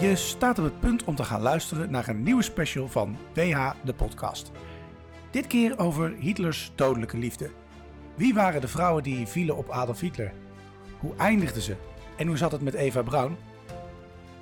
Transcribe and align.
Je 0.00 0.16
staat 0.16 0.58
op 0.58 0.64
het 0.64 0.80
punt 0.80 1.04
om 1.04 1.14
te 1.14 1.24
gaan 1.24 1.40
luisteren 1.40 1.90
naar 1.90 2.08
een 2.08 2.22
nieuwe 2.22 2.42
special 2.42 2.88
van 2.88 3.16
WH 3.34 3.70
de 3.84 3.94
podcast. 3.94 4.50
Dit 5.30 5.46
keer 5.46 5.78
over 5.78 6.14
Hitlers 6.18 6.72
dodelijke 6.74 7.18
liefde. 7.18 7.50
Wie 8.14 8.34
waren 8.34 8.60
de 8.60 8.68
vrouwen 8.68 9.02
die 9.02 9.26
vielen 9.26 9.56
op 9.56 9.70
Adolf 9.70 10.00
Hitler? 10.00 10.32
Hoe 10.98 11.16
eindigden 11.16 11.62
ze? 11.62 11.76
En 12.16 12.26
hoe 12.26 12.36
zat 12.36 12.52
het 12.52 12.60
met 12.60 12.74
Eva 12.74 13.02
Braun? 13.02 13.36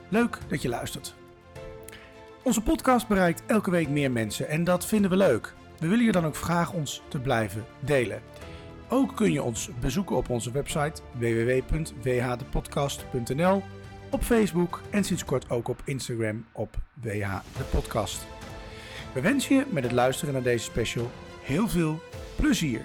Leuk 0.09 0.39
dat 0.49 0.63
je 0.63 0.69
luistert. 0.69 1.15
Onze 2.43 2.63
podcast 2.63 3.09
bereikt 3.09 3.43
elke 3.47 3.71
week 3.71 3.89
meer 3.89 4.11
mensen 4.11 4.49
en 4.49 4.65
dat 4.65 4.87
vinden 4.87 5.11
we 5.11 5.17
leuk. 5.17 5.55
We 5.79 5.89
willen 5.89 6.05
je 6.05 6.13
dan 6.13 6.27
ook 6.27 6.37
vragen 6.37 6.75
ons 6.75 7.03
te 7.09 7.19
blijven 7.19 7.65
delen. 7.81 8.23
Ook 8.89 9.17
kun 9.17 9.33
je 9.33 9.43
ons 9.43 9.71
bezoeken 9.81 10.17
op 10.17 10.29
onze 10.29 10.51
website 10.51 11.03
www.whdepodcast.nl, 11.13 13.63
op 14.11 14.23
Facebook 14.23 14.81
en 14.91 15.05
sinds 15.05 15.25
kort 15.25 15.51
ook 15.51 15.69
op 15.69 15.83
Instagram 15.85 16.47
op 16.53 16.77
WH 17.03 17.37
de 17.57 17.65
Podcast. 17.71 18.27
We 19.13 19.21
wensen 19.21 19.57
je 19.57 19.65
met 19.71 19.83
het 19.83 19.93
luisteren 19.93 20.35
naar 20.35 20.43
deze 20.43 20.65
special 20.65 21.11
heel 21.43 21.69
veel 21.69 22.03
plezier. 22.37 22.85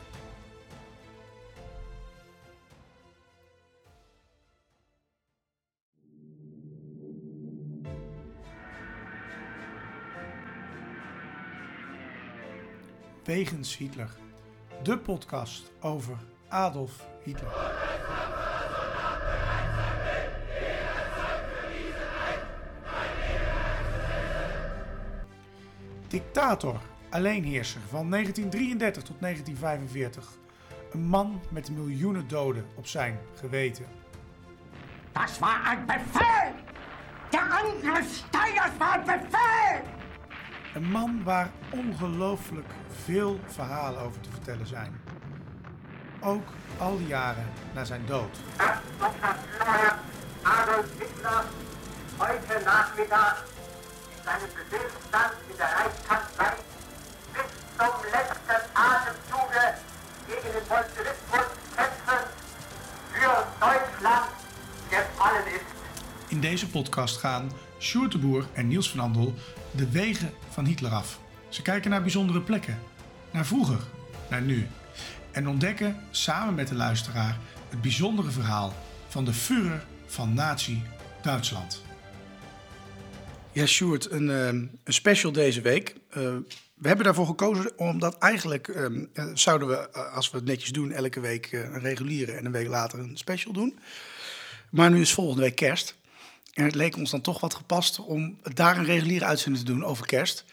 Wegens 13.23 13.77
Hitler, 13.77 14.09
de 14.83 14.97
podcast 14.97 15.71
over 15.79 16.17
Adolf 16.47 17.07
Hitler. 17.23 17.82
Dictator, 26.13 26.79
alleenheerser 27.09 27.81
van 27.89 28.09
1933 28.09 29.03
tot 29.03 29.15
1945. 29.19 30.29
Een 30.91 31.07
man 31.07 31.41
met 31.49 31.71
miljoenen 31.71 32.27
doden 32.27 32.65
op 32.75 32.87
zijn 32.87 33.19
geweten. 33.39 33.85
Das 35.11 35.39
war 35.39 35.63
ein 35.65 35.85
Befehl! 35.85 36.53
Der 37.29 37.41
Angriff 37.41 38.15
Steiners 38.15 38.77
war 38.77 38.93
ein 38.93 39.05
Befehl! 39.05 39.81
Een 40.73 40.91
man 40.91 41.23
waar 41.23 41.51
ongelooflijk 41.71 42.73
veel 43.03 43.39
verhalen 43.45 44.01
over 44.01 44.21
te 44.21 44.29
vertellen 44.31 44.67
zijn. 44.67 45.01
Ook 46.19 46.47
al 46.77 46.97
die 46.97 47.07
jaren 47.07 47.45
na 47.73 47.85
zijn 47.85 48.05
dood. 48.05 48.39
Adolf 50.41 50.85
Hitler 50.99 51.43
heute 52.17 52.63
Nachmittag 52.65 53.52
Befehlsstand 54.23 55.33
in 55.49 55.57
der 55.57 55.67
Reichskanzlei 55.67 56.53
bis 57.33 57.49
zum 57.77 57.95
letzten 58.15 58.59
Atemzuge 58.73 59.65
gegen 60.27 60.49
den 60.55 60.65
Bolschewismus 60.69 61.47
kämpfen 61.75 62.21
für 63.11 63.35
Deutschland 63.59 64.29
gefallen 64.89 65.47
ist. 65.47 66.31
In 66.31 66.41
deze 66.41 66.69
podcast 66.69 67.17
gaan 67.17 67.51
Sjoerd 67.79 68.15
en 68.53 68.67
Niels 68.67 68.89
van 68.89 68.99
Andel 68.99 69.33
de 69.71 69.89
wegen 69.89 70.33
van 70.49 70.65
Hitler 70.65 70.91
af. 70.91 71.19
Ze 71.49 71.61
kijken 71.61 71.89
naar 71.89 72.01
bijzondere 72.01 72.41
plekken, 72.41 72.79
naar 73.31 73.45
vroeger, 73.45 73.79
naar 74.29 74.41
nu. 74.41 74.67
En 75.31 75.47
ontdekken 75.47 76.01
samen 76.11 76.55
met 76.55 76.67
de 76.67 76.75
luisteraar 76.75 77.37
het 77.69 77.81
bijzondere 77.81 78.31
verhaal 78.31 78.73
van 79.07 79.25
de 79.25 79.33
Führer 79.33 79.85
van 80.05 80.33
Nazi-Duitsland. 80.33 81.81
Ja, 83.53 83.65
Sjoerd, 83.65 84.11
een, 84.11 84.29
eh, 84.29 84.47
een 84.47 84.79
special 84.85 85.31
deze 85.31 85.61
week. 85.61 85.95
Eh, 86.09 86.35
we 86.73 86.87
hebben 86.87 87.05
daarvoor 87.05 87.25
gekozen 87.25 87.77
omdat 87.77 88.17
eigenlijk 88.17 88.67
eh, 88.67 88.85
eh, 88.85 89.25
zouden 89.33 89.67
we, 89.67 89.89
eh, 89.89 90.15
als 90.15 90.31
we 90.31 90.37
het 90.37 90.45
netjes 90.45 90.69
doen, 90.69 90.91
elke 90.91 91.19
week 91.19 91.51
een 91.51 91.79
reguliere 91.79 92.31
en 92.31 92.45
een 92.45 92.51
week 92.51 92.67
later 92.67 92.99
een 92.99 93.17
special 93.17 93.53
doen. 93.53 93.79
Maar 94.69 94.91
nu 94.91 95.01
is 95.01 95.13
volgende 95.13 95.41
week 95.41 95.55
kerst. 95.55 95.95
En 96.53 96.65
het 96.65 96.75
leek 96.75 96.97
ons 96.97 97.11
dan 97.11 97.21
toch 97.21 97.39
wat 97.39 97.53
gepast 97.53 97.99
om 97.99 98.37
daar 98.53 98.77
een 98.77 98.85
reguliere 98.85 99.25
uitzending 99.25 99.65
te 99.65 99.71
doen 99.71 99.85
over 99.85 100.05
kerst. 100.05 100.45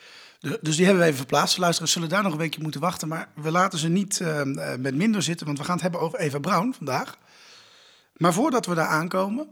Dus 0.61 0.77
die 0.77 0.85
hebben 0.85 1.03
we 1.03 1.09
even 1.09 1.19
verplaatst. 1.19 1.55
De 1.55 1.61
luisteraars 1.61 1.93
zullen 1.93 2.09
daar 2.09 2.23
nog 2.23 2.33
een 2.33 2.39
weekje 2.39 2.63
moeten 2.63 2.81
wachten. 2.81 3.09
Maar 3.09 3.29
we 3.35 3.51
laten 3.51 3.79
ze 3.79 3.89
niet 3.89 4.21
eh, 4.21 4.41
eh, 4.41 4.79
met 4.79 4.95
minder 4.95 5.23
zitten, 5.23 5.47
want 5.47 5.59
we 5.59 5.65
gaan 5.65 5.75
het 5.75 5.83
hebben 5.83 6.01
over 6.01 6.19
Eva 6.19 6.39
Braun 6.39 6.75
vandaag. 6.75 7.19
Maar 8.17 8.33
voordat 8.33 8.67
we 8.67 8.75
daar 8.75 8.87
aankomen, 8.87 9.49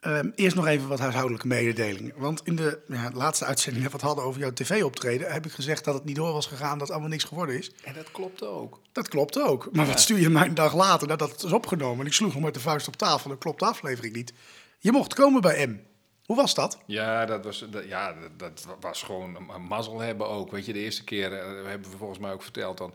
eh, 0.00 0.18
eerst 0.34 0.56
nog 0.56 0.66
even 0.66 0.88
wat 0.88 0.98
huishoudelijke 0.98 1.46
mededelingen. 1.46 2.14
Want 2.16 2.40
in 2.44 2.56
de 2.56 2.78
ja, 2.88 3.10
laatste 3.14 3.44
uitzending 3.44 3.82
dat 3.82 3.92
we 3.92 3.98
het 3.98 4.06
hadden 4.06 4.24
over 4.24 4.40
jouw 4.40 4.52
tv-optreden, 4.52 5.32
heb 5.32 5.46
ik 5.46 5.52
gezegd 5.52 5.84
dat 5.84 5.94
het 5.94 6.04
niet 6.04 6.16
door 6.16 6.32
was 6.32 6.46
gegaan, 6.46 6.78
dat 6.78 6.90
allemaal 6.90 7.08
niks 7.08 7.24
geworden 7.24 7.58
is. 7.58 7.72
En 7.84 7.94
dat 7.94 8.10
klopt 8.10 8.44
ook. 8.44 8.80
Dat 8.92 9.08
klopt 9.08 9.40
ook. 9.40 9.68
Maar 9.72 9.86
wat 9.86 10.00
stuur 10.00 10.18
je 10.18 10.28
mij 10.28 10.46
een 10.46 10.54
dag 10.54 10.74
later 10.74 11.08
nadat 11.08 11.30
het 11.30 11.42
is 11.42 11.52
opgenomen? 11.52 12.00
En 12.00 12.06
ik 12.06 12.12
sloeg 12.12 12.34
nog 12.34 12.42
met 12.42 12.54
de 12.54 12.60
vuist 12.60 12.88
op 12.88 12.96
tafel. 12.96 13.30
Dat 13.30 13.38
klopt 13.38 13.58
de 13.58 13.66
aflevering 13.66 14.14
niet. 14.14 14.32
Je 14.78 14.92
mocht 14.92 15.14
komen 15.14 15.40
bij 15.40 15.66
M. 15.66 15.80
Hoe 16.28 16.36
was 16.36 16.54
dat? 16.54 16.78
Ja, 16.86 17.26
dat 17.26 17.44
was, 17.44 17.64
dat, 17.70 17.84
ja, 17.84 18.14
dat, 18.36 18.64
dat 18.66 18.76
was 18.80 19.02
gewoon 19.02 19.36
een, 19.54 19.62
mazzel 19.62 19.98
hebben 20.00 20.28
ook. 20.28 20.50
Weet 20.50 20.66
je, 20.66 20.72
de 20.72 20.78
eerste 20.78 21.04
keer 21.04 21.32
eh, 21.32 21.46
hebben 21.66 21.90
we 21.90 21.96
volgens 21.96 22.18
mij 22.18 22.32
ook 22.32 22.42
verteld. 22.42 22.78
Dan, 22.78 22.94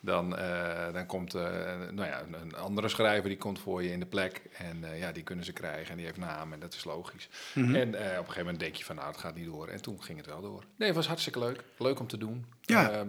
dan, 0.00 0.36
eh, 0.36 0.92
dan 0.92 1.06
komt 1.06 1.34
eh, 1.34 1.42
nou 1.90 2.08
ja, 2.08 2.22
een- 2.42 2.54
andere 2.56 2.88
schrijver 2.88 3.28
die 3.28 3.38
komt 3.38 3.58
voor 3.58 3.82
je 3.82 3.90
in 3.92 4.00
de 4.00 4.06
plek. 4.06 4.42
En 4.58 4.84
ja, 4.96 5.12
die 5.12 5.22
kunnen 5.22 5.44
ze 5.44 5.52
krijgen 5.52 5.90
en 5.90 5.96
die 5.96 6.04
heeft 6.06 6.18
naam 6.18 6.52
en 6.52 6.60
dat 6.60 6.74
is 6.74 6.84
logisch. 6.84 7.28
Mhm. 7.54 7.74
En 7.74 7.88
op 7.88 7.94
een 7.94 8.16
gegeven 8.16 8.38
moment 8.38 8.60
denk 8.60 8.74
je 8.74 8.84
van 8.84 8.96
nou, 8.96 9.08
het 9.08 9.16
gaat 9.20 9.34
niet 9.34 9.46
door. 9.46 9.68
En 9.68 9.82
toen 9.82 10.02
ging 10.02 10.18
het 10.18 10.26
wel 10.26 10.40
door. 10.40 10.64
Nee, 10.76 10.88
het 10.88 10.96
was 10.96 11.06
hartstikke 11.06 11.38
leuk. 11.38 11.64
Leuk 11.78 12.00
om 12.00 12.06
te 12.06 12.18
doen. 12.18 12.46
Ja. 12.60 12.90
Ehm, 12.90 13.08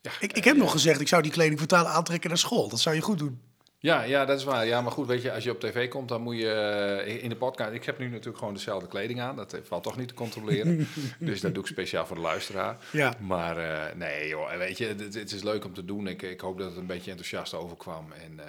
ja, 0.00 0.10
Ik, 0.20 0.32
ik 0.32 0.44
heb 0.44 0.56
nog 0.56 0.70
gezegd, 0.70 1.00
ik 1.00 1.08
zou 1.08 1.22
die 1.22 1.32
kleding 1.32 1.58
vertalen 1.58 1.90
aantrekken 1.92 2.28
naar 2.28 2.38
school. 2.38 2.68
Dat 2.68 2.80
zou 2.80 2.94
je 2.94 3.00
goed 3.02 3.18
doen. 3.18 3.40
Ja, 3.80 4.02
ja, 4.02 4.24
dat 4.24 4.38
is 4.38 4.44
waar. 4.44 4.66
Ja, 4.66 4.80
maar 4.80 4.92
goed, 4.92 5.06
weet 5.06 5.22
je, 5.22 5.32
als 5.32 5.44
je 5.44 5.50
op 5.50 5.60
tv 5.60 5.88
komt, 5.88 6.08
dan 6.08 6.22
moet 6.22 6.36
je 6.36 6.50
eh, 6.50 7.22
in 7.22 7.28
de 7.28 7.36
podcast. 7.36 7.72
Ik 7.72 7.84
heb 7.84 7.98
nu 7.98 8.08
natuurlijk 8.08 8.38
gewoon 8.38 8.54
dezelfde 8.54 8.88
kleding 8.88 9.20
aan. 9.20 9.36
Dat 9.36 9.56
valt 9.62 9.82
toch 9.82 9.96
niet 9.96 10.08
te 10.08 10.14
controleren. 10.14 10.88
dus 11.18 11.40
dat 11.40 11.54
doe 11.54 11.62
ik 11.62 11.68
speciaal 11.68 12.06
voor 12.06 12.16
de 12.16 12.22
luisteraar. 12.22 12.76
Ja. 12.92 13.14
Maar 13.20 13.58
eh, 13.58 13.96
nee, 13.96 14.28
joh, 14.28 14.56
weet 14.56 14.78
je, 14.78 14.86
het, 14.86 15.14
het 15.14 15.32
is 15.32 15.42
leuk 15.42 15.64
om 15.64 15.74
te 15.74 15.84
doen. 15.84 16.06
Ik, 16.06 16.22
ik 16.22 16.40
hoop 16.40 16.58
dat 16.58 16.68
het 16.68 16.76
een 16.76 16.86
beetje 16.86 17.10
enthousiast 17.10 17.54
overkwam. 17.54 18.12
En 18.12 18.40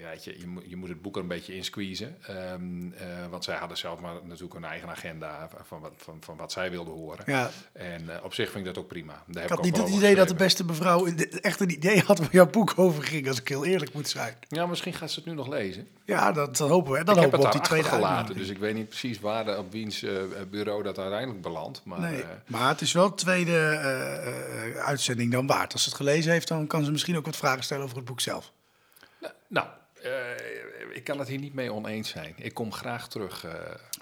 ja, 0.00 0.08
weet 0.10 0.24
je, 0.24 0.38
je, 0.38 0.46
moet, 0.46 0.62
je 0.66 0.76
moet 0.76 0.88
het 0.88 1.02
boek 1.02 1.16
er 1.16 1.22
een 1.22 1.28
beetje 1.28 1.56
in 1.56 1.64
squeezen. 1.64 2.16
Ehm, 2.22 2.92
eh, 2.92 3.26
want 3.30 3.44
zij 3.44 3.56
hadden 3.56 3.76
zelf 3.76 4.00
maar 4.00 4.14
natuurlijk 4.22 4.54
een 4.54 4.64
eigen 4.64 4.88
agenda 4.88 5.48
van 5.62 5.80
wat, 5.80 5.92
van, 5.96 6.16
van 6.20 6.36
wat 6.36 6.52
zij 6.52 6.70
wilden 6.70 6.94
horen. 6.94 7.24
Ja. 7.26 7.50
En 7.72 8.08
op 8.22 8.34
zich 8.34 8.50
vind 8.50 8.66
ik 8.66 8.74
dat 8.74 8.82
ook 8.82 8.88
prima. 8.88 9.12
Daar 9.12 9.24
heb 9.26 9.42
Ik 9.42 9.48
had 9.48 9.58
ook 9.58 9.64
niet 9.64 9.76
het 9.76 9.88
idee 9.88 10.14
dat 10.14 10.28
de 10.28 10.34
beste 10.34 10.64
mevrouw 10.64 11.06
echt 11.40 11.60
een 11.60 11.70
idee 11.70 12.00
had 12.00 12.18
waar 12.18 12.28
jouw 12.32 12.50
boek 12.50 12.72
over 12.76 13.02
ging, 13.02 13.28
als 13.28 13.40
ik 13.40 13.48
heel 13.48 13.64
eerlijk 13.64 13.92
moet 13.92 14.08
zijn. 14.08 14.17
Ja, 14.48 14.66
misschien 14.66 14.92
gaat 14.92 15.10
ze 15.10 15.18
het 15.18 15.28
nu 15.28 15.34
nog 15.34 15.48
lezen. 15.48 15.88
Ja, 16.04 16.32
dat, 16.32 16.56
dat 16.56 16.68
hopen 16.68 16.92
we. 16.92 17.04
Dan 17.04 17.16
ik 17.16 17.22
hopen 17.22 17.38
we 17.38 17.44
het 17.46 17.54
op 17.54 17.60
die 17.60 17.70
tweede 17.70 17.88
uitnodiging. 17.90 18.38
dus 18.38 18.48
ik 18.48 18.58
weet 18.58 18.74
niet 18.74 18.88
precies 18.88 19.20
waar, 19.20 19.44
de- 19.44 19.56
op 19.58 19.72
wiens 19.72 20.02
eh, 20.02 20.12
bureau 20.50 20.82
dat 20.82 20.98
uiteindelijk 20.98 21.42
belandt. 21.42 21.80
Maar 21.84 22.00
Nee, 22.00 22.22
eh, 22.22 22.28
maar 22.46 22.68
het 22.68 22.80
is 22.80 22.92
wel 22.92 23.08
de 23.08 23.14
tweede 23.14 23.58
eh, 23.58 24.84
uitzending 24.84 25.32
dan 25.32 25.46
waard. 25.46 25.72
Als 25.72 25.82
ze 25.82 25.88
het 25.88 25.96
gelezen 25.98 26.32
heeft, 26.32 26.48
dan 26.48 26.66
kan 26.66 26.84
ze 26.84 26.90
misschien 26.90 27.16
ook 27.16 27.24
wat 27.26 27.36
vragen 27.36 27.62
stellen 27.64 27.84
over 27.84 27.96
het 27.96 28.04
boek 28.04 28.20
zelf. 28.20 28.52
nou, 29.20 29.32
nou 29.48 29.66
ik 30.92 31.04
kan 31.04 31.18
het 31.18 31.28
hier 31.28 31.38
niet 31.38 31.54
mee 31.54 31.72
oneens 31.72 32.08
zijn. 32.08 32.34
Ik 32.36 32.54
kom 32.54 32.72
graag 32.72 33.08
terug. 33.08 33.46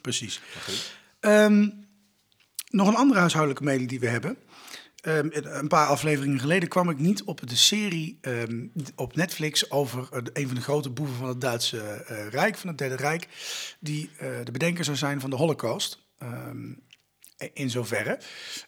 Precies. 0.02 0.40
Ehm, 1.20 1.68
nog 2.70 2.88
een 2.88 2.96
andere 2.96 3.18
huishoudelijke 3.20 3.64
mededeling 3.64 3.90
die 4.00 4.08
we 4.08 4.14
hebben. 4.14 4.36
Ehm, 5.06 5.28
een 5.30 5.68
paar 5.68 5.86
afleveringen 5.86 6.40
geleden 6.40 6.68
kwam 6.68 6.90
ik 6.90 6.98
niet 6.98 7.22
op 7.22 7.48
de 7.48 7.56
serie 7.56 8.18
ehm, 8.20 8.66
op 8.96 9.16
Netflix 9.16 9.70
over 9.70 10.08
een 10.32 10.46
van 10.46 10.54
de 10.54 10.60
grote 10.60 10.90
boeven 10.90 11.16
van 11.16 11.28
het 11.28 11.40
Duitse 11.40 11.78
eh, 11.78 12.28
Rijk, 12.28 12.56
van 12.56 12.68
het 12.68 12.78
Derde 12.78 12.96
Rijk, 12.96 13.28
die 13.80 14.10
eh, 14.18 14.28
de 14.44 14.50
bedenker 14.50 14.84
zou 14.84 14.96
zijn 14.96 15.20
van 15.20 15.30
de 15.30 15.36
Holocaust. 15.36 16.04
Ehm, 16.18 16.72
in 17.52 17.70
zoverre. 17.70 18.18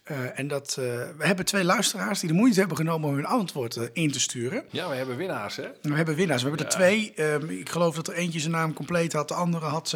Eh, 0.02 0.38
en 0.38 0.48
dat, 0.48 0.68
eh, 0.68 0.84
we 1.16 1.26
hebben 1.26 1.44
twee 1.44 1.64
luisteraars 1.64 2.20
die 2.20 2.28
de 2.28 2.34
moeite 2.34 2.58
hebben 2.58 2.76
genomen 2.76 3.08
om 3.08 3.14
hun 3.14 3.24
antwoord 3.26 3.76
eh, 3.76 3.84
in 3.92 4.12
te 4.12 4.20
sturen. 4.20 4.64
Ja, 4.70 4.88
we 4.88 4.94
hebben 4.94 5.16
winnaars, 5.16 5.56
hè? 5.56 5.68
We 5.82 5.94
hebben 5.94 6.14
winnaars. 6.14 6.42
We 6.42 6.48
hebben 6.48 6.66
er 6.66 6.72
twee. 6.72 7.12
Ehm, 7.14 7.50
ik 7.50 7.68
geloof 7.68 7.94
dat 7.94 8.08
er 8.08 8.14
eentje 8.14 8.40
zijn 8.40 8.52
naam 8.52 8.72
compleet 8.72 9.12
had. 9.12 9.28
De 9.28 9.34
andere 9.34 9.66
had, 9.66 9.90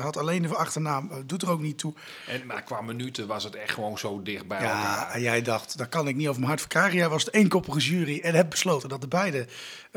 had 0.00 0.16
alleen 0.16 0.42
de 0.42 0.54
achternaam. 0.54 1.10
Doet 1.26 1.42
er 1.42 1.50
ook 1.50 1.60
niet 1.60 1.78
toe. 1.78 1.94
En, 2.26 2.46
maar 2.46 2.62
qua 2.62 2.80
minuten 2.80 3.26
was 3.26 3.44
het 3.44 3.54
echt 3.54 3.72
gewoon 3.74 3.98
zo 3.98 4.22
dicht 4.22 4.46
bij 4.46 4.60
Ja, 4.62 4.64
elkaar. 4.68 5.10
en 5.10 5.20
jij 5.20 5.42
dacht, 5.42 5.78
daar 5.78 5.88
kan 5.88 6.08
ik 6.08 6.16
niet 6.16 6.26
over 6.26 6.40
mijn 6.40 6.48
hart 6.50 6.60
verkaren. 6.60 6.96
Jij 6.96 7.08
was 7.08 7.24
de 7.24 7.30
eenkoppige 7.30 7.78
jury 7.78 8.20
en 8.20 8.34
heb 8.34 8.50
besloten 8.50 8.88
dat 8.88 9.00
de 9.00 9.08
beide 9.08 9.46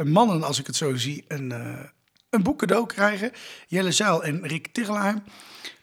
mannen, 0.04 0.44
als 0.44 0.60
ik 0.60 0.68
het 0.68 0.75
zo 0.75 0.96
zie, 0.96 1.25
een, 1.28 1.54
een 2.30 2.44
boek 2.44 2.60
cadeau 2.60 2.86
krijgen. 2.86 3.31
Jelle 3.68 3.92
Zuil 3.92 4.24
en 4.24 4.48
Rick 4.48 4.68
Tigelaar. 4.68 5.22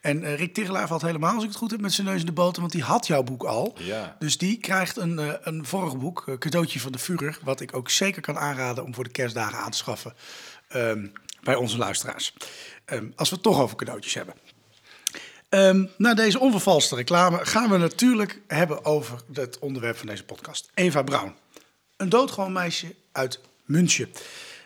En 0.01 0.25
eh, 0.25 0.37
Rick 0.37 0.55
Tigelaar 0.55 0.87
valt 0.87 1.03
helemaal, 1.03 1.35
als 1.35 1.43
ik 1.43 1.49
het 1.49 1.59
goed 1.59 1.71
heb, 1.71 1.81
met 1.81 1.93
zijn 1.93 2.07
neus 2.07 2.21
in 2.21 2.27
de 2.27 2.33
boter, 2.33 2.61
want 2.61 2.73
die 2.73 2.83
had 2.83 3.07
jouw 3.07 3.23
boek 3.23 3.45
al. 3.45 3.75
Ja. 3.79 4.17
Dus 4.19 4.39
die 4.39 4.59
krijgt 4.59 4.97
een, 4.97 5.19
eh, 5.19 5.33
een 5.41 5.67
vorig 5.67 5.99
boek, 5.99 6.25
eh, 6.27 6.39
cadeautje 6.39 6.81
van 6.81 6.93
de 6.93 6.99
Führer, 6.99 7.39
wat 7.43 7.61
ik 7.61 7.77
ook 7.77 7.91
zeker 7.91 8.23
kan 8.23 8.39
aanraden 8.39 8.85
om 8.85 8.95
voor 8.95 9.05
de 9.05 9.11
kerstdagen 9.11 9.59
aan 9.59 9.71
te 9.71 9.77
schaffen 9.77 10.15
ehm, 10.69 11.07
bij 11.43 11.55
onze 11.55 11.79
luisteraars. 11.79 12.35
Ehm, 12.85 13.07
als 13.17 13.29
we 13.29 13.35
het 13.35 13.45
toch 13.45 13.61
over 13.61 13.77
cadeautjes 13.77 14.15
hebben. 14.15 14.35
Ehm, 15.49 15.85
na 15.97 16.15
deze 16.15 16.39
onvervalste 16.39 16.95
reclame 16.95 17.47
gaan 17.47 17.71
we 17.71 17.77
natuurlijk 17.77 18.41
hebben 18.47 18.85
over 18.85 19.23
het 19.33 19.59
onderwerp 19.59 19.97
van 19.97 20.07
deze 20.07 20.25
podcast. 20.25 20.71
Eva 20.75 21.03
Braun. 21.03 21.35
Een 21.97 22.09
doodgewoon 22.09 22.53
meisje 22.53 22.95
uit 23.13 23.41
München. 23.65 24.13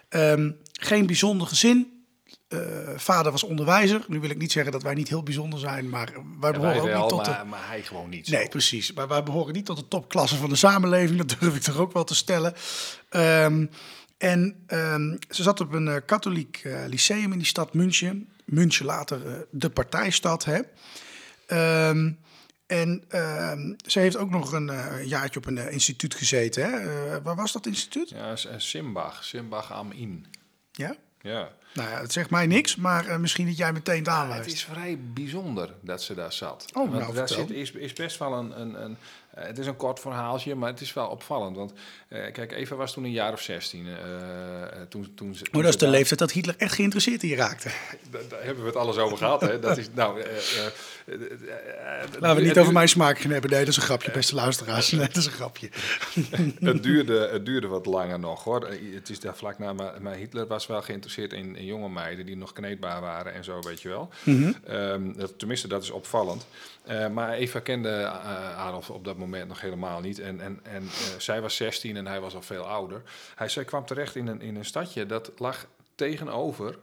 Ehm, 0.08 0.50
geen 0.80 1.06
bijzonder 1.06 1.46
gezin. 1.46 2.04
Eh, 2.48 2.58
vader 2.96 3.32
was 3.32 3.42
onderwijzer. 3.42 4.04
Nu 4.08 4.20
wil 4.20 4.30
ik 4.30 4.38
niet 4.38 4.52
zeggen 4.52 4.72
dat 4.72 4.82
wij 4.82 4.94
niet 4.94 5.08
heel 5.08 5.22
bijzonder 5.22 5.58
zijn, 5.58 5.88
maar 5.88 6.12
wij 6.40 6.52
Ja, 6.52 6.58
behoren 6.58 6.94
ook 6.94 7.00
niet 7.00 7.08
tot 7.08 7.24
de... 7.24 7.30
maar, 7.30 7.46
maar 7.46 7.68
hij 7.68 7.82
gewoon 7.82 8.08
niet. 8.08 8.28
Nee, 8.28 8.48
precies. 8.48 8.92
Maar 8.92 9.08
wij 9.08 9.22
behoren 9.22 9.54
niet 9.54 9.66
tot 9.66 9.76
de 9.76 9.88
topklasse 9.88 10.36
van 10.36 10.48
de 10.48 10.56
samenleving. 10.56 11.18
Dat 11.18 11.40
durf 11.40 11.56
ik 11.56 11.62
toch 11.62 11.78
ook 11.78 11.92
wel 11.92 12.04
te 12.04 12.14
stellen. 12.14 12.54
Ehm, 13.08 13.66
en 14.18 14.64
ehm, 14.66 15.16
ze 15.28 15.42
zat 15.42 15.60
op 15.60 15.72
een 15.72 15.88
eh, 15.88 15.96
katholiek 16.06 16.60
eh, 16.64 16.84
lyceum 16.86 17.32
in 17.32 17.38
die 17.38 17.46
stad 17.46 17.74
München. 17.74 18.28
München 18.44 18.86
later 18.86 19.46
de 19.50 19.70
partijstad. 19.70 20.44
Hè? 20.44 20.60
Ehm, 21.46 22.12
en 22.66 23.04
ze 23.86 23.98
heeft 23.98 24.16
ook 24.16 24.30
nog 24.30 24.52
een 24.52 24.68
eh, 24.68 25.04
jaartje 25.04 25.38
op 25.38 25.46
een 25.46 25.70
instituut 25.70 26.14
gezeten. 26.14 26.70
Hè? 26.70 27.22
Waar 27.22 27.36
was 27.36 27.52
dat 27.52 27.66
instituut? 27.66 28.08
Ja, 28.10 28.36
Simbach, 28.56 29.24
Simbach 29.24 29.72
am 29.72 29.92
Inn. 29.92 30.26
Ja? 30.80 30.96
Ja. 31.20 31.48
Nou 31.74 31.90
ja, 31.90 32.00
het 32.00 32.12
zegt 32.12 32.30
mij 32.30 32.46
niks, 32.46 32.76
maar 32.76 33.06
eh, 33.06 33.16
misschien 33.16 33.46
dat 33.46 33.56
jij 33.56 33.72
meteen 33.72 33.98
het 33.98 34.06
Het 34.06 34.14
aanwijst. 34.16 34.52
is 34.52 34.64
vrij 34.64 34.98
bijzonder 35.12 35.74
dat 35.80 36.02
ze 36.02 36.14
daar 36.14 36.32
zat. 36.32 36.64
Oh, 36.72 36.90
nou, 36.90 36.98
daar 36.98 37.12
vertel. 37.26 37.36
zit, 37.46 37.50
is, 37.50 37.70
is 37.72 37.92
best 37.92 38.18
wel 38.18 38.32
een... 38.32 38.60
een, 38.60 38.82
een 38.84 38.96
eh, 39.34 39.46
het 39.46 39.58
is 39.58 39.66
een 39.66 39.76
kort 39.76 40.00
verhaaltje, 40.00 40.54
maar 40.54 40.70
het 40.70 40.80
is 40.80 40.92
wel 40.92 41.06
opvallend. 41.08 41.56
Want 41.56 41.72
eh, 42.08 42.32
kijk, 42.32 42.52
Eva 42.52 42.74
was 42.76 42.92
toen 42.92 43.04
een 43.04 43.10
jaar 43.10 43.32
of 43.32 43.40
16. 43.40 43.86
eh, 43.86 43.92
eh, 44.62 44.68
toen, 44.88 45.12
toen 45.14 45.34
ze, 45.34 45.44
Maar 45.52 45.62
dat 45.62 45.70
is 45.70 45.78
de 45.78 45.88
leeftijd 45.88 46.18
dat 46.18 46.32
Hitler 46.32 46.54
echt 46.58 46.74
geïnteresseerd 46.74 47.22
in 47.22 47.28
je 47.28 47.36
raakte. 47.36 47.68
Daar, 48.10 48.22
daar 48.28 48.42
hebben 48.44 48.62
we 48.62 48.68
het 48.68 48.78
alles 48.78 48.96
over 48.96 49.16
gehad. 49.16 49.40
Hè? 49.40 49.58
Dat 49.58 49.76
is, 49.78 49.88
nou, 49.94 50.22
Laten 52.18 52.42
we 52.42 52.48
niet 52.48 52.58
over 52.58 52.72
mijn 52.72 52.88
smaak 52.88 53.18
gaan 53.18 53.30
hebben. 53.30 53.50
Nee, 53.50 53.58
dat 53.58 53.68
is 53.68 53.76
een 53.76 53.82
grapje, 53.82 54.10
beste 54.10 54.34
luisteraars. 54.34 54.90
Nee, 54.90 55.06
dat 55.06 55.16
is 55.16 55.26
een 55.26 55.32
grapje. 55.32 55.68
het, 56.70 56.82
duurde, 56.82 57.28
het 57.32 57.46
duurde 57.46 57.66
wat 57.66 57.86
langer 57.86 58.18
nog 58.18 58.44
hoor. 58.44 58.68
Het 58.92 59.08
is 59.10 59.20
daar 59.20 59.36
vlak 59.36 59.58
na, 59.58 59.72
maar, 59.72 60.02
maar 60.02 60.14
Hitler 60.14 60.46
was 60.46 60.66
wel 60.66 60.82
geïnteresseerd 60.82 61.32
in, 61.32 61.56
in 61.56 61.64
jonge 61.64 61.88
meiden 61.88 62.26
die 62.26 62.36
nog 62.36 62.52
kneedbaar 62.52 63.00
waren 63.00 63.34
en 63.34 63.44
zo, 63.44 63.60
weet 63.60 63.82
je 63.82 63.88
wel. 63.88 64.08
Ehm, 64.64 65.12
dat, 65.12 65.38
tenminste, 65.38 65.68
dat 65.68 65.82
is 65.82 65.90
opvallend. 65.90 66.46
Eh, 66.90 67.08
maar 67.08 67.32
Eva 67.32 67.60
kende 67.60 67.88
eh, 67.88 68.58
Adolf 68.58 68.90
op 68.90 69.04
dat 69.04 69.16
moment 69.16 69.48
nog 69.48 69.60
helemaal 69.60 70.00
niet. 70.00 70.18
En, 70.18 70.40
en, 70.40 70.60
en 70.62 70.82
eh, 70.82 71.18
zij 71.18 71.40
was 71.40 71.56
16 71.56 71.96
en 71.96 72.06
hij 72.06 72.20
was 72.20 72.34
al 72.34 72.42
veel 72.42 72.62
ouder. 72.62 73.02
Hij, 73.34 73.48
zij 73.48 73.64
kwam 73.64 73.86
terecht 73.86 74.16
in 74.16 74.26
een, 74.26 74.40
in 74.40 74.56
een 74.56 74.64
stadje 74.64 75.06
dat 75.06 75.32
lag 75.36 75.66
tegenover 75.94 76.78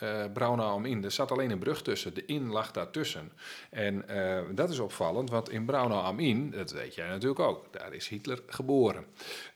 eh 0.00 0.24
Braunau 0.32 0.70
am 0.70 0.84
Inn. 0.84 1.04
Er 1.04 1.10
zat 1.10 1.30
alleen 1.30 1.50
een 1.50 1.58
brug 1.58 1.82
tussen. 1.82 2.14
De 2.14 2.24
Inn 2.24 2.50
lag 2.50 2.70
daartussen. 2.70 3.32
En 3.70 4.08
eh, 4.08 4.42
dat 4.54 4.70
is 4.70 4.78
opvallend, 4.78 5.30
want 5.30 5.50
in 5.50 5.64
Braunau 5.64 6.04
am 6.04 6.18
Inn, 6.18 6.50
dat 6.50 6.70
weet 6.70 6.94
jij 6.94 7.08
natuurlijk 7.08 7.40
ook, 7.40 7.66
daar 7.70 7.94
is 7.94 8.08
Hitler 8.08 8.42
geboren. 8.46 9.06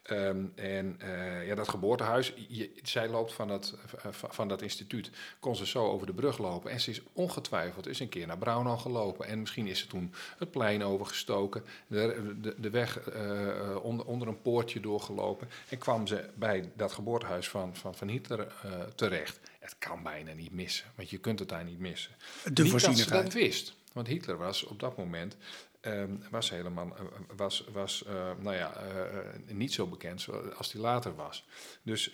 Ehm, 0.02 0.44
en 0.54 0.96
eh, 0.98 1.46
ja, 1.46 1.54
dat 1.54 1.68
geboortehuis, 1.68 2.34
zij 2.82 3.08
loopt 3.08 3.32
van 3.32 3.48
dat, 3.48 3.76
van, 4.10 4.48
dat 4.48 4.62
instituut, 4.62 5.10
kon 5.40 5.56
ze 5.56 5.66
zo 5.66 5.86
over 5.86 6.06
de 6.06 6.14
brug 6.14 6.38
lopen. 6.38 6.70
En 6.70 6.80
ze 6.80 6.90
is 6.90 7.02
ongetwijfeld 7.12 7.86
is 7.86 8.00
een 8.00 8.08
keer 8.08 8.26
naar 8.26 8.38
Braunau 8.38 8.78
gelopen. 8.78 9.26
En 9.26 9.40
misschien 9.40 9.66
is 9.66 9.78
ze 9.78 9.86
toen 9.86 10.12
het 10.38 10.50
plein 10.50 10.84
overgestoken, 10.84 11.64
de, 11.86 12.34
de, 12.40 12.54
de 12.58 12.70
weg 12.70 13.00
onder, 13.82 14.06
onder 14.06 14.28
een 14.28 14.42
poortje 14.42 14.80
doorgelopen. 14.80 15.48
En 15.68 15.78
kwam 15.78 16.06
ze 16.06 16.28
bij 16.34 16.72
dat 16.76 16.92
geboortehuis 16.92 17.48
van, 17.48 17.76
van, 17.76 17.94
van 17.94 18.08
Hitler 18.08 18.52
terecht. 18.94 19.40
Het 19.64 19.78
kan 19.78 20.02
bijna 20.02 20.32
niet 20.32 20.52
missen, 20.52 20.86
want 20.94 21.10
je 21.10 21.18
kunt 21.18 21.38
het 21.38 21.48
daar 21.48 21.64
niet 21.64 21.78
missen. 21.78 22.12
De 22.52 22.62
niet 22.62 22.72
dat 22.72 22.98
ze 22.98 23.10
dat 23.10 23.32
wist. 23.32 23.74
Want 23.92 24.06
Hitler 24.06 24.36
was 24.36 24.64
op 24.64 24.80
dat 24.80 24.96
moment 24.96 25.36
ehm, 25.80 26.10
was 26.30 26.50
helemaal 26.50 26.96
eh, 26.96 27.04
was, 27.36 27.64
was, 27.72 28.04
eh, 28.04 28.30
nou 28.38 28.56
ja, 28.56 28.74
eh, 28.76 29.54
niet 29.54 29.72
zo 29.72 29.86
bekend 29.86 30.26
als 30.56 30.72
hij 30.72 30.80
later 30.80 31.14
was. 31.14 31.46
Dus 31.82 32.12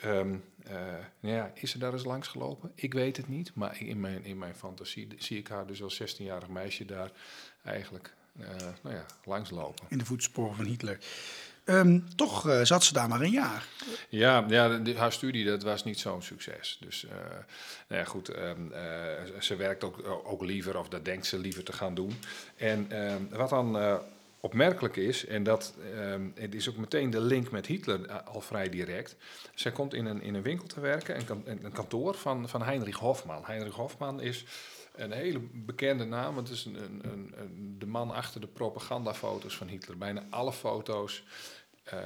nou 1.20 1.34
ja, 1.34 1.52
is 1.54 1.70
ze 1.70 1.78
daar 1.78 1.92
eens 1.92 2.04
langs 2.04 2.28
gelopen? 2.28 2.72
Ik 2.74 2.92
weet 2.92 3.16
het 3.16 3.28
niet, 3.28 3.54
maar 3.54 3.80
in 3.80 4.00
mijn, 4.00 4.24
in 4.24 4.38
mijn 4.38 4.54
fantasie 4.54 5.08
zie 5.18 5.38
ik 5.38 5.48
haar 5.48 5.66
dus 5.66 5.82
als 5.82 6.02
16-jarig 6.02 6.48
meisje 6.48 6.84
daar 6.84 7.10
eigenlijk 7.64 8.14
nou 8.82 8.94
ja, 8.94 9.06
langslopen. 9.24 9.86
In 9.88 9.98
de 9.98 10.04
voetsporen 10.04 10.56
van 10.56 10.64
Hitler. 10.64 10.98
Ehm, 11.70 11.98
toch 12.16 12.48
eh, 12.48 12.60
zat 12.62 12.84
ze 12.84 12.92
daar 12.92 13.08
maar 13.08 13.20
een 13.20 13.30
jaar. 13.30 13.64
Ja, 14.08 14.44
ja 14.48 14.80
haar 14.96 15.12
studie 15.12 15.44
dat 15.44 15.62
was 15.62 15.84
niet 15.84 15.98
zo'n 15.98 16.22
succes. 16.22 16.78
Dus 16.80 17.04
eh, 17.04 17.10
nou 17.88 18.00
ja, 18.00 18.04
goed, 18.04 18.28
ehm, 18.28 18.72
eh, 18.72 19.40
ze 19.40 19.56
werkt 19.56 19.84
ook, 19.84 20.22
ook 20.24 20.42
liever, 20.42 20.78
of 20.78 20.88
dat 20.88 21.04
denkt 21.04 21.26
ze 21.26 21.38
liever 21.38 21.64
te 21.64 21.72
gaan 21.72 21.94
doen. 21.94 22.18
En 22.56 22.86
ehm, 22.88 23.22
wat 23.30 23.48
dan 23.50 23.98
opmerkelijk 24.40 24.96
is, 24.96 25.26
en 25.26 25.42
dat 25.42 25.74
het 26.34 26.54
is 26.54 26.68
ook 26.68 26.76
meteen 26.76 27.10
de 27.10 27.20
link 27.20 27.50
met 27.50 27.66
Hitler 27.66 28.12
al 28.22 28.40
vrij 28.40 28.68
direct. 28.68 29.16
Zij 29.54 29.72
komt 29.72 29.94
in 29.94 30.06
een, 30.06 30.22
in 30.22 30.34
een 30.34 30.42
winkel 30.42 30.66
te 30.66 30.80
werken, 30.80 31.16
een, 31.44 31.64
een 31.64 31.72
kantoor 31.72 32.14
van, 32.14 32.48
van 32.48 32.62
Heinrich 32.62 32.96
Hofman. 32.98 33.42
Heinrich 33.44 33.74
Hofman 33.74 34.20
is 34.20 34.44
een 34.94 35.12
hele 35.12 35.40
bekende 35.52 36.04
naam. 36.04 36.36
Het 36.36 36.48
is 36.48 36.64
een, 36.64 36.74
een, 36.74 37.32
een- 37.36 37.76
de 37.78 37.86
man 37.86 38.10
achter 38.10 38.40
de 38.40 38.46
propagandafoto's 38.46 39.56
van 39.56 39.68
Hitler. 39.68 39.98
Bijna 39.98 40.22
alle 40.30 40.52
foto's 40.52 41.22
eh, 41.82 41.98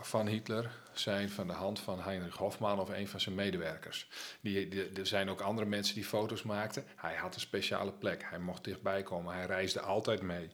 van 0.00 0.26
Hitler 0.26 0.70
zijn 0.92 1.30
van 1.30 1.46
de 1.46 1.52
hand 1.52 1.80
van 1.80 2.00
Heinrich 2.00 2.36
Hofman 2.36 2.80
of 2.80 2.88
een 2.88 3.08
van 3.08 3.20
zijn 3.20 3.34
medewerkers. 3.34 4.08
Die, 4.40 4.90
er 4.94 5.06
zijn 5.06 5.30
ook 5.30 5.40
andere 5.40 5.66
mensen 5.66 5.94
die 5.94 6.04
foto's 6.04 6.42
maakten. 6.42 6.84
Hij 6.96 7.14
had 7.14 7.34
een 7.34 7.40
speciale 7.40 7.92
plek. 7.92 8.24
Hij 8.24 8.38
mocht 8.38 8.64
dichtbij 8.64 9.02
komen. 9.02 9.34
Hij 9.34 9.46
reisde 9.46 9.80
altijd 9.80 10.22
mee. 10.22 10.50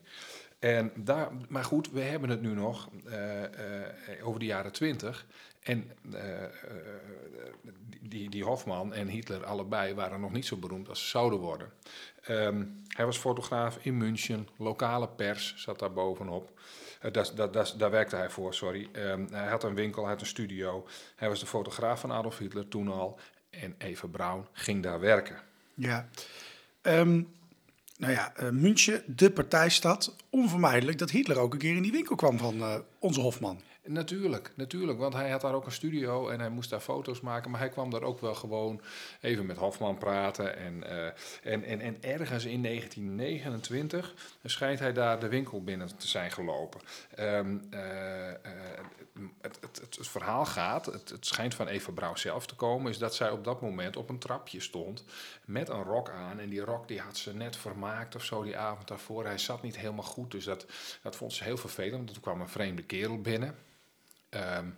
En 0.59 0.91
daar, 0.95 1.31
maar 1.47 1.63
goed, 1.63 1.91
we 1.91 2.01
hebben 2.01 2.29
het 2.29 2.41
nu 2.41 2.53
nog 2.53 2.89
eh, 3.05 3.43
eh, 3.43 4.27
over 4.27 4.39
de 4.39 4.45
jaren 4.45 4.71
twintig. 4.71 5.25
En 5.59 5.91
die, 8.01 8.29
die 8.29 8.43
Hofman 8.43 8.93
en 8.93 9.07
Hitler 9.07 9.45
allebei 9.45 9.93
waren 9.93 10.19
nog 10.19 10.31
niet 10.31 10.45
zo 10.45 10.57
beroemd 10.57 10.89
als 10.89 11.01
ze 11.01 11.07
zouden 11.07 11.39
worden. 11.39 11.71
Ehm, 12.21 12.65
hij 12.87 13.05
was 13.05 13.17
fotograaf 13.17 13.77
in 13.81 13.97
München, 13.97 14.47
lokale 14.57 15.07
pers 15.07 15.53
zat 15.57 15.79
daar 15.79 15.93
bovenop. 15.93 16.59
Eh, 17.13 17.77
daar 17.77 17.91
werkte 17.91 18.15
hij 18.15 18.29
voor, 18.29 18.53
sorry. 18.53 18.89
Ehm, 18.91 19.25
hij 19.31 19.47
had 19.47 19.63
een 19.63 19.75
winkel, 19.75 20.01
hij 20.01 20.11
had 20.11 20.21
een 20.21 20.27
studio. 20.27 20.87
Hij 21.15 21.29
was 21.29 21.39
de 21.39 21.45
fotograaf 21.45 21.99
van 21.99 22.11
Adolf 22.11 22.37
Hitler 22.37 22.67
toen 22.67 22.87
al. 22.87 23.19
En 23.49 23.75
Eva 23.77 24.07
Braun 24.07 24.47
ging 24.51 24.83
daar 24.83 24.99
werken. 24.99 25.37
Ja. 25.73 26.09
Ehm, 26.81 27.21
nou 27.97 28.13
ja, 28.13 28.33
eh, 28.35 28.49
München, 28.49 29.03
de 29.05 29.31
partijstad. 29.31 30.15
Onvermijdelijk 30.29 30.97
dat 30.97 31.09
Hitler 31.09 31.37
ook 31.37 31.53
een 31.53 31.59
keer 31.59 31.75
in 31.75 31.81
die 31.81 31.91
winkel 31.91 32.15
kwam 32.15 32.37
van 32.37 32.59
eh, 32.59 32.75
onze 32.99 33.21
Hofman. 33.21 33.61
Natuurlijk, 33.87 34.51
natuurlijk, 34.55 34.99
want 34.99 35.13
hij 35.13 35.29
had 35.29 35.41
daar 35.41 35.53
ook 35.53 35.65
een 35.65 35.71
studio 35.71 36.29
en 36.29 36.39
hij 36.39 36.49
moest 36.49 36.69
daar 36.69 36.79
foto's 36.79 37.21
maken. 37.21 37.51
Maar 37.51 37.59
hij 37.59 37.69
kwam 37.69 37.89
daar 37.89 38.01
ook 38.01 38.19
wel 38.19 38.35
gewoon 38.35 38.81
even 39.21 39.45
met 39.45 39.57
Hofman 39.57 39.97
praten. 39.97 40.57
En, 40.57 40.83
eh, 40.83 41.05
en, 41.53 41.63
en, 41.63 41.79
en 41.79 42.03
ergens 42.03 42.45
in 42.45 42.63
1929 42.63 44.13
schijnt 44.43 44.79
hij 44.79 44.93
daar 44.93 45.19
de 45.19 45.27
winkel 45.27 45.63
binnen 45.63 45.97
te 45.97 46.07
zijn 46.07 46.31
gelopen. 46.31 46.81
Ehm, 47.15 47.57
eh, 47.69 48.29
eh, 48.29 48.37
het, 49.41 49.57
het, 49.61 49.95
het, 49.97 50.07
verhaal 50.07 50.45
gaat, 50.45 50.85
het, 50.85 51.09
het 51.09 51.25
schijnt 51.25 51.55
van 51.55 51.67
Eva 51.67 51.91
Braun 51.91 52.17
zelf 52.17 52.47
te 52.47 52.55
komen, 52.55 52.91
is 52.91 52.97
dat 52.97 53.15
zij 53.15 53.29
op 53.29 53.43
dat 53.43 53.61
moment 53.61 53.95
op 53.95 54.09
een 54.09 54.19
trapje 54.19 54.59
stond 54.59 55.03
met 55.45 55.69
een 55.69 55.83
rok 55.83 56.09
aan. 56.09 56.39
En 56.39 56.49
die 56.49 56.61
rok 56.61 56.87
die 56.87 56.99
had 56.99 57.17
ze 57.17 57.35
net 57.35 57.55
vermaakt 57.55 58.15
of 58.15 58.23
zo 58.23 58.43
die 58.43 58.57
avond 58.57 58.87
daarvoor. 58.87 59.25
Hij 59.25 59.37
zat 59.37 59.61
niet 59.61 59.77
helemaal 59.77 60.03
goed, 60.03 60.31
dus 60.31 60.45
dat, 60.45 60.65
dat 61.01 61.15
vond 61.15 61.33
ze 61.33 61.43
heel 61.43 61.57
vervelend. 61.57 61.95
want 61.95 62.13
Toen 62.13 62.21
kwam 62.21 62.41
een 62.41 62.49
vreemde 62.49 62.83
kerel 62.83 63.21
binnen. 63.21 63.55
Ehm, 64.29 64.69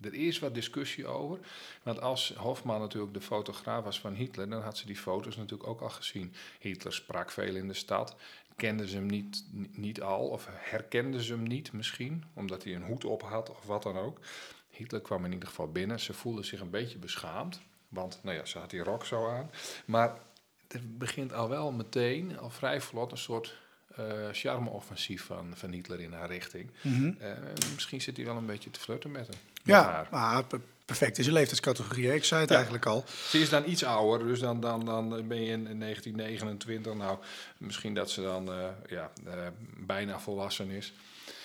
er 0.00 0.14
is 0.14 0.38
wat 0.38 0.54
discussie 0.54 1.06
over. 1.06 1.38
Want 1.82 2.00
als 2.00 2.34
Hofman 2.36 2.80
natuurlijk 2.80 3.14
de 3.14 3.20
fotograaf 3.20 3.84
was 3.84 4.00
van 4.00 4.14
Hitler, 4.14 4.48
dan 4.48 4.62
had 4.62 4.78
ze 4.78 4.86
die 4.86 4.96
foto's 4.96 5.36
natuurlijk 5.36 5.68
ook 5.68 5.80
al 5.80 5.90
gezien. 5.90 6.34
Hitler 6.58 6.92
sprak 6.92 7.30
veel 7.30 7.54
in 7.54 7.68
de 7.68 7.74
stad. 7.74 8.16
Kenden 8.56 8.88
ze 8.88 8.96
hem 8.96 9.06
niet, 9.06 9.44
niet 9.72 10.02
al, 10.02 10.28
of 10.28 10.48
herkenden 10.50 11.20
ze 11.20 11.32
hem 11.32 11.42
niet 11.42 11.72
misschien, 11.72 12.24
omdat 12.34 12.64
hij 12.64 12.74
een 12.74 12.82
hoed 12.82 13.04
op 13.04 13.22
had 13.22 13.50
of 13.50 13.62
wat 13.64 13.82
dan 13.82 13.98
ook. 13.98 14.20
Hitler 14.68 15.00
kwam 15.00 15.24
in 15.24 15.32
ieder 15.32 15.48
geval 15.48 15.72
binnen. 15.72 16.00
Ze 16.00 16.12
voelde 16.12 16.42
zich 16.42 16.60
een 16.60 16.70
beetje 16.70 16.98
beschaamd, 16.98 17.60
want 17.88 18.20
nou 18.22 18.36
ja, 18.36 18.44
ze 18.44 18.58
had 18.58 18.70
die 18.70 18.82
rok 18.82 19.04
zo 19.04 19.28
aan. 19.28 19.50
Maar 19.86 20.18
er 20.68 20.80
begint 20.84 21.32
al 21.32 21.48
wel 21.48 21.72
meteen, 21.72 22.38
al 22.38 22.50
vrij 22.50 22.80
vlot, 22.80 23.12
een 23.12 23.18
soort 23.18 23.56
charme-offensief 24.32 25.24
van, 25.24 25.52
van 25.54 25.70
Hitler 25.70 26.00
in 26.00 26.12
haar 26.12 26.28
richting. 26.30 26.70
Eh, 26.82 27.30
misschien 27.74 28.00
zit 28.00 28.16
hij 28.16 28.26
wel 28.26 28.36
een 28.36 28.46
beetje 28.46 28.70
te 28.70 28.80
flirten 28.80 29.10
met 29.10 29.26
hem. 29.26 29.36
Ja, 29.62 30.06
maar 30.10 30.44
per- 30.44 30.60
perfect 30.84 31.18
is 31.18 31.26
een 31.26 31.32
leeftijdscategorie. 31.32 32.14
Ik 32.14 32.24
zei 32.24 32.40
het 32.40 32.48
Ja. 32.50 32.54
eigenlijk 32.56 32.86
al. 32.86 33.04
Ze 33.28 33.38
is 33.40 33.48
dan 33.48 33.68
iets 33.68 33.84
ouder, 33.84 34.26
dus 34.26 34.40
dan, 34.40 34.60
dan, 34.60 34.84
dan 34.84 35.08
ben 35.28 35.40
je 35.42 35.50
in, 35.52 35.66
in 35.66 35.80
1929. 35.80 36.94
Nou, 36.94 37.18
misschien 37.58 37.94
dat 37.94 38.10
ze 38.10 38.22
dan 38.22 38.52
eh, 38.52 38.68
ja, 38.88 39.10
eh, 39.26 39.32
bijna 39.76 40.20
volwassen 40.20 40.70
is. 40.70 40.92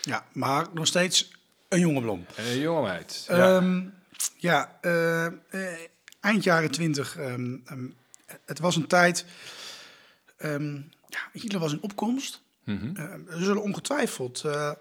Ja, 0.02 0.26
maar 0.34 0.66
nog 0.74 0.88
steeds 0.88 1.32
een 1.70 1.80
jonge 1.80 2.02
blom. 2.02 2.26
En 2.36 2.46
een 2.46 2.60
jonge 2.60 2.82
meid. 2.82 3.26
Ja, 3.28 3.36
Ja. 3.38 3.84
ja 4.38 4.78
eh, 4.82 5.26
eh, 5.26 5.34
eind 6.20 6.44
jaren 6.44 6.72
twintig. 6.72 7.18
ehm, 7.18 7.56
ehm, 7.66 7.86
het 8.46 8.60
was 8.60 8.76
een 8.76 8.88
tijd. 8.88 9.26
Ja, 11.12 11.40
Hitler 11.40 11.60
was 11.60 11.72
in 11.72 11.82
opkomst. 11.82 12.42
Mhm. 12.64 12.96
Eh, 12.96 13.04
er 13.04 13.44
zullen 13.44 13.62
ongetwijfeld 13.62 14.44
eh, 14.44 14.72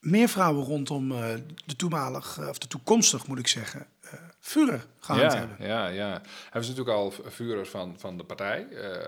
meer 0.00 0.28
vrouwen 0.28 0.64
rondom 0.64 1.12
eh, 1.12 1.34
de 1.66 1.76
toenmalig, 1.76 2.48
of 2.48 2.58
de 2.58 2.66
toekomstig 2.66 3.26
moet 3.26 3.38
ik 3.38 3.46
zeggen, 3.46 3.86
eh 4.10 4.80
gehangt 5.00 5.32
Ja, 5.32 5.38
hebben. 5.38 5.66
ja, 5.66 5.86
ja. 5.88 6.10
Hij 6.50 6.60
was 6.60 6.68
natuurlijk 6.68 6.96
al 6.96 7.10
v- 7.10 7.18
vurer 7.26 7.66
van, 7.66 7.94
van 7.98 8.16
de 8.16 8.24
partij, 8.24 8.66
eh, 8.68 9.04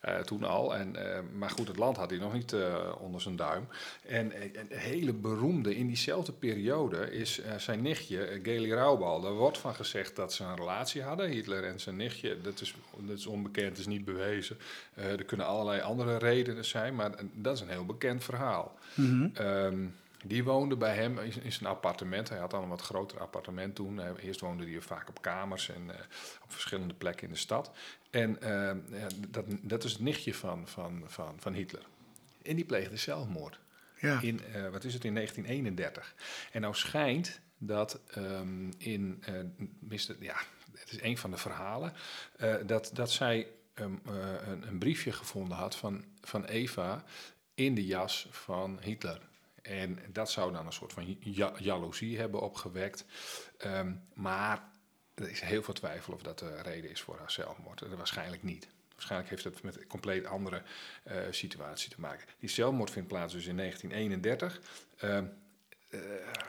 eh, 0.00 0.20
toen 0.24 0.44
al. 0.44 0.76
En, 0.76 0.96
maar 1.38 1.50
goed, 1.50 1.68
het 1.68 1.76
land 1.76 1.96
had 1.96 2.10
hij 2.10 2.18
nog 2.18 2.32
niet 2.32 2.54
onder 2.98 3.20
zijn 3.20 3.36
duim. 3.36 3.68
En 4.06 4.32
een 4.42 4.66
hele 4.78 5.12
beroemde, 5.12 5.76
in 5.76 5.86
diezelfde 5.86 6.32
periode, 6.32 7.10
is 7.12 7.40
zijn 7.56 7.82
nichtje, 7.82 8.40
Geli 8.42 8.74
Raubal. 8.74 9.20
Daar 9.20 9.32
wordt 9.32 9.58
van 9.58 9.74
gezegd 9.74 10.16
dat 10.16 10.32
ze 10.32 10.44
een 10.44 10.56
relatie 10.56 11.02
hadden, 11.02 11.28
Hitler 11.30 11.64
en 11.64 11.80
zijn 11.80 11.96
nichtje. 11.96 12.40
Dat 12.40 12.60
is, 12.60 12.74
dat 13.06 13.18
is 13.18 13.26
onbekend, 13.26 13.78
is 13.78 13.86
niet 13.86 14.04
bewezen. 14.04 14.58
Er 14.94 15.24
kunnen 15.24 15.46
allerlei 15.46 15.80
andere 15.80 16.16
redenen 16.18 16.64
zijn, 16.64 16.94
maar 16.94 17.10
dat 17.34 17.54
is 17.56 17.60
een 17.60 17.68
heel 17.68 17.86
bekend 17.86 18.24
verhaal. 18.24 18.78
Mhm. 18.94 19.28
Ehm, 19.34 19.84
die 20.22 20.44
woonde 20.44 20.76
bij 20.76 20.94
hem 20.94 21.18
in, 21.18 21.52
zijn 21.52 21.70
appartement. 21.70 22.28
Hij 22.28 22.38
had 22.38 22.54
al 22.54 22.62
een 22.62 22.68
wat 22.68 22.80
groter 22.80 23.20
appartement 23.20 23.74
toen. 23.74 24.00
Eh, 24.00 24.10
eerst 24.24 24.40
woonde 24.40 24.70
hij 24.70 24.80
vaak 24.80 25.08
op 25.08 25.22
kamers 25.22 25.68
en 25.68 25.90
eh, 25.90 26.04
op 26.42 26.52
verschillende 26.52 26.94
plekken 26.94 27.26
in 27.26 27.32
de 27.32 27.38
stad. 27.38 27.70
En 28.10 28.36
ja, 28.40 29.06
dat, 29.28 29.44
dat 29.62 29.84
is 29.84 29.92
het 29.92 30.00
nichtje 30.00 30.34
van, 30.34 30.68
van, 30.68 31.02
van, 31.06 31.34
van 31.38 31.52
Hitler. 31.52 31.86
En 32.42 32.56
die 32.56 32.64
pleegde 32.64 32.96
zelfmoord. 32.96 33.58
Ja. 34.02 34.20
In, 34.20 34.40
eh, 34.44 34.68
wat 34.68 34.84
is 34.84 34.94
het, 34.94 35.04
in 35.04 35.14
1931. 35.14 36.14
En 36.52 36.60
nou 36.60 36.74
schijnt 36.74 37.40
dat 37.58 38.00
ehm, 38.06 38.70
in, 38.78 39.22
eh, 39.26 39.98
ja, 40.20 40.36
het 40.72 40.92
is 40.92 41.02
een 41.02 41.18
van 41.18 41.30
de 41.30 41.36
verhalen, 41.36 41.92
eh, 42.36 42.54
dat, 42.66 42.90
dat 42.94 43.10
zij 43.10 43.48
ehm, 43.74 43.94
eh, 44.06 44.12
een, 44.46 44.68
een 44.68 44.78
briefje 44.78 45.12
gevonden 45.12 45.56
had 45.56 45.76
van, 45.76 46.04
van 46.20 46.44
Eva 46.44 47.04
in 47.54 47.74
de 47.74 47.86
jas 47.86 48.26
van 48.30 48.78
Hitler. 48.80 49.20
En 49.62 49.98
dat 50.08 50.30
zou 50.30 50.52
dan 50.52 50.66
een 50.66 50.72
soort 50.72 50.92
van 50.92 51.16
ja- 51.20 51.52
jaloezie 51.58 52.18
hebben 52.18 52.40
opgewekt. 52.40 53.04
Ehm, 53.58 53.92
maar 54.14 54.70
er 55.14 55.30
is 55.30 55.40
heel 55.40 55.62
veel 55.62 55.74
twijfel 55.74 56.12
of 56.14 56.22
dat 56.22 56.38
de 56.38 56.62
reden 56.62 56.90
is 56.90 57.00
voor 57.00 57.18
haar 57.18 57.30
zelfmoord. 57.30 57.82
Eh, 57.82 57.92
Waarschijnlijk 57.92 58.42
niet. 58.42 58.68
Waarschijnlijk 58.92 59.30
heeft 59.30 59.44
het 59.44 59.62
met 59.62 59.80
een 59.80 59.86
compleet 59.86 60.26
andere 60.26 60.62
eh, 61.02 61.16
situatie 61.30 61.90
te 61.90 62.00
maken. 62.00 62.26
Die 62.38 62.48
zelfmoord 62.48 62.90
vindt 62.90 63.08
plaats 63.08 63.32
dus 63.32 63.46
in 63.46 63.56
1931. 63.56 64.60
Ehm, 65.92 66.00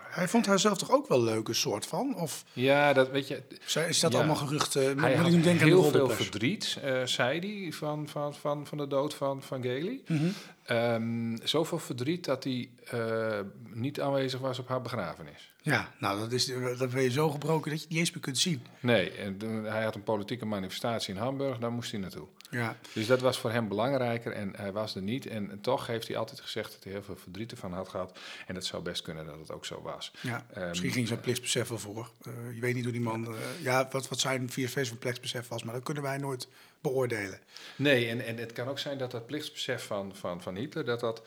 Hij 0.10 0.28
vond 0.28 0.46
haar 0.46 0.60
zelf 0.60 0.78
toch 0.78 0.92
ook 0.92 1.08
wel 1.08 1.22
leuk, 1.24 1.48
een 1.48 1.56
soort 1.56 1.86
van? 1.86 2.16
Of 2.16 2.44
ja, 2.54 2.94
dat 2.94 3.10
weet 3.10 3.28
je. 3.28 3.42
zij- 3.66 3.90
is 3.90 4.00
dat 4.00 4.12
Ja. 4.12 4.18
allemaal 4.18 4.36
geruchten? 4.36 4.82
Moet 4.94 5.02
Hij 5.02 5.10
moet 5.18 5.28
ik 5.28 5.36
aan 5.36 5.42
de 5.42 5.50
heel 5.50 5.84
veel 5.84 6.10
verdriet, 6.10 6.78
eh, 6.82 7.06
zei 7.06 7.40
hij, 7.62 7.72
van, 7.72 8.08
van, 8.08 8.34
van, 8.36 8.68
van 8.68 8.78
de 8.78 8.88
dood 8.88 9.14
van, 9.14 9.44
van 9.44 9.64
Gailey. 9.64 10.02
Mhm. 10.08 10.26
Ehm, 10.64 11.38
zoveel 11.44 11.80
verdriet 11.80 12.26
dat 12.26 12.44
hij 12.44 12.70
eh, 12.86 13.40
niet 13.74 14.02
aanwezig 14.02 14.40
was 14.40 14.60
op 14.60 14.68
haar 14.68 14.82
begrafenis. 14.82 15.52
Ja, 15.62 15.92
nou, 16.00 16.20
dat, 16.20 16.32
is, 16.32 16.46
dat 16.78 16.90
ben 16.92 17.02
je 17.04 17.12
zo 17.12 17.30
gebroken 17.30 17.70
dat 17.70 17.80
je 17.80 17.86
het 17.86 17.90
niet 17.94 18.00
eens 18.00 18.12
meer 18.12 18.22
kunt 18.24 18.38
zien. 18.38 18.62
Nee, 18.80 19.12
en 19.12 19.38
hij 19.66 19.84
had 19.84 19.96
een 19.96 20.04
politieke 20.04 20.46
manifestatie 20.46 21.14
in 21.14 21.20
Hamburg, 21.20 21.58
daar 21.58 21.72
moest 21.72 21.92
hij 21.92 22.00
naartoe. 22.00 22.28
Ja, 22.54 22.78
Dus 22.94 23.08
dat 23.08 23.22
was 23.22 23.40
voor 23.40 23.52
hem 23.52 23.68
belangrijker 23.68 24.32
en 24.32 24.54
hij 24.56 24.72
was 24.72 24.96
er 24.96 25.02
niet. 25.02 25.26
En 25.28 25.58
toch 25.62 25.88
heeft 25.88 26.08
hij 26.08 26.18
altijd 26.18 26.40
gezegd 26.42 26.72
dat 26.72 26.84
hij 26.84 26.94
heel 26.94 27.04
veel 27.04 27.16
verdriet 27.16 27.52
ervan 27.52 27.74
had 27.74 27.90
gehad. 27.90 28.20
En 28.48 28.56
het 28.56 28.66
zou 28.66 28.84
best 28.84 29.02
kunnen 29.02 29.26
dat 29.26 29.40
het 29.40 29.52
ook 29.52 29.66
zo 29.66 29.82
was. 29.82 30.12
ja. 30.22 30.46
Ehm, 30.54 30.70
misschien 30.70 30.92
ging 30.92 31.08
zijn 31.08 31.20
plichtsbesef 31.20 31.68
wel 31.68 31.78
voor. 31.78 32.12
Eh, 32.26 32.32
je 32.56 32.62
weet 32.62 32.74
niet 32.76 32.84
hoe 32.84 32.94
die 32.94 33.02
man... 33.02 33.28
eh, 33.28 33.34
ja, 33.62 33.88
wat, 33.92 34.08
wat 34.08 34.20
zijn 34.20 34.50
vier 34.50 34.70
van 34.70 34.98
plichtsbesef 34.98 35.48
was, 35.48 35.64
maar 35.64 35.74
dat 35.74 35.84
kunnen 35.84 36.04
wij 36.04 36.18
nooit 36.18 36.48
beoordelen. 36.82 37.40
Nee, 37.76 38.08
en, 38.10 38.26
en 38.26 38.38
het 38.38 38.52
kan 38.52 38.68
ook 38.68 38.80
zijn 38.80 38.98
dat 38.98 39.12
dat 39.12 39.26
plichtsbesef 39.26 39.86
van, 39.86 40.16
van, 40.16 40.42
van 40.42 40.56
Hitler, 40.56 40.86
dat 40.86 41.00
dat 41.00 41.22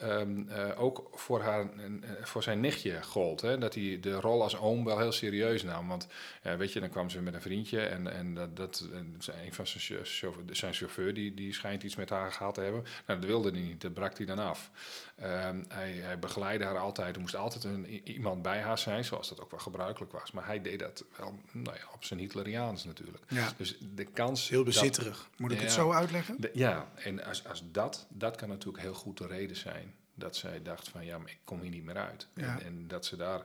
ehm, 0.00 0.48
eh, 0.48 0.82
ook 0.82 1.10
voor, 1.14 1.40
haar, 1.42 1.60
eh, 1.60 2.10
voor 2.22 2.42
zijn 2.42 2.60
nichtje 2.60 3.02
gold. 3.02 3.40
Hè? 3.40 3.58
Dat 3.58 3.74
hij 3.74 3.98
de 4.00 4.12
rol 4.20 4.42
als 4.42 4.56
oom 4.58 4.84
wel 4.84 4.98
heel 4.98 5.12
serieus 5.12 5.62
nam. 5.62 5.88
Want 5.88 6.06
eh, 6.42 6.54
weet 6.54 6.72
je, 6.72 6.80
dan 6.80 6.88
kwam 6.88 7.10
ze 7.10 7.20
met 7.22 7.34
een 7.34 7.40
vriendje 7.40 7.80
en, 7.80 8.12
en 8.12 8.34
dat, 8.34 8.56
dat 8.56 8.88
en 8.92 9.16
een 9.44 9.52
van 9.54 9.66
zijn, 9.66 9.82
chau- 9.82 10.04
chauffeur, 10.04 10.42
zijn 10.56 10.72
chauffeur, 10.74 11.14
die, 11.14 11.34
die 11.34 11.54
schijnt 11.54 11.82
iets 11.82 11.96
met 11.96 12.10
haar 12.10 12.32
gehad 12.32 12.54
te 12.54 12.60
hebben. 12.60 12.84
Nou, 13.06 13.20
dat 13.20 13.28
wilde 13.28 13.50
hij 13.50 13.60
niet, 13.60 13.80
dat 13.80 13.94
brak 13.94 14.16
hij 14.16 14.26
dan 14.26 14.38
af. 14.38 14.70
Ehm, 15.16 15.62
hij, 15.68 15.92
hij 15.92 16.18
begeleidde 16.18 16.64
haar 16.64 16.78
altijd, 16.78 17.14
er 17.14 17.20
moest 17.20 17.36
altijd 17.36 17.64
een, 17.64 18.08
iemand 18.08 18.42
bij 18.42 18.60
haar 18.60 18.78
zijn, 18.78 19.04
zoals 19.04 19.28
dat 19.28 19.40
ook 19.40 19.50
wel 19.50 19.60
gebruikelijk 19.60 20.12
was. 20.12 20.30
Maar 20.30 20.46
hij 20.46 20.62
deed 20.62 20.78
dat 20.78 21.04
wel 21.16 21.38
nou 21.52 21.76
ja, 21.76 21.84
op 21.94 22.04
zijn 22.04 22.20
Hitleriaans 22.20 22.84
natuurlijk. 22.84 23.24
Ja. 23.28 23.48
Dus 23.56 23.76
de 23.94 24.04
kans... 24.04 24.48
Heel 24.48 24.64
dat- 24.64 24.74
bezitterig. 24.74 25.28
Moet 25.36 25.52
ik 25.52 25.60
het 25.60 25.72
zo 25.72 25.92
uitleggen? 25.92 26.36
de- 26.40 26.50
ja, 26.54 26.90
en 26.94 27.24
als, 27.24 27.46
als 27.48 27.62
dat, 27.72 28.06
dat 28.10 28.36
kan 28.36 28.48
natuurlijk 28.48 28.82
heel 28.82 28.94
goed 28.94 29.18
de 29.18 29.26
reden 29.26 29.56
zijn. 29.56 29.89
Dat 30.20 30.36
zij 30.36 30.62
dacht 30.62 30.88
van 30.88 31.04
ja, 31.04 31.18
maar 31.18 31.30
ik 31.30 31.38
kom 31.44 31.60
hier 31.60 31.70
niet 31.70 31.84
meer 31.84 31.96
uit. 31.96 32.26
Ja. 32.34 32.58
En, 32.58 32.66
en 32.66 32.84
dat 32.88 33.06
ze 33.06 33.16
daar, 33.16 33.40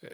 eh, 0.00 0.10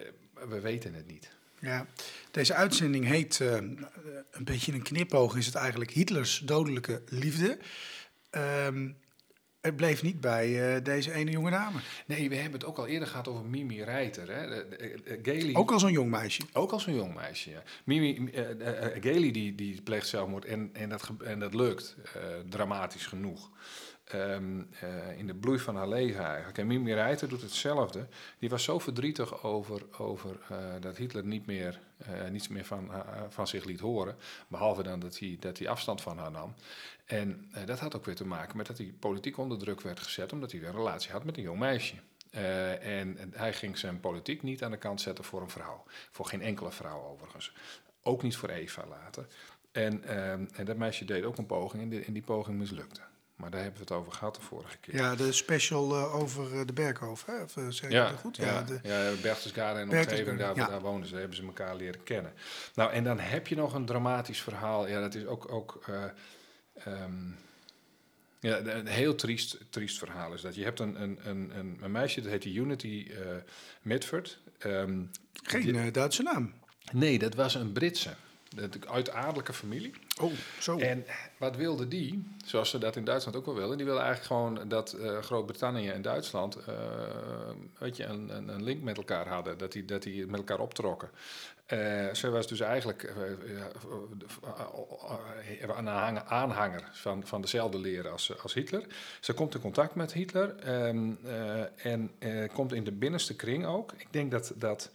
we 0.49 0.61
weten 0.61 0.95
het 0.95 1.07
niet. 1.07 1.29
Ja, 1.61 1.87
deze 2.31 2.55
uitzending 2.55 3.05
heet, 3.05 3.41
eh, 3.41 3.53
een 3.55 4.45
beetje 4.45 4.73
een 4.73 4.83
knipoog 4.83 5.37
is 5.37 5.47
het 5.47 5.55
eigenlijk, 5.55 5.91
Hitlers 5.91 6.39
dodelijke 6.39 7.03
liefde. 7.09 7.59
Ehm, 8.31 8.91
het 9.61 9.77
bleef 9.77 10.03
niet 10.03 10.21
bij 10.21 10.75
eh, 10.77 10.85
deze 10.85 11.13
ene 11.13 11.31
jonge 11.31 11.51
dame. 11.51 11.79
Nee, 12.07 12.29
we 12.29 12.35
hebben 12.35 12.61
het 12.61 12.69
ook 12.69 12.79
al 12.79 12.87
eerder 12.87 13.09
gehad 13.09 13.29
over 13.29 13.45
Mimi 13.45 13.83
Reiter. 13.85 14.33
Hè? 14.35 14.49
De- 14.49 14.67
de- 14.77 15.01
de- 15.05 15.19
Gailey, 15.23 15.55
Ook 15.55 15.71
al 15.73 15.79
zo'n 15.79 15.93
jong 15.93 16.11
meisje. 16.11 16.43
ook 16.53 16.73
als 16.73 16.87
een 16.87 16.95
jong 16.95 17.15
meisje. 17.15 17.51
Ja. 17.51 17.63
Mimi, 17.85 18.31
eh, 18.31 18.45
Gailey 19.03 19.31
die, 19.31 19.55
die 19.55 19.83
pleegt 19.83 20.07
zelfmoord 20.07 20.45
en, 20.45 20.71
en, 20.73 20.89
dat, 20.89 21.11
en 21.25 21.39
dat 21.39 21.55
lukt 21.55 21.97
dramatisch 22.49 23.07
genoeg. 23.07 23.51
Ehm, 24.09 24.63
eh, 24.81 25.19
in 25.19 25.27
de 25.27 25.35
bloei 25.35 25.59
van 25.59 25.77
haar 25.77 25.89
leven 25.89 26.25
eigenlijk. 26.25 26.59
En 26.59 26.67
Mimi 26.67 26.95
Reiter 26.95 27.29
doet 27.29 27.43
hetzelfde. 27.43 28.07
Die 28.39 28.49
was 28.49 28.63
zo 28.65 28.79
verdrietig 28.79 29.43
over, 29.43 29.83
over 29.99 30.37
eh, 30.49 30.57
dat 30.81 30.97
Hitler 30.97 31.25
niet 31.25 31.47
meer, 31.47 31.81
eh, 31.99 32.29
niets 32.31 32.49
meer 32.49 32.65
van, 32.65 32.91
van 33.29 33.47
zich 33.47 33.65
liet 33.65 33.81
horen. 33.81 34.17
Behalve 34.49 34.83
dan 34.83 35.01
dat 35.01 35.19
hij, 35.19 35.37
dat 35.41 35.67
afstand 35.67 36.03
van 36.03 36.19
haar 36.19 36.31
nam. 36.31 36.55
En 37.05 37.51
dat 37.65 37.79
had 37.79 37.97
ook 37.97 38.05
weer 38.05 38.15
te 38.15 38.27
maken 38.27 38.57
met 38.57 38.67
dat 38.67 38.79
hij 38.79 38.95
politiek 38.99 39.39
onder 39.39 39.59
druk 39.59 39.81
werd 39.81 40.01
gezet. 40.01 40.33
Omdat 40.33 40.51
hij 40.51 40.61
weer 40.61 40.69
een 40.69 40.75
relatie 40.75 41.13
had 41.13 41.25
met 41.25 41.37
een 41.37 41.43
jong 41.43 41.59
meisje. 41.59 41.95
En, 42.81 43.33
hij 43.35 43.53
ging 43.53 43.79
zijn 43.79 44.01
politiek 44.01 44.43
niet 44.43 44.63
aan 44.63 44.71
de 44.71 44.77
kant 44.77 45.01
zetten 45.01 45.25
voor 45.25 45.43
een 45.43 45.51
vrouw. 45.51 45.85
Voor 46.11 46.27
geen 46.27 46.43
enkele 46.43 46.71
vrouw 46.71 47.03
overigens. 47.03 47.53
Ook 48.03 48.23
niet 48.23 48.37
voor 48.37 48.49
Eva 48.49 48.85
later. 48.87 49.27
En, 49.73 50.05
ehm, 50.05 50.45
en 50.53 50.65
dat 50.65 50.77
meisje 50.77 51.05
deed 51.05 51.25
ook 51.25 51.39
een 51.39 51.47
poging 51.47 51.91
die- 51.91 52.05
en 52.05 52.13
die 52.13 52.23
poging 52.23 52.59
mislukte. 52.59 53.01
Maar 53.39 53.51
daar 53.51 53.63
hebben 53.63 53.79
we 53.81 53.87
het 53.87 53.97
over 53.97 54.13
gehad 54.13 54.35
de 54.35 54.41
vorige 54.41 54.77
keer. 54.79 54.95
Ja, 54.95 55.15
de 55.17 55.33
special 55.33 55.95
eh, 55.97 56.15
over 56.15 56.59
eh, 56.61 56.67
de 56.67 56.73
Berghof, 56.73 57.25
hè? 57.27 57.43
Of, 57.43 57.57
eh, 57.57 57.65
zeg 57.69 57.85
ik 57.85 57.93
Ja, 57.93 58.09
goed? 58.09 58.37
ja, 58.37 58.63
de, 58.63 58.79
ja, 58.83 59.13
Berchtesgaden 59.23 59.83
en 59.83 59.89
omgeving, 59.91 60.39
daar, 60.39 60.57
ja. 60.57 60.67
daar 60.67 60.81
wonen 60.81 61.05
ze, 61.07 61.11
daar 61.11 61.21
hebben 61.21 61.39
ze 61.39 61.45
elkaar 61.45 61.77
leren 61.77 62.03
kennen. 62.03 62.33
Nou, 62.75 62.93
en 62.93 63.05
dan 63.05 63.19
heb 63.19 63.47
je 63.47 63.57
nog 63.57 63.75
een 63.75 63.85
dramatisch 63.85 64.41
verhaal. 64.43 64.89
Ja, 64.89 65.01
dat 65.01 65.15
is 65.15 65.27
ook, 65.27 65.53
ook 65.53 65.83
eh, 65.87 66.05
ehm, 66.75 67.13
ja, 68.41 68.59
een 68.59 68.87
heel 68.87 69.15
triest, 69.15 69.59
triest 69.71 69.99
verhaal 69.99 70.33
is 70.33 70.41
dat. 70.41 70.55
Je 70.55 70.65
hebt 70.65 70.81
een, 70.81 71.03
een, 71.03 71.19
een, 71.25 71.79
een, 71.83 71.91
meisje, 71.93 72.21
dat 72.21 72.31
heet 72.31 72.45
Unity 72.45 73.07
eh 73.11 73.21
Mitford. 73.83 74.39
Ehm, 74.59 75.03
geen 75.33 75.63
die- 75.63 75.91
Duitse 75.91 76.23
naam. 76.23 76.55
nee, 76.93 77.19
dat 77.19 77.35
was 77.35 77.55
een 77.55 77.73
Britse. 77.73 78.15
Uit 78.91 79.11
adellijke 79.11 79.53
familie. 79.53 79.95
Oh, 80.21 80.33
zo. 80.61 80.79
En 80.79 81.05
wat 81.39 81.57
wilde 81.57 81.89
die, 81.89 82.37
zoals 82.47 82.71
ze 82.71 82.79
dat 82.79 82.97
in 82.97 83.05
Duitsland 83.05 83.37
ook 83.37 83.45
wel 83.45 83.55
wilden, 83.55 83.77
die 83.77 83.87
wilde 83.87 84.01
eigenlijk 84.01 84.33
gewoon 84.33 84.69
dat 84.69 84.93
eh, 84.93 85.19
Groot-Brittannië 85.19 85.89
en 85.89 86.03
Duitsland 86.03 86.57
eh, 86.57 86.75
weet 87.79 87.97
je, 87.97 88.05
een, 88.05 88.37
een, 88.37 88.49
een 88.49 88.63
link 88.63 88.83
met 88.83 88.97
elkaar 88.97 89.29
hadden, 89.29 89.59
dat 89.59 89.73
die, 89.73 89.85
dat 89.85 90.03
die 90.03 90.27
met 90.27 90.39
elkaar 90.39 90.59
optrokken. 90.59 91.11
Eh 91.67 92.15
ze 92.15 92.31
was 92.31 92.47
dus 92.47 92.61
eigenlijk 92.61 93.15
een 95.77 95.91
aanhanger, 96.29 96.89
van, 96.93 97.27
van 97.27 97.41
dezelfde 97.41 97.79
leren 97.79 98.13
als, 98.13 98.43
als 98.43 98.55
Hitler. 98.55 98.87
Ze 99.21 99.33
komt 99.33 99.55
in 99.55 99.61
contact 99.61 99.95
met 99.95 100.13
Hitler 100.13 100.57
ehm, 100.57 101.13
eh, 101.25 101.87
en 101.93 102.11
komt 102.53 102.73
in 102.73 102.85
de 102.85 102.93
binnenste 102.93 103.37
kring 103.37 103.67
ook. 103.67 103.93
Ik 103.97 104.09
denk 104.11 104.31
dat, 104.31 104.53
dat 104.57 104.91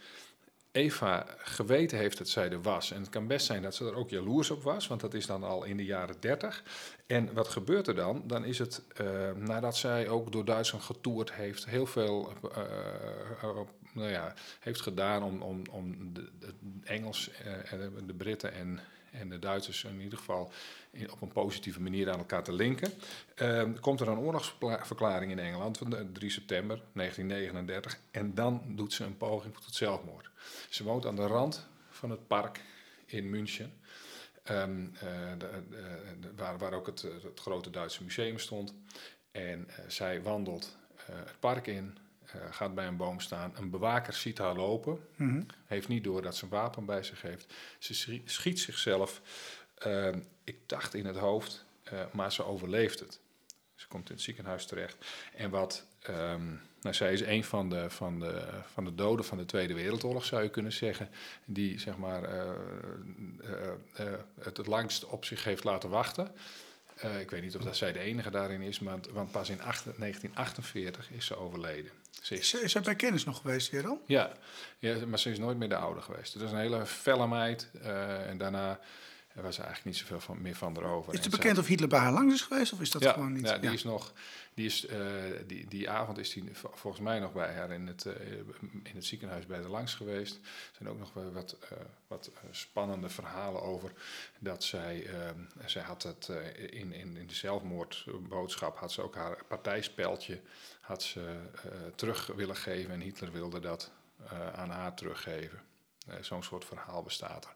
Eva 0.74 1.26
geweten 1.38 1.98
heeft 1.98 2.18
dat 2.18 2.30
zij 2.30 2.52
er 2.52 2.62
was. 2.62 2.92
En 2.92 3.00
het 3.00 3.10
kan 3.10 3.28
best 3.28 3.46
zijn 3.46 3.62
dat 3.62 3.76
ze 3.76 3.86
er 3.86 3.96
ook 3.96 4.10
jaloers 4.10 4.50
op 4.50 4.64
was, 4.64 4.88
want 4.88 5.02
dat 5.02 5.14
is 5.14 5.26
dan 5.26 5.44
al 5.44 5.64
in 5.64 5.78
de 5.78 5.86
jaren 5.86 6.16
30. 6.20 6.64
En 7.08 7.34
wat 7.34 7.48
gebeurt 7.48 7.88
er 7.88 7.96
dan? 7.96 8.24
Dan 8.28 8.46
is 8.46 8.60
het 8.60 8.82
eh, 8.96 9.32
nadat 9.36 9.78
zij 9.78 10.10
ook 10.10 10.32
door 10.32 10.46
Duitsland 10.46 10.84
getoerd 10.84 11.34
heeft, 11.34 11.66
heel 11.66 11.86
veel 11.86 12.34
eh, 12.54 12.62
eh, 13.42 13.58
nou 13.94 14.10
ja, 14.10 14.34
heeft 14.60 14.82
gedaan 14.82 15.24
om, 15.24 15.42
om, 15.42 15.62
om 15.72 16.14
de, 16.14 16.30
Engels, 16.84 17.32
en 17.70 17.94
de, 18.08 18.14
Britten 18.14 18.54
en, 18.54 18.80
en 19.12 19.30
de 19.30 19.40
Duitsers 19.40 19.84
in 19.84 20.02
ieder 20.02 20.18
geval 20.18 20.52
op 21.12 21.22
een 21.22 21.32
positieve 21.32 21.82
manier 21.82 22.12
aan 22.12 22.18
elkaar 22.18 22.44
te 22.44 22.54
linken. 22.54 22.92
Eh, 23.36 23.64
komt 23.80 24.00
er 24.00 24.08
een 24.08 24.18
oorlogsverklaring 24.18 25.32
in 25.32 25.40
Engeland 25.40 25.78
van 25.78 25.90
de 25.90 26.12
3 26.12 26.30
september 26.30 26.82
1939 26.94 28.00
en 28.12 28.34
dan 28.34 28.62
doet 28.68 28.94
ze 28.94 29.04
een 29.04 29.18
poging 29.18 29.54
tot 29.54 29.76
zelfmoord. 29.76 30.32
Ze 30.70 30.84
woont 30.84 31.06
aan 31.06 31.16
de 31.16 31.28
rand 31.28 31.68
van 31.90 32.10
het 32.10 32.28
park 32.28 32.62
in 33.06 33.30
München. 33.30 33.74
De- 34.44 34.90
de- 35.38 35.64
de- 36.20 36.32
waar, 36.36 36.58
waar 36.58 36.74
ook 36.74 36.86
het, 36.86 37.02
het 37.02 37.40
grote 37.40 37.70
Duitse 37.70 38.04
museum 38.04 38.40
stond. 38.40 38.74
En 39.32 39.70
eh, 39.70 39.76
zij 39.88 40.22
wandelt 40.22 40.78
eh, 40.96 41.16
het 41.16 41.40
park 41.40 41.68
in, 41.68 41.98
gaat 42.50 42.76
bij 42.76 42.88
een 42.88 42.98
boom 42.98 43.20
staan. 43.20 43.52
Een 43.56 43.70
bewaker 43.70 44.14
ziet 44.14 44.38
haar 44.38 44.56
lopen, 44.56 45.00
Mhm. 45.16 45.42
heeft 45.66 45.88
niet 45.88 46.04
door 46.04 46.22
dat 46.22 46.36
ze 46.36 46.44
een 46.44 46.50
wapen 46.50 46.86
bij 46.86 47.04
zich 47.04 47.22
heeft. 47.22 47.54
Ze 47.80 47.94
schie- 47.94 48.22
schiet 48.26 48.60
zichzelf, 48.60 49.22
ehm, 49.78 50.20
ik 50.44 50.70
dacht 50.70 50.94
in 50.94 51.06
het 51.06 51.18
hoofd, 51.18 51.66
maar 52.12 52.32
ze 52.32 52.44
overleeft 52.44 53.00
het. 53.00 53.20
Ze 53.76 53.88
komt 53.88 54.10
in 54.10 54.16
het 54.16 54.24
ziekenhuis 54.24 54.66
terecht. 54.66 55.06
En 55.36 55.50
wat, 55.50 55.86
ehm, 56.00 56.56
nou, 56.84 56.96
zij 56.96 57.14
is 57.14 57.22
een 57.22 57.44
van 57.44 57.70
de, 57.70 57.90
van, 57.90 58.20
de, 58.20 58.48
van 58.74 58.86
de 58.86 58.96
doden 58.96 59.26
van 59.26 59.38
de 59.38 59.46
Tweede 59.46 59.74
Wereldoorlog, 59.74 60.26
zou 60.26 60.44
je 60.44 60.50
kunnen 60.50 60.72
zeggen. 60.72 61.10
Die 61.46 61.80
zeg 61.80 61.98
maar, 61.98 62.24
eh, 62.24 62.40
eh, 63.44 63.68
eh, 63.94 64.14
het 64.40 64.58
het 64.58 64.68
langst 64.68 65.06
op 65.06 65.26
zich 65.26 65.44
heeft 65.44 65.64
laten 65.64 65.90
wachten. 65.90 66.32
Ik 67.20 67.30
weet 67.30 67.42
niet 67.42 67.56
of 67.56 67.64
dat 67.64 67.78
zij 67.78 67.92
de 67.92 68.00
enige 68.00 68.30
daarin 68.30 68.62
is, 68.62 68.80
maar, 68.80 68.98
want 69.12 69.32
pas 69.32 69.50
in 69.50 69.62
acht- 69.62 69.84
1948 69.84 71.12
is 71.12 71.26
ze 71.26 71.36
overleden. 71.36 71.92
Ze 72.22 72.36
is 72.36 72.54
Is, 72.54 72.76
is 72.76 72.82
bij 72.82 72.96
kennis 72.96 73.24
nog 73.26 73.38
geweest 73.38 73.82
dan? 73.82 74.00
ja, 74.06 74.32
ja, 74.80 75.06
maar 75.06 75.20
ze 75.20 75.32
is 75.32 75.40
nooit 75.40 75.58
meer 75.58 75.70
de 75.70 75.76
oude 75.76 76.02
geweest. 76.02 76.34
Het 76.34 76.42
was 76.42 76.52
een 76.52 76.58
hele 76.58 76.86
felle 76.86 77.28
meid. 77.28 77.70
en 78.28 78.38
daarna 78.38 78.80
was 79.42 79.58
er 79.58 79.64
eigenlijk 79.64 79.86
niet 79.86 79.98
zoveel 79.98 80.20
van, 80.20 80.42
meer 80.42 80.56
van 80.56 80.78
erover. 80.78 81.14
Is 81.14 81.20
het 81.20 81.30
bekend 81.32 81.58
of 81.58 81.68
Hitler 81.68 81.90
bij 81.90 82.00
haar 82.00 82.12
langs 82.12 82.34
is 82.34 82.42
geweest 82.42 82.74
of 82.74 82.82
is 82.82 82.92
dat 82.92 83.02
ja, 83.04 83.12
gewoon 83.14 83.34
niet? 83.34 83.48
Ja, 83.50 83.58
die 83.58 83.72
is 83.72 83.84
nog. 83.84 84.14
Die, 84.54 84.66
is, 84.66 84.86
eh, 84.86 85.00
die, 85.48 85.68
die 85.68 85.90
avond 85.90 86.18
is 86.18 86.34
die 86.34 86.44
v- 86.52 86.64
volgens 86.74 87.04
mij 87.04 87.20
nog 87.20 87.34
bij 87.34 87.54
haar 87.54 87.72
in 87.72 87.88
het, 87.88 88.06
eh, 88.06 88.32
in 88.84 88.92
het 88.96 89.06
ziekenhuis 89.06 89.46
bij 89.46 89.62
de 89.62 89.68
langs 89.70 89.94
geweest. 89.96 90.36
Er 90.36 90.76
zijn 90.78 90.90
ook 90.90 91.00
nog 91.00 91.14
wat, 91.34 91.58
eh, 91.70 91.78
wat 92.08 92.32
spannende 92.52 93.10
verhalen 93.10 93.62
over 93.62 93.92
dat 94.40 94.64
zij. 94.64 95.06
eh, 95.06 95.30
zij 95.66 95.82
had 95.82 96.04
het 96.04 96.28
in, 96.70 96.94
in, 96.94 97.18
in 97.18 97.28
de 97.28 97.34
zelfmoordboodschap 97.34 98.78
had 98.78 98.92
ze 98.92 99.02
ook 99.02 99.16
haar 99.16 99.44
partijspeltje 99.48 100.42
had 100.82 101.04
ze, 101.04 101.36
terug 101.96 102.26
willen 102.36 102.56
geven. 102.56 102.94
En 102.94 103.00
Hitler 103.00 103.32
wilde 103.32 103.60
dat 103.60 103.92
aan 104.56 104.70
haar 104.70 104.94
teruggeven. 104.94 105.60
Eh, 106.06 106.16
Zo'n 106.22 106.44
soort 106.44 106.66
verhaal 106.66 107.04
bestaat 107.04 107.46
er. 107.46 107.54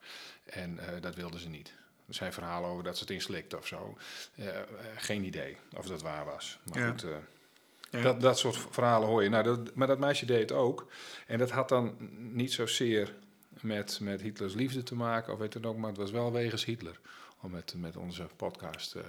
En 0.53 0.79
eh, 0.79 1.01
dat 1.01 1.15
wilde 1.15 1.39
ze 1.39 1.49
niet. 1.49 1.73
Er 2.07 2.13
zijn 2.13 2.33
verhalen 2.33 2.69
over 2.69 2.83
dat 2.83 2.95
ze 2.97 3.01
het 3.03 3.11
inslikte 3.11 3.57
of 3.57 3.67
zo. 3.67 3.97
Eh, 4.35 4.47
geen 4.97 5.23
idee 5.23 5.57
of 5.75 5.85
dat 5.85 6.01
waar 6.01 6.25
was. 6.25 6.59
Maar 6.63 6.79
Ja. 6.79 6.89
goed, 6.89 7.05
Ja. 7.91 8.01
dat, 8.01 8.21
dat 8.21 8.39
soort 8.39 8.57
verhalen 8.69 9.07
hoor 9.07 9.23
je. 9.23 9.29
Nou, 9.29 9.43
dat, 9.43 9.75
maar 9.75 9.87
dat 9.87 9.99
meisje 9.99 10.25
deed 10.25 10.39
het 10.39 10.51
ook. 10.51 10.91
En 11.27 11.37
dat 11.37 11.51
had 11.51 11.69
dan 11.69 11.95
niet 12.17 12.53
zozeer 12.53 13.15
met, 13.49 13.99
met 13.99 14.21
Hitlers 14.21 14.53
liefde 14.53 14.83
te 14.83 14.95
maken, 14.95 15.33
of 15.33 15.39
weet 15.39 15.53
het 15.53 15.65
ook, 15.65 15.77
maar 15.77 15.89
het 15.89 15.97
was 15.97 16.11
wel 16.11 16.31
wegens 16.31 16.65
Hitler. 16.65 16.99
Om 17.41 17.51
met, 17.51 17.73
met 17.77 17.97
onze 17.97 18.27
podcast 18.35 18.91
te 18.91 19.03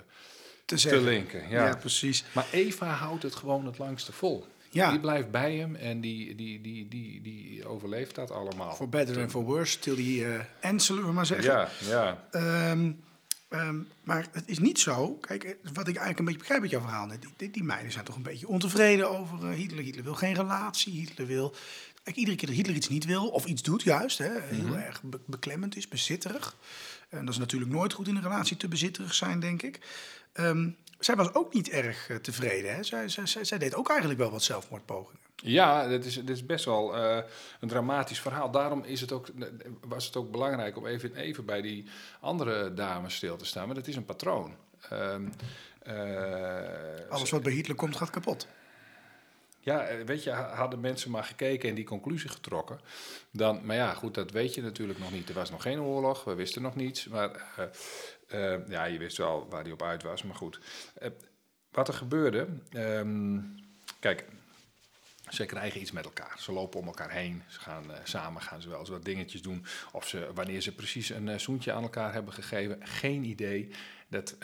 te 0.77 1.01
linken. 1.01 1.49
Ja. 1.49 1.67
Ja. 1.67 1.77
precies. 1.77 2.25
Maar 2.33 2.47
Eva 2.53 2.87
houdt 2.87 3.23
het 3.23 3.35
gewoon 3.35 3.67
het 3.67 3.79
langste 3.79 4.13
vol. 4.13 4.47
Ja. 4.71 4.91
Die 4.91 5.01
blijft 5.01 5.31
bij 5.31 5.57
hem 5.57 5.75
en 5.75 6.01
die, 6.01 6.35
die, 6.35 6.61
die, 6.61 6.89
die, 6.89 7.21
die 7.23 7.67
overleeft 7.67 8.15
dat 8.15 8.31
allemaal. 8.31 8.75
For 8.75 8.89
better 8.89 9.21
and 9.21 9.31
for 9.31 9.43
worse, 9.45 9.79
till 9.79 9.95
die 9.97 10.25
eh 10.27 10.41
end, 10.61 10.83
zullen 10.83 11.05
we 11.07 11.13
maar 11.13 11.27
zeggen. 11.27 11.51
Ja, 11.53 11.69
ja. 11.89 12.25
Ehm, 12.31 12.93
ehm, 13.49 13.77
maar 14.03 14.27
het 14.33 14.43
is 14.47 14.59
niet 14.59 14.79
zo. 14.79 15.15
Kijk, 15.15 15.45
eh, 15.45 15.53
wat 15.63 15.89
ik 15.89 15.97
eigenlijk 15.97 16.19
een 16.19 16.25
beetje 16.25 16.41
begrijp 16.41 16.61
uit 16.63 16.71
jouw 16.71 16.81
verhaal. 16.81 17.09
Die, 17.09 17.19
die, 17.37 17.51
die 17.51 17.65
meiden 17.65 17.93
zijn 17.93 18.05
toch 18.05 18.17
een 18.17 18.23
beetje 18.23 18.49
ontevreden 18.49 19.11
over 19.19 19.49
eh, 19.51 19.57
Hitler. 19.57 19.85
Hitler 19.85 20.05
wil 20.05 20.15
geen 20.15 20.35
relatie. 20.35 20.93
Hitler 20.93 21.27
wil. 21.27 21.55
Kijk, 22.03 22.17
iedere 22.17 22.37
keer 22.37 22.47
dat 22.49 22.57
Hitler 22.57 22.77
iets 22.77 22.89
niet 22.89 23.05
wil, 23.05 23.29
of 23.29 23.45
iets 23.45 23.63
doet 23.63 23.83
juist, 23.83 24.19
hè, 24.19 24.41
heel 24.41 24.77
erg 24.77 25.03
be- 25.03 25.21
beklemmend 25.27 25.77
is, 25.77 25.89
bezitterig. 25.89 26.57
En 27.09 27.25
dat 27.25 27.35
is 27.35 27.41
natuurlijk 27.41 27.71
nooit 27.71 27.93
goed 27.93 28.09
in 28.09 28.17
een 28.17 28.23
relatie 28.23 28.57
te 28.57 28.69
bezitterig 28.69 29.15
zijn, 29.15 29.41
denk 29.41 29.63
ik. 29.63 29.79
Ehm, 30.33 30.69
zij 30.99 31.17
was 31.17 31.35
ook 31.35 31.55
niet 31.55 31.69
erg 31.69 32.09
eh, 32.09 32.17
tevreden. 32.17 32.75
Hè? 32.75 32.83
Zij, 32.83 33.09
zij, 33.09 33.27
zij, 33.27 33.45
zij 33.45 33.59
deed 33.59 33.75
ook 33.75 33.89
eigenlijk 33.89 34.21
wel 34.21 34.31
wat 34.31 34.43
zelfmoordpogingen. 34.43 35.21
Ja, 35.37 35.89
dit 35.89 36.05
is, 36.05 36.15
dit 36.15 36.29
is 36.31 36.47
best 36.47 36.65
wel 36.65 36.97
eh, 36.97 37.19
een 37.61 37.69
dramatisch 37.69 38.21
verhaal. 38.21 38.51
Daarom 38.51 38.85
is 38.85 39.01
het 39.01 39.13
ook, 39.13 39.27
was 39.81 40.07
het 40.07 40.17
ook 40.17 40.31
belangrijk 40.31 40.77
om 40.77 40.87
even, 40.87 41.17
even 41.17 41.45
bij 41.45 41.61
die 41.61 41.85
andere 42.21 42.75
dames 42.75 43.15
stil 43.15 43.37
te 43.37 43.45
staan. 43.45 43.67
Maar 43.67 43.75
dat 43.75 43.87
is 43.87 43.97
een 43.97 44.05
patroon. 44.05 44.55
Ehm, 44.91 45.29
eh, 45.83 47.11
Alles 47.11 47.31
wat 47.31 47.43
bij 47.43 47.53
Hitler 47.53 47.77
komt, 47.77 47.97
gaat 47.97 48.11
kapot. 48.11 48.47
Ja, 49.69 49.83
eh, 49.87 50.05
weet 50.05 50.23
je, 50.23 50.31
ha- 50.31 50.55
hadden 50.55 50.81
mensen 50.81 51.11
maar 51.11 51.25
gekeken 51.25 51.69
en 51.69 51.75
die 51.75 51.85
conclusie 51.85 52.31
getrokken. 52.31 52.81
Dan, 53.31 53.67
maar 53.67 53.77
ja, 53.77 53.95
goed, 53.95 54.15
dat 54.15 54.31
weet 54.31 54.55
je 54.55 54.63
natuurlijk 54.63 54.99
nog 54.99 55.13
niet. 55.13 55.29
Er 55.29 55.35
was 55.35 55.51
nog 55.51 55.63
geen 55.63 55.81
oorlog, 55.81 56.25
we 56.25 56.35
wisten 56.35 56.63
nog 56.63 56.77
niets. 56.77 57.07
Maar 57.07 57.31
eh, 57.57 58.55
eh, 58.55 58.69
ja, 58.69 58.85
je 58.85 58.99
wist 58.99 59.17
wel 59.17 59.47
waar 59.51 59.65
die 59.65 59.73
op 59.73 59.83
uit 59.83 60.03
was, 60.03 60.23
maar 60.23 60.35
goed. 60.35 60.61
Wat 61.71 61.89
er 61.89 61.95
gebeurde, 61.95 62.49
ehm, 62.71 63.39
kijk, 64.01 64.25
ze 65.29 65.47
krijgen 65.47 65.81
iets 65.81 65.93
met 65.93 66.05
elkaar. 66.05 66.37
Ze 66.39 66.53
lopen 66.53 66.81
om 66.81 66.87
elkaar 66.87 67.11
heen. 67.11 67.43
Ze 67.49 67.61
gaan 67.61 67.85
samen 68.05 68.43
gaan 68.43 68.63
ze 68.63 68.69
wel 68.69 68.81
eens 68.81 68.89
wat 68.89 69.05
dingetjes 69.05 69.43
doen. 69.43 69.65
Of 69.93 70.09
ze, 70.09 70.31
wanneer 70.35 70.61
ze 70.61 70.75
precies 70.75 71.09
een 71.11 71.29
eh, 71.29 71.39
zoentje 71.39 71.73
aan 71.73 71.83
elkaar 71.83 72.13
hebben 72.13 72.33
gegeven, 72.33 72.87
geen 72.87 73.25
idee. 73.25 73.71
Dat, 74.09 74.37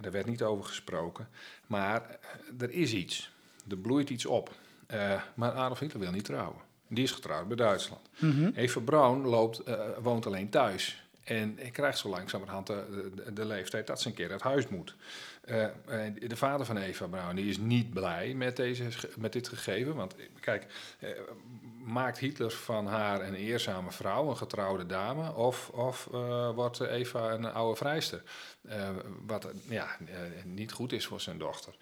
daar 0.00 0.12
werd 0.12 0.26
niet 0.26 0.42
over 0.42 0.64
gesproken. 0.64 1.28
Maar 1.66 2.18
er 2.58 2.70
is 2.70 2.92
iets. 2.92 3.30
Er 3.68 3.76
bloeit 3.76 4.10
iets 4.10 4.26
op. 4.26 4.60
Eh, 4.92 5.22
maar 5.34 5.52
Adolf 5.52 5.78
Hitler 5.78 6.02
wil 6.02 6.10
niet 6.10 6.24
trouwen. 6.24 6.60
Die 6.88 7.04
is 7.04 7.10
getrouwd 7.10 7.48
bij 7.48 7.56
Duitsland. 7.56 8.08
Eva 8.54 8.80
Braun 8.80 9.26
loopt, 9.26 9.58
eh, 9.58 9.80
woont 9.98 10.26
alleen 10.26 10.50
thuis. 10.50 11.06
En 11.24 11.58
krijgt 11.72 11.98
zo 11.98 12.08
langzamerhand 12.08 12.66
de, 12.66 13.10
de, 13.14 13.32
de 13.32 13.44
leeftijd 13.44 13.86
dat 13.86 14.00
ze 14.00 14.08
een 14.08 14.14
keer 14.14 14.30
uit 14.30 14.42
huis 14.42 14.68
moet. 14.68 14.94
Eh, 15.44 15.66
de 16.28 16.36
vader 16.36 16.66
van 16.66 16.76
Eva 16.76 17.06
Braun 17.06 17.36
die 17.36 17.48
is 17.48 17.58
niet 17.58 17.90
blij 17.90 18.34
met, 18.34 18.56
deze, 18.56 18.84
met 19.16 19.32
dit 19.32 19.48
gegeven. 19.48 19.94
Want 19.94 20.14
kijk, 20.40 20.66
maakt 21.84 22.18
Hitler 22.18 22.50
van 22.50 22.86
haar 22.86 23.20
een 23.20 23.34
eerzame 23.34 23.90
vrouw, 23.90 24.28
een 24.28 24.36
getrouwde 24.36 24.86
dame? 24.86 25.34
Of, 25.34 25.68
of 25.68 26.08
wordt 26.54 26.80
Eva 26.80 27.30
een 27.30 27.44
oude 27.44 27.76
vrijster? 27.76 28.22
Wat 29.26 29.52
ja, 29.68 29.96
niet 30.44 30.72
goed 30.72 30.92
is 30.92 31.06
voor 31.06 31.20
zijn 31.20 31.38
dochter. 31.38 31.74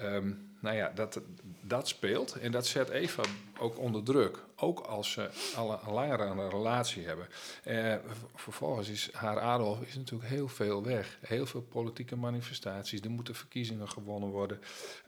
Ehm, 0.00 0.32
nou 0.60 0.76
ja, 0.76 0.90
dat, 0.94 1.20
dat 1.60 1.88
speelt 1.88 2.34
en 2.34 2.52
dat 2.52 2.66
zet 2.66 2.88
Eva 2.88 3.22
ook 3.58 3.78
onder 3.78 4.02
druk. 4.02 4.38
Ook 4.56 4.80
als 4.80 5.12
ze 5.12 5.30
al 5.56 5.80
een 5.82 5.92
langere 5.92 6.48
relatie 6.48 7.06
hebben. 7.06 7.28
Eh, 7.64 7.94
vervolgens 8.34 8.88
is 8.88 9.12
haar 9.12 9.40
Adolf 9.40 9.80
is 9.80 9.96
natuurlijk 9.96 10.30
heel 10.30 10.48
veel 10.48 10.84
weg. 10.84 11.18
Heel 11.20 11.46
veel 11.46 11.62
politieke 11.62 12.16
manifestaties. 12.16 13.00
Er 13.00 13.10
moeten 13.10 13.34
verkiezingen 13.34 13.88
gewonnen 13.88 14.28
worden. 14.28 14.60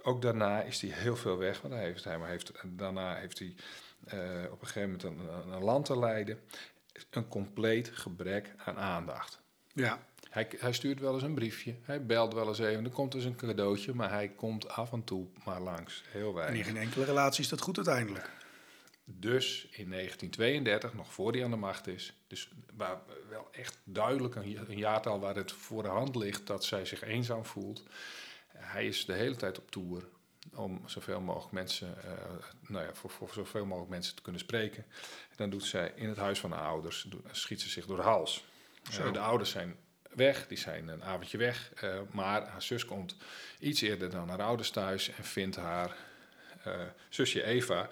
Ook 0.03 0.23
daarna 0.23 0.63
is 0.63 0.81
hij 0.81 0.91
heel 0.91 1.17
veel 1.17 1.37
weg. 1.37 1.61
Want 1.61 1.75
hij 1.75 1.83
heeft, 1.85 2.05
hij 2.05 2.19
heeft, 2.25 2.53
daarna 2.65 3.15
heeft 3.15 3.39
hij 3.39 3.55
eh, 4.05 4.53
op 4.53 4.61
een 4.61 4.67
gegeven 4.67 4.91
moment 4.91 5.03
een, 5.03 5.53
een 5.53 5.65
land 5.65 5.85
te 5.85 5.99
leiden. 5.99 6.41
Een 7.11 7.29
compleet 7.29 7.91
gebrek 7.95 8.55
aan 8.57 8.79
aandacht. 8.79 9.41
Ja. 9.73 9.99
Hij, 10.33 10.49
hij 10.59 10.73
stuurt 10.73 11.01
wel 11.01 11.15
eens 11.15 11.23
een 11.23 11.35
briefje, 11.35 11.75
hij 11.83 12.07
belt 12.07 12.35
wel 12.35 12.49
eens 12.49 12.59
even, 12.59 12.85
er 12.85 12.91
komt 12.91 13.13
dus 13.13 13.25
een 13.25 13.37
cadeautje, 13.37 13.95
maar 13.95 14.11
hij 14.11 14.29
komt 14.29 14.69
af 14.69 14.93
en 14.93 15.05
toe 15.05 15.27
maar 15.45 15.61
langs. 15.61 16.05
Heel 16.09 16.21
En 16.23 16.29
in 16.29 16.35
weinig. 16.35 16.67
geen 16.67 16.77
enkele 16.77 17.05
relatie 17.05 17.43
is 17.43 17.49
dat 17.49 17.61
goed 17.61 17.77
uiteindelijk. 17.77 18.31
Dus 19.05 19.67
in 19.71 19.91
1932, 19.91 20.95
nog 20.95 21.13
voor 21.13 21.33
hij 21.33 21.45
aan 21.45 21.51
de 21.51 21.57
macht 21.57 21.87
is, 21.87 22.15
dus 22.27 22.51
waar 22.77 23.01
wel 23.29 23.49
echt 23.51 23.79
duidelijk 23.85 24.35
een, 24.35 24.71
een 24.71 24.79
jaartal 24.79 25.21
waar 25.21 25.35
het 25.37 25.53
voor 25.53 25.83
de 25.83 25.89
hand 25.89 26.17
ligt 26.17 26.47
dat 26.47 26.65
zij 26.65 26.85
zich 26.85 27.03
eenzaam 27.03 27.45
voelt. 27.45 27.83
Hij 28.49 28.87
is 28.87 29.05
de 29.05 29.13
hele 29.13 29.37
tijd 29.37 29.59
op 29.59 29.71
tour 29.71 30.03
om 30.55 30.83
zoveel 30.87 31.21
mogelijk 31.21 31.53
mensen, 31.53 32.05
eh, 32.05 32.13
nou 32.69 32.85
ja, 32.87 32.95
voor, 32.95 33.11
voor 33.11 33.31
zoveel 33.33 33.65
mogelijk 33.67 33.91
mensen 33.91 34.15
te 34.17 34.23
kunnen 34.23 34.41
spreken. 34.41 34.85
En 35.31 35.37
dan 35.37 35.51
doet 35.51 35.65
zij 35.65 35.93
in 35.97 36.09
het 36.09 36.19
huis 36.19 36.41
van 36.41 36.53
haar 36.53 36.67
ouders, 36.69 37.07
do- 37.09 37.23
schiet 37.31 37.61
ze 37.61 37.69
zich 37.69 37.87
door 37.87 37.97
de 37.97 38.03
hals. 38.03 38.45
Eh, 38.99 39.13
de 39.13 39.19
ouders 39.21 39.51
zijn 39.51 39.77
weg, 40.15 40.47
die 40.47 40.59
zijn 40.59 40.89
een 40.89 41.05
avondje 41.05 41.39
weg, 41.39 41.73
eh, 41.75 41.95
maar 42.11 42.47
haar 42.47 42.63
zus 42.63 42.85
komt 42.85 43.17
iets 43.59 43.81
eerder 43.81 44.11
dan 44.11 44.29
haar 44.29 44.43
ouders 44.43 44.71
thuis 44.71 45.09
en 45.09 45.25
vindt 45.25 45.57
haar 45.57 45.97
eh, 46.65 46.81
zusje 47.09 47.45
Eva 47.45 47.89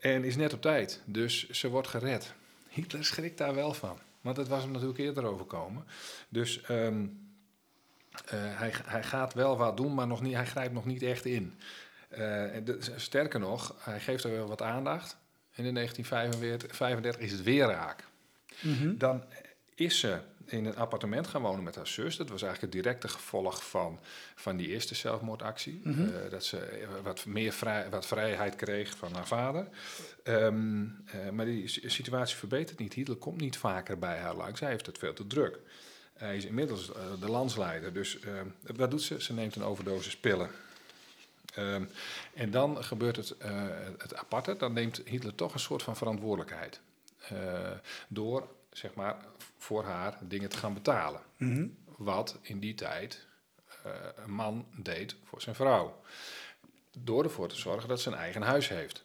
en 0.00 0.24
is 0.24 0.36
net 0.36 0.52
op 0.52 0.62
tijd. 0.62 1.00
Dus 1.04 1.50
ze 1.50 1.68
wordt 1.68 1.88
gered. 1.88 2.32
Hitler 2.68 3.04
schrikt 3.04 3.38
daar 3.38 3.54
wel 3.54 3.74
van, 3.74 3.98
want 4.20 4.36
het 4.36 4.48
was 4.48 4.62
hem 4.62 4.70
natuurlijk 4.70 4.98
eerder 4.98 5.24
overkomen. 5.24 5.84
Dus 6.28 6.60
ehm, 6.62 7.06
eh, 8.24 8.38
hij, 8.58 8.72
hij 8.84 9.02
gaat 9.02 9.34
wel 9.34 9.56
wat 9.56 9.76
doen, 9.76 9.94
maar 9.94 10.06
nog 10.06 10.22
niet, 10.22 10.34
hij 10.34 10.46
grijpt 10.46 10.74
nog 10.74 10.84
niet 10.84 11.02
echt 11.02 11.24
in. 11.24 11.54
De- 12.08 12.78
sterker 12.96 13.40
nog, 13.40 13.74
hij 13.78 14.00
geeft 14.00 14.24
er 14.24 14.30
wel 14.30 14.48
wat 14.48 14.62
aandacht. 14.62 15.16
En 15.54 15.64
in 15.64 15.74
1935 15.74 17.20
is 17.20 17.32
het 17.32 17.42
weer 17.42 17.66
raak. 17.66 18.04
Dan 18.98 19.24
is 19.80 19.98
ze 19.98 20.18
in 20.46 20.64
een 20.64 20.76
appartement 20.76 21.26
gaan 21.26 21.42
wonen 21.42 21.64
met 21.64 21.74
haar 21.74 21.86
zus. 21.86 22.16
Dat 22.16 22.28
was 22.28 22.42
eigenlijk 22.42 22.74
het 22.74 22.82
directe 22.82 23.08
gevolg 23.08 23.68
van, 23.68 23.98
van 24.34 24.56
die 24.56 24.68
eerste 24.68 24.94
zelfmoordactie. 24.94 25.80
Eh, 25.84 26.30
dat 26.30 26.44
ze 26.44 26.58
eh, 26.58 26.88
wat 27.02 27.24
meer 27.26 27.52
vrij, 27.52 27.90
wat 27.90 28.06
vrijheid 28.06 28.56
kreeg 28.56 28.96
van 28.96 29.12
haar 29.14 29.26
vader. 29.26 29.68
Ehm, 30.22 30.84
eh, 31.06 31.30
maar 31.30 31.44
die 31.44 31.68
si- 31.68 31.88
situatie 31.88 32.36
verbetert 32.36 32.78
niet. 32.78 32.92
Hitler 32.92 33.16
komt 33.16 33.40
niet 33.40 33.56
vaker 33.56 33.98
bij 33.98 34.18
haar 34.18 34.34
langs. 34.34 34.60
Hij 34.60 34.70
heeft 34.70 34.86
het 34.86 34.98
veel 34.98 35.12
te 35.12 35.26
druk. 35.26 35.58
Hij 36.12 36.36
is 36.36 36.44
inmiddels 36.44 36.86
de 37.20 37.30
landsleider. 37.30 37.92
Dus 37.92 38.18
wat 38.76 38.90
doet 38.90 39.02
ze? 39.02 39.22
Ze 39.22 39.32
neemt 39.32 39.56
een 39.56 39.62
overdosis 39.62 40.16
pillen. 40.16 40.50
Ehm, 41.54 41.84
en 42.34 42.50
dan 42.50 42.84
gebeurt 42.84 43.16
het, 43.16 43.34
het 43.98 44.14
aparte. 44.14 44.56
Dan 44.56 44.72
neemt 44.72 45.00
Hitler 45.04 45.34
toch 45.34 45.54
een 45.54 45.60
soort 45.60 45.82
van 45.82 45.96
verantwoordelijkheid. 45.96 46.80
Door, 48.08 48.48
zeg 48.72 48.94
maar, 48.94 49.16
voor 49.58 49.84
haar 49.84 50.18
dingen 50.20 50.48
te 50.48 50.56
gaan 50.56 50.74
betalen. 50.74 51.20
Mhm. 51.36 51.66
Wat 51.96 52.38
in 52.42 52.60
die 52.60 52.74
tijd 52.74 53.26
eh, 53.82 53.92
een 54.24 54.30
man 54.30 54.66
deed 54.76 55.16
voor 55.24 55.40
zijn 55.40 55.54
vrouw. 55.54 56.00
Door 56.98 57.24
ervoor 57.24 57.48
te 57.48 57.56
zorgen 57.56 57.88
dat 57.88 58.00
ze 58.00 58.08
een 58.08 58.16
eigen 58.16 58.42
huis 58.42 58.68
heeft. 58.68 59.04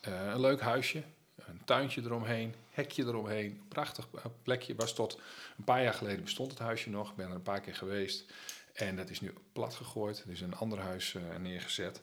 Eh, 0.00 0.26
een 0.26 0.40
leuk 0.40 0.60
huisje, 0.60 1.02
een 1.34 1.60
tuintje 1.64 2.02
eromheen, 2.02 2.54
hekje 2.70 3.04
eromheen. 3.04 3.62
Prachtig 3.68 4.08
eh, 4.14 4.24
plekje. 4.42 4.74
Was 4.74 4.94
tot 4.94 5.20
een 5.58 5.64
paar 5.64 5.82
jaar 5.82 5.94
geleden 5.94 6.24
bestond 6.24 6.50
het 6.50 6.58
huisje 6.58 6.90
nog. 6.90 7.10
Ik 7.10 7.16
ben 7.16 7.28
er 7.28 7.34
een 7.34 7.42
paar 7.42 7.60
keer 7.60 7.74
geweest. 7.74 8.32
En 8.72 8.96
dat 8.96 9.10
is 9.10 9.20
nu 9.20 9.34
plat 9.52 9.74
gegooid. 9.74 10.22
Er 10.22 10.30
is 10.30 10.40
een 10.40 10.54
ander 10.54 10.78
huis 10.78 11.16
neergezet. 11.38 12.02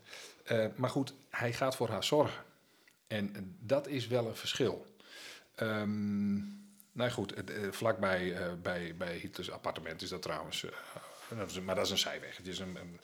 Maar 0.76 0.90
goed, 0.90 1.14
hij 1.30 1.54
gaat 1.54 1.76
voor 1.76 1.90
haar 1.90 2.04
zorgen. 2.04 2.44
En 3.08 3.58
dat 3.60 3.88
is 3.88 4.08
wel 4.08 4.28
een 4.28 4.36
verschil. 4.36 4.96
Ehm, 5.56 6.40
nou 6.94 7.12
goed, 7.12 7.34
eh, 7.34 7.72
vlakbij 7.72 8.34
eh, 8.34 8.54
bij, 8.62 8.96
bij 8.98 9.18
Hitlers 9.18 9.52
appartement 9.52 10.02
is 10.02 10.10
dat 10.10 10.22
trouwens. 10.22 10.64
eh, 10.64 10.72
dat 11.38 11.50
is, 11.50 11.60
maar 11.60 11.76
dat 11.76 11.86
is 11.86 11.92
een 11.92 11.98
zijweg. 11.98 12.38
Het 12.38 12.48
is 12.48 12.60
een, 12.60 12.78
een, 12.78 13.00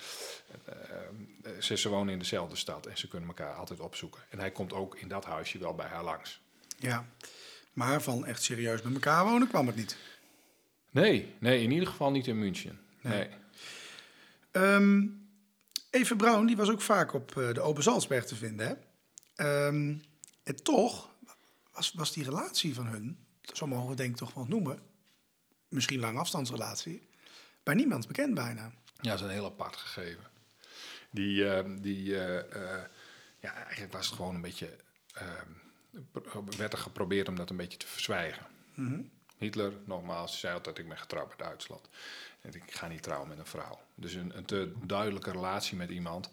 ze, 1.64 1.78
ze 1.78 1.90
wonen 1.90 2.14
in 2.14 2.20
dezelfde 2.20 2.56
stad 2.56 2.86
en 2.86 2.98
ze 2.98 3.08
kunnen 3.08 3.28
elkaar 3.28 3.54
altijd 3.54 3.80
opzoeken. 3.80 4.22
En 4.30 4.40
hij 4.40 4.52
komt 4.52 4.74
ook 4.74 4.96
in 4.96 5.08
dat 5.08 5.26
huisje 5.26 5.58
wel 5.58 5.76
bij 5.76 5.88
haar 5.88 6.04
langs. 6.04 6.42
Ja. 6.78 7.06
Maar 7.74 8.02
van 8.02 8.26
echt 8.26 8.44
serieus 8.44 8.82
met 8.82 8.94
elkaar 8.94 9.26
wonen 9.26 9.48
kwam 9.48 9.68
het 9.68 9.76
niet. 9.76 9.98
Nee, 10.90 11.34
nee, 11.40 11.64
in 11.64 11.72
ieder 11.72 11.88
geval 11.88 12.12
niet 12.12 12.28
in 12.28 12.40
München. 12.40 12.80
Nee. 13.02 13.30
Ehm 14.52 15.02
Eve 15.90 16.16
Braun, 16.16 16.46
die 16.46 16.58
was 16.58 16.70
ook 16.70 16.82
vaak 16.82 17.14
op 17.14 17.32
de 17.34 17.62
Open 17.62 17.84
Salzberg 17.84 18.26
te 18.26 18.36
vinden. 18.36 18.68
Hè? 18.68 18.74
Ehm, 19.36 19.96
en 20.44 20.64
toch 20.64 21.10
was, 21.74 21.94
was 21.94 22.14
die 22.14 22.24
relatie 22.24 22.74
van 22.74 22.88
hun, 22.88 23.18
zo 23.54 23.68
mogen 23.68 23.90
we 23.90 23.96
denk 23.96 24.10
ik 24.10 24.18
toch 24.18 24.34
wel 24.34 24.46
noemen, 24.46 24.80
misschien 25.68 26.00
lang 26.00 26.18
afstandsrelatie, 26.18 27.08
bij 27.64 27.76
niemand 27.76 28.08
bekend 28.08 28.34
bijna. 28.34 28.72
Ja, 29.02 29.10
dat 29.10 29.14
is 29.14 29.22
een 29.22 29.30
heel 29.30 29.46
apart 29.46 29.76
gegeven. 29.76 30.24
Die, 31.12 31.50
eh, 31.50 31.66
die 31.82 32.18
eh, 32.18 32.38
eh, 32.38 32.86
ja, 33.40 33.54
eigenlijk 33.54 33.94
was 33.94 34.06
het 34.06 34.16
gewoon 34.16 34.36
een 34.36 34.42
beetje, 34.42 34.76
werd 36.58 36.74
er 36.74 36.80
geprobeerd 36.80 37.28
om 37.28 37.36
dat 37.36 37.50
een 37.50 37.58
beetje 37.58 37.78
te 37.78 37.88
verzwijgen. 37.88 38.46
Hitler, 39.38 39.74
nogmaals, 39.86 40.40
zei 40.40 40.54
altijd, 40.54 40.78
ik 40.78 40.88
ben 40.88 40.98
getrouwd 40.98 41.30
met 41.30 41.38
Duitsland. 41.38 41.90
En 42.42 42.54
ik 42.54 42.72
ga 42.72 42.88
niet 42.88 43.04
trouwen 43.04 43.30
met 43.30 43.38
een 43.38 43.46
vrouw. 43.46 43.80
Dus 44.00 44.14
een, 44.14 44.38
een 44.38 44.46
te 44.46 44.72
duidelijke 44.86 45.32
relatie 45.32 45.78
met 45.78 45.90
iemand. 45.90 46.30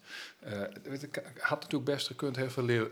Ik, 0.82 1.22
had 1.38 1.60
natuurlijk 1.60 1.90
best 1.90 2.06
gekund. 2.06 2.36
Heel 2.36 2.50
veel 2.50 2.68
eh, 2.68 2.88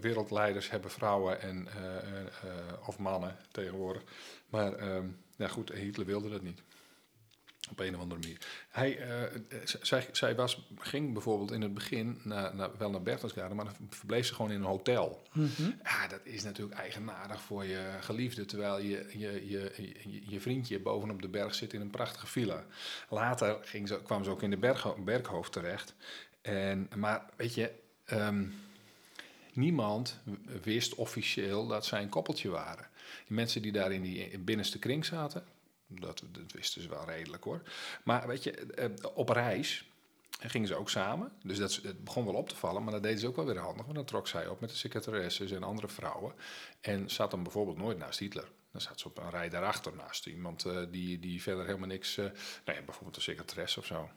wereldleiders 0.00 0.70
hebben 0.70 0.90
vrouwen 0.90 1.40
en, 1.40 1.68
eh, 1.68 2.88
of 2.88 2.98
mannen 2.98 3.36
tegenwoordig. 3.50 4.02
Maar 4.48 4.72
ehm, 4.72 5.06
ja, 5.36 5.48
goed, 5.48 5.72
Hitler 5.72 6.06
wilde 6.06 6.30
dat 6.30 6.42
niet. 6.42 6.62
Op 7.70 7.80
een 7.80 7.94
of 7.94 8.00
andere 8.00 8.20
manier. 8.20 8.38
Hij, 8.70 8.98
eh, 8.98 9.40
zij, 9.80 10.08
zij 10.12 10.34
was, 10.34 10.66
ging 10.78 11.12
bijvoorbeeld 11.12 11.50
in 11.50 11.62
het 11.62 11.74
begin 11.74 12.20
naar, 12.22 12.54
naar, 12.54 12.70
wel 12.78 12.90
naar 12.90 13.02
Berchtesgaden, 13.02 13.56
maar 13.56 13.64
dan 13.64 13.74
verbleef 13.90 14.26
ze 14.26 14.34
gewoon 14.34 14.50
in 14.50 14.56
een 14.56 14.66
hotel. 14.66 15.22
Ja, 15.82 16.08
dat 16.08 16.20
is 16.22 16.42
natuurlijk 16.42 16.78
eigenaardig 16.78 17.42
voor 17.42 17.64
je 17.64 17.96
geliefde, 18.00 18.44
terwijl 18.44 18.78
je, 18.78 19.06
je, 19.18 19.48
je, 19.48 19.72
je, 20.04 20.22
je 20.28 20.40
vriendje 20.40 20.80
bovenop 20.80 21.22
de 21.22 21.28
berg 21.28 21.54
zit 21.54 21.72
in 21.72 21.80
een 21.80 21.90
prachtige 21.90 22.26
villa. 22.26 22.64
Later 23.08 23.58
ging 23.62 23.88
ze, 23.88 24.02
kwam 24.02 24.24
ze 24.24 24.30
ook 24.30 24.42
in 24.42 24.50
de 24.50 24.56
bergho- 24.56 24.96
berghoofd 25.04 25.52
terecht. 25.52 25.94
En, 26.42 26.90
maar 26.96 27.24
weet 27.36 27.54
je, 27.54 27.70
ehm, 28.04 28.44
niemand 29.52 30.20
wist 30.62 30.94
officieel 30.94 31.66
dat 31.66 31.86
zij 31.86 32.02
een 32.02 32.08
koppeltje 32.08 32.48
waren. 32.48 32.88
Die 33.26 33.36
mensen 33.36 33.62
die 33.62 33.72
daar 33.72 33.92
in 33.92 34.02
die 34.02 34.38
binnenste 34.38 34.78
kring 34.78 35.04
zaten, 35.04 35.44
dat, 35.86 36.22
dat 36.32 36.52
wisten 36.52 36.82
ze 36.82 36.88
wel 36.88 37.04
redelijk 37.04 37.44
hoor. 37.44 37.62
Maar 38.02 38.26
weet 38.26 38.42
je, 38.42 38.50
eh, 38.52 38.90
op 39.14 39.28
reis 39.28 39.90
gingen 40.40 40.68
ze 40.68 40.74
ook 40.74 40.90
samen. 40.90 41.32
Dus 41.42 41.58
dat, 41.58 41.74
het 41.82 42.04
begon 42.04 42.24
wel 42.24 42.34
op 42.34 42.48
te 42.48 42.56
vallen, 42.56 42.82
maar 42.82 42.92
dat 42.92 43.02
deden 43.02 43.18
ze 43.18 43.26
ook 43.26 43.36
wel 43.36 43.44
weer 43.44 43.58
handig. 43.58 43.84
Want 43.84 43.96
dan 43.96 44.04
trok 44.04 44.28
zij 44.28 44.48
op 44.48 44.60
met 44.60 44.70
de 44.70 44.76
secretaresses 44.76 45.50
en 45.50 45.62
andere 45.62 45.88
vrouwen. 45.88 46.32
En 46.80 47.10
zat 47.10 47.30
dan 47.30 47.42
bijvoorbeeld 47.42 47.78
nooit 47.78 47.98
naast 47.98 48.18
Hitler. 48.18 48.48
Dan 48.72 48.80
zat 48.80 49.00
ze 49.00 49.06
op 49.08 49.18
een 49.18 49.30
rij 49.30 49.48
daarachter 49.48 49.92
naast 49.96 50.26
iemand 50.26 50.64
eh, 50.64 50.76
die, 50.90 51.18
die 51.18 51.42
verder 51.42 51.66
helemaal 51.66 51.88
niks... 51.88 52.16
eh 52.16 52.24
nou 52.64 52.78
ja, 52.78 52.84
bijvoorbeeld 52.84 53.16
een 53.16 53.22
secretaresse 53.22 53.78
of 53.78 53.86
zo. 53.86 54.10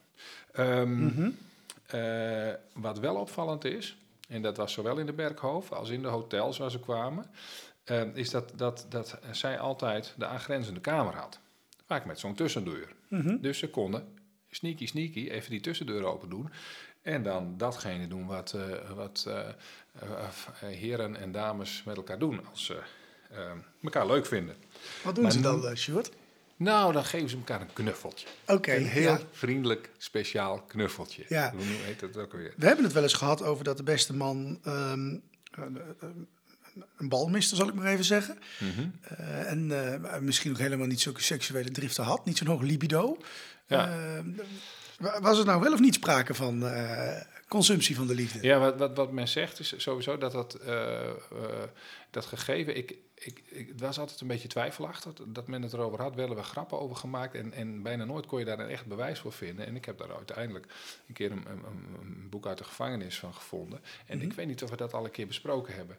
Ehm, 0.52 1.30
eh, 1.86 2.54
wat 2.74 3.00
wel 3.00 3.16
opvallend 3.16 3.66
is, 3.66 3.98
en 4.28 4.42
dat 4.42 4.58
was 4.58 4.74
zowel 4.74 4.98
in 4.98 5.06
de 5.06 5.14
Berghof 5.14 5.72
als 5.72 5.90
in 5.90 6.02
de 6.02 6.08
hotels 6.08 6.58
waar 6.58 6.72
ze 6.72 6.80
kwamen... 6.80 7.32
is 8.14 8.30
dat, 8.30 8.52
dat, 8.56 8.86
dat 8.90 9.20
zij 9.32 9.60
altijd 9.60 10.14
de 10.18 10.26
aangrenzende 10.26 10.80
kamer 10.80 11.16
had. 11.16 11.40
Vaak 11.90 12.06
met 12.06 12.20
zo'n 12.20 12.36
tussendeur. 12.36 12.88
Dus 13.42 13.60
ze 13.60 13.70
konden 13.70 14.08
sneaky 14.50 14.86
sneaky 14.86 15.30
even 15.30 15.50
die 15.50 15.60
tussendeur 15.60 16.04
open 16.04 16.30
doen. 16.30 16.50
En 17.02 17.24
dan 17.24 17.58
datgene 17.58 18.08
doen 18.08 18.26
wat, 18.26 18.54
eh, 18.54 18.96
wat 18.96 19.26
eh, 19.28 19.50
eh, 20.00 20.78
heren 20.78 21.16
en 21.16 21.32
dames 21.32 21.84
met 21.86 21.98
elkaar 21.98 22.20
doen 22.20 22.48
als 22.50 22.66
ze 22.66 22.80
elkaar 23.84 24.08
leuk 24.08 24.26
vinden. 24.26 24.56
Wat 25.04 25.16
doen 25.16 25.24
Maar 25.24 25.34
ze 25.34 25.42
dan, 25.42 25.78
Sjoerd? 25.78 26.12
Nou, 26.56 26.94
dan 26.94 27.06
geven 27.06 27.30
ze 27.30 27.38
elkaar 27.38 27.62
een 27.62 27.74
knuffeltje. 27.74 28.28
Oké, 28.48 28.76
een 28.76 28.86
heel 28.86 29.12
ja. 29.12 29.20
vriendelijk, 29.32 29.90
speciaal 29.98 30.62
knuffeltje. 30.62 31.26
Ja. 31.28 31.52
Hoe 31.52 31.62
heet 31.64 32.00
dat 32.00 32.18
ook 32.18 32.34
weer? 32.34 32.54
We 32.58 32.66
hebben 32.66 32.84
het 32.86 32.94
wel 32.94 33.04
eens 33.04 33.14
gehad 33.14 33.44
over 33.44 33.64
dat 33.64 33.78
de 33.78 33.84
beste 33.84 34.16
man 34.16 34.60
ehm, 34.64 35.18
eh, 35.52 35.64
eh, 35.64 36.10
een 36.98 37.10
bal 37.10 37.28
miste, 37.28 37.56
zal 37.56 37.68
ik 37.68 37.74
maar 37.74 37.86
even 37.92 38.06
zeggen. 38.06 38.38
Mhm. 38.60 38.88
Eh, 39.02 39.52
en 39.52 39.72
eh, 40.04 40.20
misschien 40.20 40.52
ook 40.52 40.58
helemaal 40.58 40.88
niet 40.88 41.02
zulke 41.02 41.22
seksuele 41.24 41.72
driften 41.72 42.04
had, 42.04 42.26
niet 42.26 42.38
zo'n 42.38 42.48
hoog 42.48 42.62
libido. 42.62 43.18
Ja. 43.68 43.90
Eh, 43.90 44.24
wa- 45.00 45.22
was 45.22 45.40
er 45.40 45.46
nou 45.46 45.62
wel 45.62 45.74
of 45.74 45.80
niet 45.80 45.94
sprake 45.94 46.34
van 46.34 46.64
consumptie 47.48 47.96
van 47.96 48.08
de 48.08 48.16
liefde? 48.16 48.40
Ja, 48.42 48.60
wat, 48.60 48.78
wat, 48.78 48.96
wat 48.98 49.12
men 49.12 49.28
zegt 49.28 49.60
is 49.60 49.74
sowieso 49.78 50.18
dat 50.18 50.32
dat, 50.32 50.60
dat 52.12 52.26
gegeven... 52.26 52.78
Ik, 52.78 52.96
ik, 53.20 53.42
ik, 53.46 53.68
het 53.68 53.80
was 53.80 54.00
altijd 54.00 54.22
een 54.22 54.28
beetje 54.28 54.48
twijfelachtig 54.48 55.14
dat 55.28 55.48
men 55.48 55.62
het 55.62 55.74
erover 55.74 56.02
had. 56.02 56.16
Wel 56.16 56.36
we 56.36 56.44
grappen 56.44 56.80
over 56.80 56.96
gemaakt 56.96 57.36
en, 57.36 57.54
en 57.54 57.82
bijna 57.84 58.06
nooit 58.06 58.26
kon 58.26 58.40
je 58.40 58.46
daar 58.46 58.60
een 58.60 58.70
echt 58.70 58.86
bewijs 58.86 59.20
voor 59.20 59.34
vinden. 59.34 59.66
En 59.66 59.76
ik 59.76 59.86
heb 59.86 59.98
daar 59.98 60.16
uiteindelijk 60.16 60.66
een 61.08 61.14
keer 61.14 61.32
een, 61.32 61.46
een, 61.48 61.64
een 62.02 62.28
boek 62.30 62.48
uit 62.48 62.58
de 62.58 62.64
gevangenis 62.64 63.20
van 63.20 63.34
gevonden. 63.34 63.80
En 64.06 64.22
ik 64.22 64.34
weet 64.34 64.48
niet 64.48 64.64
of 64.64 64.70
we 64.70 64.76
dat 64.76 64.94
al 64.94 65.06
een 65.06 65.12
keer 65.12 65.28
besproken 65.28 65.74
hebben. 65.76 65.98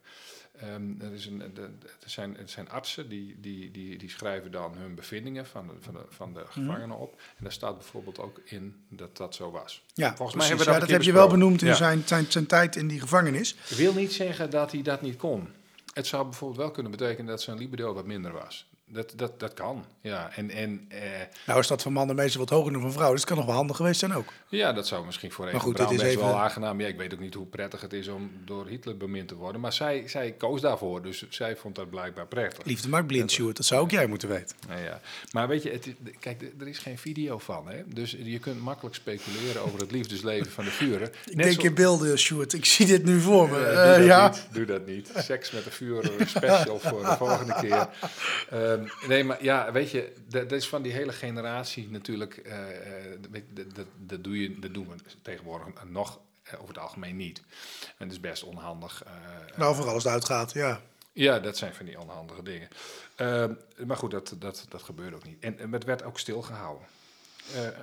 Ehm, 0.56 1.00
er, 1.00 1.12
is 1.12 1.26
een, 1.26 1.40
er, 1.40 1.70
zijn, 2.06 2.36
er 2.36 2.48
zijn 2.48 2.68
artsen 2.68 3.08
die, 3.08 3.40
die, 3.40 3.70
die, 3.70 3.98
die 3.98 4.10
schrijven 4.10 4.50
dan 4.50 4.74
hun 4.76 4.94
bevindingen 4.94 5.46
van 5.46 5.66
de, 5.66 5.72
van 5.80 5.94
de, 5.94 6.04
van 6.08 6.34
de 6.34 6.44
gevangenen 6.46 6.96
op. 6.96 7.20
En 7.36 7.44
daar 7.44 7.52
staat 7.52 7.74
bijvoorbeeld 7.78 8.18
ook 8.18 8.40
in 8.44 8.84
dat 8.88 9.16
dat 9.16 9.34
zo 9.34 9.50
was. 9.50 9.82
Ja, 9.94 10.16
Volgens 10.16 10.18
mij 10.18 10.46
precies. 10.46 10.48
hebben 10.48 10.58
we 10.58 10.72
ja, 10.72 10.78
dat, 10.78 10.80
dat 10.80 10.90
heb 10.96 11.02
je 11.02 11.12
wel 11.12 11.28
benoemd 11.28 11.62
in 11.62 11.68
Ja. 11.68 11.74
zijn, 11.74 12.02
zijn, 12.06 12.26
zijn 12.28 12.46
tijd 12.46 12.76
in 12.76 12.88
die 12.88 13.00
gevangenis. 13.00 13.56
wil 13.68 13.94
niet 13.94 14.12
zeggen 14.12 14.50
dat 14.50 14.72
hij 14.72 14.82
dat 14.82 15.02
niet 15.02 15.16
kon. 15.16 15.48
Het 15.92 16.06
zou 16.06 16.24
bijvoorbeeld 16.24 16.60
wel 16.60 16.70
kunnen 16.70 16.92
betekenen 16.92 17.26
dat 17.26 17.42
zijn 17.42 17.58
libido 17.58 17.94
wat 17.94 18.06
minder 18.06 18.32
was. 18.32 18.69
Dat, 18.92 19.12
dat, 19.16 19.40
dat 19.40 19.54
kan, 19.54 19.84
ja. 20.00 20.30
En, 20.34 20.50
en 20.50 20.84
eh, 20.88 21.00
Nou 21.46 21.60
is 21.60 21.66
dat 21.66 21.82
van 21.82 21.92
mannen 21.92 22.16
meestal 22.16 22.40
wat 22.40 22.50
hoger 22.50 22.72
dan 22.72 22.80
van 22.80 22.90
vrouwen, 22.92 23.12
dus 23.16 23.20
het 23.24 23.28
kan 23.30 23.38
nog 23.38 23.46
wel 23.48 23.56
handig 23.56 23.76
geweest 23.76 24.00
zijn 24.00 24.14
ook. 24.14 24.32
ja, 24.48 24.72
dat 24.72 24.86
zou 24.86 25.04
misschien 25.06 25.32
voor 25.32 25.46
een 25.46 25.52
Maar 25.52 25.60
goed, 25.60 25.74
vrouw 25.76 25.86
dit 25.88 25.96
is 25.98 26.02
best 26.02 26.16
even- 26.16 26.26
wel 26.28 26.38
aangenaam. 26.38 26.80
Ja, 26.80 26.86
ik 26.86 26.96
weet 26.96 27.12
ook 27.14 27.20
niet 27.20 27.34
hoe 27.34 27.46
prettig 27.46 27.80
het 27.80 27.92
is 27.92 28.08
om 28.08 28.30
door 28.44 28.66
Hitler 28.66 28.96
bemind 28.96 29.28
te 29.28 29.34
worden. 29.34 29.60
Maar 29.60 29.72
zij, 29.72 30.08
zij 30.08 30.32
koos 30.32 30.60
daarvoor, 30.60 31.02
dus 31.02 31.24
zij 31.28 31.56
vond 31.56 31.74
dat 31.74 31.90
blijkbaar 31.90 32.26
prettig. 32.26 32.64
Liefde 32.64 32.88
maakt 32.88 33.06
blind, 33.06 33.30
Sjoerd. 33.30 33.56
Dat 33.56 33.66
zou 33.66 33.80
ook 33.80 33.90
jij 33.90 34.06
moeten 34.06 34.28
weten. 34.28 34.56
Nou 34.68 34.80
ja. 34.80 35.00
Maar 35.32 35.48
weet 35.48 35.62
je, 35.62 35.70
het, 35.70 35.86
is- 35.86 35.94
kijk, 36.20 36.42
er 36.60 36.68
is 36.68 36.78
geen 36.78 36.98
video 36.98 37.38
van. 37.38 37.68
Hè? 37.68 37.82
Dus 37.86 38.16
je 38.22 38.38
kunt 38.38 38.60
makkelijk 38.60 38.94
speculeren 38.94 39.62
over 39.62 39.78
het 39.80 39.90
liefdesleven 39.90 40.50
van 40.52 40.64
de 40.64 40.70
Führer. 40.70 41.10
Ik 41.30 41.36
denk 41.42 41.62
in 41.62 41.74
beelden, 41.74 42.18
Sjoerd. 42.18 42.52
Ik 42.52 42.64
zie 42.64 42.86
dit 42.86 43.04
nu 43.04 43.20
voor 43.20 43.48
me. 43.48 43.58
Eh, 43.64 43.68
Eh, 43.90 43.96
doe, 43.96 43.96
dat 43.98 44.06
ja. 44.06 44.28
niet, 44.28 44.46
doe 44.52 44.64
dat 44.64 44.86
niet. 44.86 45.10
Seks 45.16 45.50
met 45.50 45.64
de 45.64 45.70
vuur 45.70 46.10
special 46.26 46.78
voor 46.78 47.00
de 47.04 47.16
volgende 47.18 47.54
keer. 47.60 47.88
Ehm, 48.86 49.08
nee, 49.08 49.24
maar 49.24 49.44
ja, 49.44 49.72
weet 49.72 49.90
je, 49.90 50.12
dat, 50.28 50.52
is 50.52 50.68
van 50.68 50.82
die 50.82 50.92
hele 50.92 51.12
generatie 51.12 51.90
natuurlijk. 51.90 52.36
eh, 52.36 53.12
eh, 53.12 53.20
dat, 53.96 54.24
doe 54.24 54.40
je, 54.42 54.58
dat 54.58 54.74
doen 54.74 54.88
we 54.88 54.94
tegenwoordig 55.22 55.84
nog 55.84 56.20
eh, 56.42 56.54
over 56.54 56.74
het 56.74 56.82
algemeen 56.82 57.16
niet. 57.16 57.42
En 57.98 58.04
het 58.04 58.12
is 58.12 58.20
best 58.20 58.42
onhandig. 58.42 59.04
Nou, 59.56 59.74
vooral 59.74 59.94
als 59.94 60.04
het 60.04 60.12
uitgaat, 60.12 60.52
ja. 60.52 60.80
ja, 61.12 61.38
dat 61.38 61.56
zijn 61.56 61.74
van 61.74 61.86
die 61.86 62.00
onhandige 62.00 62.42
dingen. 62.42 62.68
Ehm, 63.16 63.52
maar 63.86 63.96
goed, 63.96 64.10
dat, 64.10 64.34
dat, 64.38 64.66
dat 64.68 64.82
gebeurde 64.82 65.16
ook 65.16 65.24
niet. 65.24 65.40
En, 65.40 65.58
en 65.58 65.72
het 65.72 65.84
werd 65.84 66.02
ook 66.02 66.18
stilgehouden. 66.18 66.86
Eh, 67.54 67.66
eh, 67.66 67.74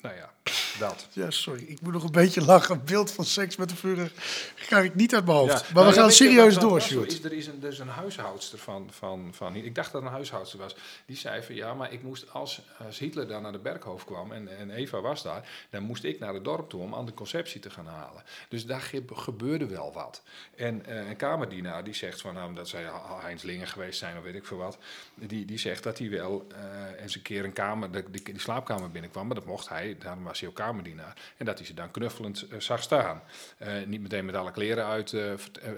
nou 0.00 0.16
ja, 0.16 0.32
Dat. 0.78 1.06
Ja, 1.12 1.30
sorry. 1.30 1.64
Ik 1.66 1.80
moet 1.80 1.92
nog 1.92 2.04
een 2.04 2.12
beetje 2.12 2.44
lachen. 2.44 2.84
Beeld 2.84 3.10
van 3.12 3.24
seks 3.24 3.56
met 3.56 3.68
de 3.68 3.76
Führer 3.76 4.12
ga 4.56 4.78
ik 4.78 4.94
niet 4.94 5.14
uit 5.14 5.24
mijn 5.24 5.36
hoofd. 5.36 5.52
maar 5.52 5.72
Nou 5.72 5.86
we 5.88 5.94
ja, 5.94 6.00
gaan 6.00 6.10
serieus 6.12 6.58
door, 6.58 6.80
Sjoerd. 6.80 7.24
Er 7.24 7.32
is 7.32 7.46
een, 7.46 7.60
dus 7.60 7.78
een 7.78 7.88
huishoudster 7.88 8.58
van, 8.58 8.88
van, 8.92 9.30
van... 9.34 9.54
Ik 9.56 9.74
dacht 9.74 9.92
dat 9.92 10.00
het 10.00 10.10
een 10.10 10.16
huishoudster 10.16 10.58
was. 10.58 10.76
Die 11.06 11.16
zei 11.16 11.42
van 11.42 11.54
ja, 11.54 11.74
maar 11.74 11.92
ik 11.92 12.02
moest 12.02 12.32
als, 12.32 12.60
als 12.86 12.98
Hitler 12.98 13.28
dan 13.28 13.42
naar 13.42 13.52
de 13.52 13.58
Berghof 13.58 14.04
kwam... 14.04 14.32
En, 14.32 14.58
en 14.58 14.70
Eva 14.70 15.00
was 15.00 15.22
daar, 15.22 15.48
dan 15.70 15.82
moest 15.82 16.04
ik 16.04 16.18
naar 16.18 16.34
het 16.34 16.44
dorp 16.44 16.68
toe 16.70 16.80
om 16.80 16.94
anticonceptie 16.94 17.60
te 17.60 17.70
gaan 17.70 17.86
halen. 17.86 18.22
Dus 18.48 18.66
daar 18.66 18.80
ge- 18.80 19.04
gebeurde 19.12 19.66
wel 19.66 19.92
wat. 19.92 20.22
En 20.56 20.86
eh, 20.86 21.08
een 21.08 21.16
kamerdienaar 21.16 21.84
die 21.84 21.94
zegt 21.94 22.20
van... 22.20 22.34
Nou, 22.34 22.54
dat 22.54 22.68
zij 22.68 22.84
Heinz 23.20 23.42
Lingen 23.42 23.66
geweest 23.68 23.98
zijn 23.98 24.16
of 24.18 24.22
weet 24.22 24.34
ik 24.34 24.46
veel 24.46 24.56
wat... 24.56 24.78
Die, 25.14 25.44
die 25.44 25.58
zegt 25.58 25.82
dat 25.82 25.98
hij 25.98 26.10
wel 26.10 26.46
eh, 26.54 27.02
eens 27.02 27.14
een 27.14 27.22
keer 27.22 27.44
een 27.44 27.52
kamer, 27.52 27.90
de, 27.92 28.04
die, 28.10 28.22
die 28.24 28.40
slaapkamer 28.40 28.90
binnenkwam... 28.90 29.26
Maar 29.26 29.36
dat 29.36 29.46
mocht 29.46 29.68
hij, 29.68 29.96
daarom 29.98 30.24
was 30.24 30.40
hij 30.40 30.48
ook 30.48 30.54
kamerdienaar. 30.62 31.16
En 31.36 31.44
dat 31.46 31.58
hij 31.58 31.66
ze 31.66 31.74
dan 31.74 31.90
knuffelend 31.90 32.48
eh, 32.48 32.60
zag 32.60 32.82
staan. 32.82 33.22
Eh, 33.58 33.72
niet 33.86 34.00
meteen 34.00 34.24
met 34.24 34.34
alle 34.34 34.50
kleren 34.52 34.84
uit, 34.84 35.12
eh, 35.12 35.32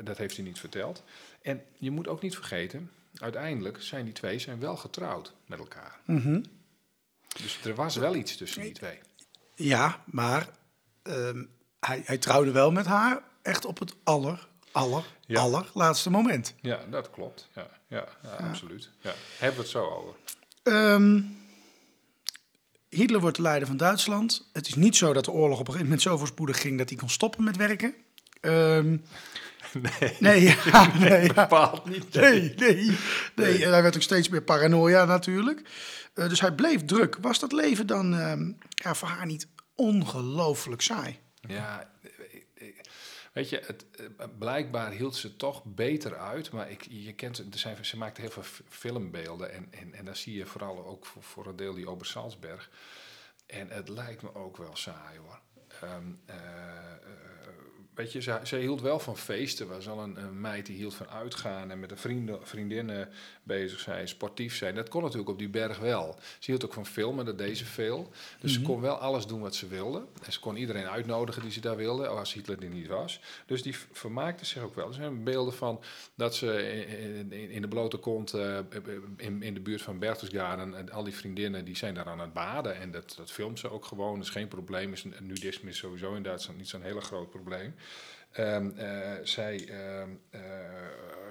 dat 0.05 0.19
heeft 0.19 0.37
hij 0.37 0.45
niet 0.45 0.59
verteld. 0.59 1.03
En 1.43 1.63
je 1.79 1.91
moet 1.91 2.09
ook 2.09 2.23
niet 2.23 2.35
vergeten, 2.35 2.91
uiteindelijk 3.19 3.83
zijn 3.83 4.05
die 4.05 4.13
twee 4.15 4.39
zijn 4.39 4.61
wel 4.61 4.77
getrouwd 4.77 5.33
met 5.47 5.59
elkaar. 5.59 5.99
Mhm. 6.05 6.43
Dus 7.43 7.65
er 7.65 7.75
was 7.75 7.97
wel 7.97 8.15
iets 8.15 8.37
tussen 8.37 8.63
die 8.63 8.73
twee. 8.73 8.99
Ja, 9.55 10.03
maar 10.05 10.49
ehm, 11.03 11.45
hij, 11.81 12.03
hij 12.05 12.19
trouwde 12.19 12.51
wel 12.53 12.71
met 12.73 12.87
haar 12.87 13.23
echt 13.43 13.65
op 13.65 13.79
het 13.79 13.95
aller, 14.05 14.49
aller, 14.73 15.05
Ja. 15.27 15.41
allerlaatste 15.41 16.11
moment. 16.11 16.55
Ja, 16.61 16.81
dat 16.91 17.11
klopt. 17.11 17.49
Ja, 17.55 17.69
ja, 17.87 18.07
ja, 18.23 18.31
absoluut. 18.49 18.91
Ja. 19.01 19.13
Hebben 19.39 19.57
we 19.57 19.63
het 19.63 19.71
zo 19.73 19.85
over? 19.85 20.15
Ehm, 20.63 21.21
Hitler 22.95 23.21
wordt 23.21 23.37
de 23.37 23.43
leider 23.43 23.69
van 23.69 23.77
Duitsland. 23.77 24.49
Het 24.53 24.67
is 24.67 24.75
niet 24.75 24.97
zo 24.97 25.13
dat 25.13 25.25
de 25.25 25.31
oorlog 25.31 25.59
op 25.59 25.67
een 25.67 25.73
gegeven 25.73 25.85
moment 25.85 26.03
zo 26.03 26.17
voorspoedig 26.17 26.61
ging 26.61 26.79
dat 26.79 26.89
hij 26.89 26.99
kon 26.99 27.11
stoppen 27.11 27.45
met 27.45 27.57
werken. 27.57 27.95
Ehm, 28.41 28.97
Nee, 30.01 30.17
nee, 30.21 30.43
ja, 30.43 30.93
nee, 30.99 31.23
ja. 31.23 31.33
bepaald 31.35 31.85
niet. 31.89 32.15
Nee, 32.15 32.55
nee, 32.57 32.97
nee. 33.35 33.65
En 33.65 33.73
hij 33.73 33.83
werd 33.83 33.97
ook 33.97 34.03
steeds 34.03 34.29
meer 34.29 34.43
paranoia 34.43 35.05
natuurlijk. 35.05 35.63
Eh, 36.15 36.29
dus 36.29 36.41
hij 36.41 36.53
bleef 36.55 36.85
druk. 36.85 37.19
Was 37.21 37.39
dat 37.39 37.53
leven 37.53 37.87
dan 37.87 38.15
ehm, 38.15 38.53
ja, 38.69 38.95
voor 38.95 39.09
haar 39.09 39.27
niet 39.27 39.49
ongelooflijk 39.75 40.83
saai? 40.83 41.19
Ja, 41.41 41.91
weet 43.35 43.49
je, 43.49 43.63
het, 43.67 43.87
eh, 43.91 44.27
blijkbaar 44.39 44.91
hield 44.91 45.17
ze 45.17 45.37
toch 45.37 45.65
beter 45.65 46.17
uit. 46.17 46.51
Maar 46.51 46.71
ik, 46.71 46.87
je 46.91 47.13
kent, 47.13 47.39
er 47.39 47.59
zijn, 47.59 47.85
ze 47.85 47.97
maakt 47.97 48.17
heel 48.17 48.31
veel 48.31 48.63
filmbeelden. 48.69 49.53
En, 49.53 49.67
en, 49.71 49.95
en 49.95 50.05
daar 50.05 50.17
zie 50.17 50.37
je 50.37 50.47
vooral 50.47 50.87
ook 50.87 51.07
voor, 51.07 51.47
een 51.47 51.57
deel 51.57 51.75
die 51.75 51.89
Obersalzberg. 51.89 52.71
En 53.47 53.69
het 53.71 53.89
lijkt 53.89 54.23
me 54.23 54.35
ook 54.35 54.57
wel 54.57 54.77
saai 54.77 55.19
hoor. 55.19 55.41
Eh, 56.27 56.37
weet 57.95 58.13
je, 58.13 58.23
ze, 58.23 58.41
ze 58.43 58.57
hield 58.57 58.81
wel 58.81 58.99
van 58.99 59.17
feesten. 59.17 59.69
Was 59.69 59.89
al 59.89 59.99
een, 59.99 60.17
een 60.17 60.41
meid 60.41 60.67
die 60.67 60.77
hield 60.77 60.95
van 60.95 61.09
uitgaan 61.09 61.71
en 61.71 61.81
met 61.81 61.89
de 61.89 61.97
vrienden, 61.97 62.39
vriendinnen 62.43 63.09
bezig 63.43 63.81
zijn, 63.81 64.09
sportief 64.09 64.57
zijn. 64.57 64.75
Dat 64.75 64.89
kon 64.89 65.03
natuurlijk 65.03 65.31
op 65.31 65.39
die 65.39 65.49
berg 65.49 65.79
wel. 65.79 66.17
Ze 66.39 66.51
hield 66.51 66.65
ook 66.65 66.73
van 66.73 66.87
filmen, 66.87 67.25
dat 67.25 67.39
deed 67.39 67.59
ze 67.59 67.65
veel. 67.65 68.11
Dus 68.41 68.53
ze 68.53 68.63
kon 68.63 68.81
wel 68.81 68.97
alles 68.97 69.27
doen 69.27 69.41
wat 69.41 69.55
ze 69.55 69.67
wilde. 69.67 70.05
En 70.23 70.33
ze 70.33 70.41
kon 70.41 70.57
iedereen 70.57 70.89
uitnodigen 70.89 71.43
die 71.43 71.51
ze 71.51 71.61
daar 71.61 71.77
wilde, 71.77 72.07
als 72.07 72.33
Hitler 72.33 72.63
er 72.63 72.69
niet 72.69 72.87
was. 72.87 73.21
Dus 73.47 73.63
die 73.63 73.77
vermaakte 73.93 74.45
zich 74.45 74.63
ook 74.63 74.75
wel. 74.75 74.89
Er 74.89 74.95
zijn 74.95 75.25
beelden 75.25 75.55
van 75.55 75.81
dat 76.15 76.35
ze 76.35 76.73
in, 76.89 77.33
in, 77.33 77.51
in 77.51 77.63
de 77.63 77.69
blote 77.69 77.97
kont 77.97 78.33
eh, 78.35 78.59
in, 79.17 79.43
in 79.43 79.55
de 79.55 79.61
buurt 79.61 79.83
van 79.83 79.99
Berchtesgaden... 79.99 80.75
en 80.75 80.91
al 80.91 81.05
die 81.05 81.15
vriendinnen 81.15 81.65
die 81.65 81.77
zijn 81.77 81.95
daar 81.95 82.07
aan 82.07 82.21
het 82.21 82.33
baden. 82.33 82.77
En 82.77 82.91
dat, 82.91 83.15
dat 83.17 83.31
filmt 83.31 83.59
ze 83.59 83.71
ook 83.71 83.85
gewoon. 83.85 84.15
Dat 84.15 84.25
is 84.25 84.31
geen 84.31 84.49
probleem. 84.49 84.93
Is, 84.93 85.05
nudisme 85.21 85.69
is 85.69 85.77
sowieso 85.77 86.15
in 86.15 86.23
Duitsland 86.23 86.59
niet 86.59 86.69
zo'n 86.69 86.83
hele 86.83 87.01
groot 87.01 87.31
probleem. 87.31 87.75
Eh, 88.31 88.67
zij 89.23 89.69
ehm, 89.69 90.11
eh, 90.31 90.41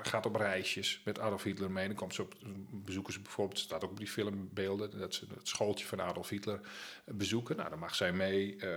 gaat 0.04 0.26
op 0.26 0.36
reisjes 0.36 1.02
met 1.06 1.20
Adolf 1.20 1.44
Hitler 1.44 1.72
mee. 1.72 1.88
Dan 1.88 1.96
komt 1.96 2.13
ze 2.13 2.22
op, 2.22 2.36
bezoeken 2.72 3.13
ze 3.13 3.20
bijvoorbeeld, 3.20 3.60
staat 3.60 3.84
ook 3.84 3.92
op 3.92 3.98
die 3.98 4.08
filmbeelden, 4.08 5.00
dat 5.00 5.13
ze 5.13 5.26
het 5.36 5.48
schooltje 5.48 5.86
van 5.86 6.02
Adolf 6.02 6.30
Hitler 6.30 6.60
bezoeken. 7.06 7.56
Nou, 7.56 7.70
dan 7.70 7.80
mag 7.80 7.96
zij 7.96 8.12
mee. 8.13 8.56
Eh, 8.56 8.68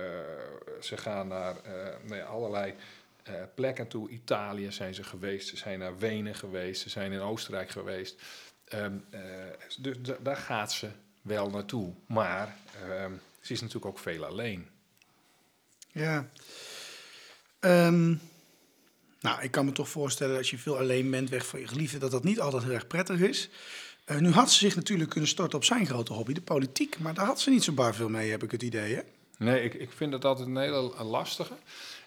ze 0.81 0.97
gaan 0.97 1.27
naar 1.27 1.55
nou 2.03 2.21
allerlei 2.21 2.73
plekken 3.55 3.87
toe. 3.87 4.09
Italië 4.09 4.71
zijn 4.71 4.93
ze 4.93 5.03
geweest, 5.03 5.47
ze 5.47 5.57
zijn 5.57 5.79
naar 5.79 5.97
Wenen 5.97 6.35
geweest, 6.35 6.81
ze 6.81 6.89
zijn 6.89 7.11
in 7.11 7.19
Oostenrijk 7.19 7.69
geweest. 7.69 8.21
Ehm, 8.67 8.97
eh, 9.09 9.21
dus 9.79 9.97
da- 10.01 10.17
daar 10.21 10.37
gaat 10.37 10.73
ze 10.73 10.89
wel 11.21 11.49
naartoe. 11.49 11.93
Maar 12.07 12.55
ze 13.41 13.53
is 13.53 13.59
natuurlijk 13.61 13.85
ook 13.85 13.99
veel 13.99 14.25
alleen. 14.25 14.69
Ja. 15.91 16.29
Ehm, 17.59 18.15
nou, 19.19 19.41
ik 19.41 19.51
kan 19.51 19.65
me 19.65 19.71
toch 19.71 19.89
voorstellen 19.89 20.37
als 20.37 20.49
je 20.49 20.57
veel 20.57 20.77
alleen 20.77 21.11
bent, 21.11 21.29
weg 21.29 21.47
van 21.47 21.59
je 21.59 21.67
geliefde, 21.67 21.97
dat 21.97 22.11
dat 22.11 22.23
niet 22.23 22.39
altijd 22.39 22.63
heel 22.63 22.71
erg 22.71 22.87
prettig 22.87 23.19
is. 23.19 23.49
Eh, 24.05 24.17
nu 24.17 24.29
had 24.29 24.51
ze 24.51 24.57
zich 24.57 24.75
natuurlijk 24.75 25.09
kunnen 25.09 25.29
storten 25.29 25.57
op 25.57 25.63
zijn 25.63 25.85
grote 25.85 26.13
hobby, 26.13 26.33
de 26.33 26.41
politiek. 26.41 26.99
Maar 26.99 27.13
daar 27.13 27.25
had 27.25 27.41
ze 27.41 27.49
niet 27.49 27.63
zo 27.63 27.73
bar 27.73 27.95
veel 27.95 28.09
mee, 28.09 28.31
heb 28.31 28.43
ik 28.43 28.51
het 28.51 28.63
idee. 28.63 29.01
Nee, 29.37 29.63
ik, 29.63 29.73
ik 29.73 29.91
vind 29.91 30.13
het 30.13 30.25
altijd 30.25 30.47
een 30.47 30.57
hele 30.57 31.03
lastige. 31.03 31.53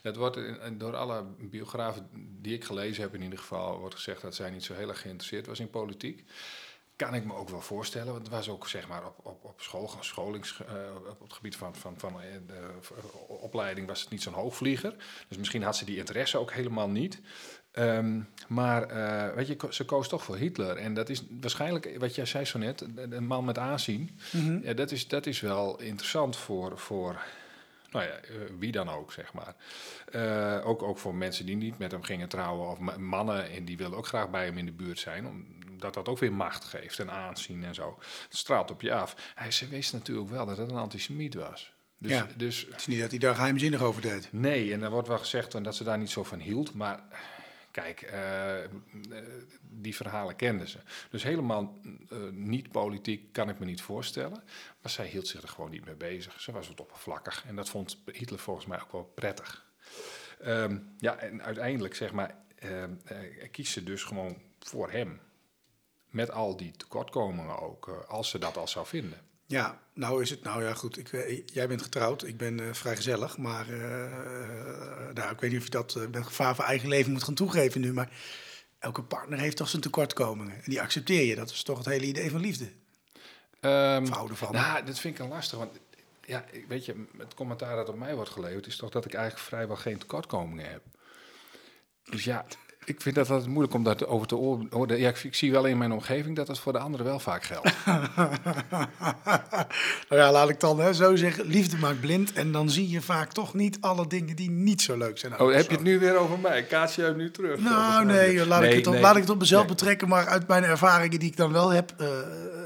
Het 0.03 0.17
wordt 0.17 0.39
door 0.79 0.97
alle 0.97 1.25
biografen 1.39 2.09
die 2.41 2.55
ik 2.55 2.65
gelezen 2.65 3.03
heb 3.03 3.15
in 3.15 3.23
ieder 3.23 3.39
geval... 3.39 3.79
wordt 3.79 3.95
gezegd 3.95 4.23
dat 4.23 4.35
zij 4.35 4.51
niet 4.51 4.65
zo 4.65 4.75
heel 4.75 4.89
erg 4.89 5.01
geïnteresseerd 5.01 5.47
was 5.47 5.61
in 5.61 5.71
politiek. 5.71 6.25
Kan 7.01 7.15
ik 7.15 7.25
me 7.25 7.35
ook 7.35 7.49
wel 7.49 7.61
voorstellen. 7.61 8.13
Want 8.13 8.27
het 8.27 8.35
was 8.35 8.49
ook 8.49 8.69
zeg 8.69 8.89
maar 8.89 9.07
op, 9.07 9.15
op, 9.23 9.45
op 9.45 9.61
school, 9.61 9.91
scholings, 10.01 10.61
eh, 10.61 11.11
op 11.11 11.21
het 11.21 11.33
gebied 11.33 11.57
van, 11.57 11.75
van, 11.75 11.95
van 11.97 12.21
eh, 12.21 12.27
de 12.47 12.55
eh, 12.55 13.31
opleiding 13.43 13.87
was 13.87 14.01
het 14.01 14.11
niet 14.11 14.23
zo'n 14.23 14.33
hoogvlieger. 14.33 14.95
Dus 15.29 15.37
misschien 15.37 15.63
had 15.63 15.77
ze 15.77 15.85
die 15.85 15.97
interesse 15.97 16.39
ook 16.39 16.53
helemaal 16.53 16.89
niet. 16.89 17.21
Ehm, 17.73 18.21
maar 18.49 18.87
weet 19.35 19.47
je, 19.47 19.57
ze 19.71 19.85
koos 19.85 20.09
toch 20.09 20.23
voor 20.23 20.37
Hitler. 20.37 20.77
En 20.77 20.95
dat 20.95 21.09
is 21.09 21.23
waarschijnlijk, 21.41 21.97
wat 21.99 22.15
jij 22.15 22.27
zei 22.27 22.45
zo 22.45 22.59
net, 22.59 22.87
een 22.97 23.27
man 23.27 23.45
met 23.45 23.59
aanzien. 23.59 24.19
Ja, 24.63 24.73
dat, 24.73 24.91
is, 24.91 25.09
dat 25.09 25.27
is 25.27 25.41
wel 25.41 25.81
interessant 25.81 26.37
voor, 26.37 26.79
voor 26.79 27.23
nou 27.91 28.05
ja, 28.05 28.21
wie 28.59 28.73
dan 28.73 28.89
ook, 28.89 29.13
zeg 29.13 29.33
maar. 29.33 29.55
Ook, 30.65 30.83
ook 30.83 30.99
voor 30.99 31.15
mensen 31.15 31.47
die 31.47 31.57
niet 31.57 31.79
met 31.79 31.93
hem 31.93 32.03
gingen 32.03 32.29
trouwen, 32.29 32.71
of 32.71 32.79
ma- 32.79 32.99
mannen, 32.99 33.51
en 33.51 33.65
die 33.65 33.77
wilden 33.77 33.99
ook 33.99 34.07
graag 34.07 34.31
bij 34.31 34.45
hem 34.45 34.59
in 34.59 34.67
de 34.67 34.73
buurt 34.73 34.99
zijn, 34.99 35.27
omdat 35.27 35.60
dat 35.81 36.09
ook 36.09 36.19
weer 36.19 36.33
macht 36.33 36.65
geeft 36.65 36.99
en 36.99 37.11
aanzien 37.11 37.65
en 37.65 37.75
zo. 37.75 37.99
Het 38.29 38.37
straalt 38.37 38.71
op 38.71 38.81
je 38.83 38.95
af. 38.95 39.15
Hij, 39.35 39.51
ze 39.51 39.69
wist 39.69 39.93
natuurlijk 39.93 40.31
wel 40.31 40.47
dat 40.47 40.57
het 40.57 40.71
een 40.71 40.77
antisemiet 40.77 41.35
was. 41.35 41.73
Dus, 41.99 42.11
Ja. 42.11 42.27
dus 42.37 42.67
Het 42.71 42.81
is 42.81 42.87
niet 42.87 43.01
dat 43.01 43.11
hij 43.11 43.19
daar 43.19 43.35
geheimzinnig 43.35 43.83
over 43.83 44.03
deed. 44.03 44.29
Nee, 44.33 44.73
en 44.73 44.83
er 44.83 44.91
wordt 44.91 45.09
wel 45.09 45.19
gezegd 45.19 45.65
dat 45.65 45.77
ze 45.77 45.85
daar 45.85 45.99
niet 45.99 46.11
zo 46.11 46.25
van 46.25 46.39
hield. 46.39 46.75
Maar 46.75 47.03
kijk, 47.71 48.03
eh, 48.03 48.55
die 49.61 49.97
verhalen 49.97 50.37
kenden 50.37 50.69
ze. 50.69 50.79
Dus 51.11 51.23
helemaal 51.23 51.79
eh, 52.11 52.19
niet 52.31 52.71
politiek 52.71 53.33
kan 53.33 53.49
ik 53.49 53.59
me 53.59 53.65
niet 53.65 53.83
voorstellen. 53.83 54.43
Maar 54.83 54.91
zij 54.91 55.07
hield 55.07 55.29
zich 55.29 55.43
er 55.43 55.49
gewoon 55.49 55.71
niet 55.71 55.85
mee 55.85 55.95
bezig. 55.95 56.41
Ze 56.41 56.53
was 56.53 56.69
wat 56.69 56.81
oppervlakkig. 56.81 57.45
En 57.47 57.57
dat 57.57 57.69
vond 57.69 57.99
Hitler 58.13 58.39
volgens 58.39 58.67
mij 58.67 58.81
ook 58.81 58.93
wel 58.93 59.13
prettig. 59.15 59.65
Ehm, 60.41 60.79
ja, 60.99 61.17
en 61.17 61.43
uiteindelijk 61.43 61.95
zeg 61.95 62.13
maar, 62.13 62.35
kiest 63.51 63.73
ze 63.73 63.83
dus 63.83 64.05
gewoon 64.05 64.37
voor 64.59 64.91
hem. 64.91 65.21
Met 66.11 66.31
al 66.31 66.57
die 66.57 66.73
tekortkomingen 66.77 67.59
ook, 67.61 67.89
eh, 67.89 68.09
als 68.09 68.31
ze 68.31 68.39
dat 68.39 68.57
al 68.57 68.69
zou 68.69 68.87
vinden. 68.87 69.21
Ja, 69.47 69.81
nou 69.95 70.23
is 70.23 70.31
het, 70.31 70.43
nou 70.43 70.65
ja 70.65 70.75
goed, 70.75 70.99
ik, 70.99 71.43
jij 71.47 71.69
bent 71.69 71.83
getrouwd, 71.83 72.27
ik 72.27 72.37
ben 72.37 72.61
eh, 72.61 72.75
vrij 72.75 72.97
gezellig, 72.97 73.39
maar 73.39 73.67
nou, 75.15 75.31
ik 75.31 75.41
weet 75.41 75.51
niet 75.51 75.59
of 75.59 75.65
je 75.65 75.71
dat 75.71 75.95
uh, 75.95 76.07
met 76.07 76.27
gevaar 76.27 76.55
voor 76.55 76.65
eigen 76.65 76.89
leven 76.89 77.13
moet 77.13 77.25
gaan 77.25 77.35
toegeven 77.35 77.81
nu, 77.81 77.93
maar 77.93 78.11
elke 78.79 79.03
partner 79.03 79.39
heeft 79.39 79.57
toch 79.57 79.69
zijn 79.69 79.83
tekortkomingen 79.83 80.55
en 80.55 80.71
die 80.71 80.81
accepteer 80.81 81.25
je, 81.25 81.35
dat 81.35 81.51
is 81.51 81.63
toch 81.63 81.79
het 81.79 81.87
hele 81.87 82.07
idee 82.07 82.31
van 82.31 82.41
liefde. 82.41 82.73
Ehm, 83.61 84.03
Of 84.03 84.09
houden 84.09 84.37
van. 84.37 84.53
Nou, 84.53 84.85
dat 84.85 84.99
vind 84.99 85.19
ik 85.19 85.25
een 85.25 85.29
lastig. 85.29 85.59
Want 85.59 85.79
ja, 86.25 86.45
weet 86.69 86.85
je, 86.85 87.07
het 87.19 87.35
commentaar 87.35 87.77
dat 87.77 87.89
op 87.89 87.97
mij 87.97 88.15
wordt 88.15 88.31
geleverd 88.31 88.67
is 88.67 88.77
toch 88.77 88.91
dat 88.91 89.05
ik 89.05 89.15
eigenlijk 89.15 89.47
vrijwel 89.47 89.77
geen 89.77 89.99
tekortkomingen 89.99 90.71
heb. 90.71 90.83
Dus 92.05 92.25
ja, 92.25 92.47
ik 92.85 93.01
vind 93.01 93.15
dat 93.15 93.31
altijd 93.31 93.49
moeilijk 93.49 93.75
om 93.75 93.85
daarover 93.85 94.27
te 94.27 94.37
oordelen. 94.37 94.99
Ja, 94.99 95.09
ik, 95.09 95.25
ik 95.25 95.35
zie 95.35 95.51
wel 95.51 95.65
in 95.65 95.79
mijn 95.79 95.93
omgeving 95.93 96.37
dat 96.37 96.47
dat 96.47 96.59
voor 96.59 96.73
de 96.73 96.79
anderen 96.79 97.07
wel 97.07 97.19
vaak 97.19 97.45
geldt. 97.45 97.73
nou 100.09 100.21
ja, 100.21 100.33
laat 100.33 100.49
ik 100.49 100.61
dan 100.61 100.81
hè, 100.81 100.95
zo 100.95 101.17
zeggen, 101.17 101.47
liefde 101.47 101.77
maakt 101.77 102.01
blind 102.01 102.33
en 102.33 102.53
dan 102.53 102.71
zie 102.71 102.91
je 102.91 103.01
vaak 103.01 103.33
toch 103.33 103.55
niet 103.55 103.79
alle 103.81 104.07
dingen 104.07 104.37
die 104.37 104.51
niet 104.51 104.83
zo 104.83 104.97
leuk 104.97 105.19
zijn. 105.19 105.41
Oh, 105.41 105.53
heb 105.53 105.67
je 105.67 105.75
het 105.75 105.83
nu 105.83 105.99
weer 105.99 106.17
over 106.17 106.39
mij? 106.39 106.65
Kaatje 106.65 107.03
hem 107.03 107.17
nu 107.17 107.31
terug. 107.31 107.61
Nou, 107.61 108.05
nee, 108.05 108.47
laat, 108.47 108.63
ik 108.63 108.75
het 108.75 108.87
op, 108.87 108.93
nee. 108.93 109.03
laat 109.03 109.17
ik 109.17 109.23
het 109.23 109.31
op 109.31 109.39
mezelf 109.39 109.63
Nee. 109.63 109.75
betrekken, 109.75 110.09
maar 110.09 110.27
uit 110.27 110.49
mijn 110.49 110.65
ervaringen 110.65 111.19
die 111.19 111.29
ik 111.29 111.37
dan 111.37 111.53
wel 111.53 111.69
heb, 111.69 111.95
eh, 111.99 112.09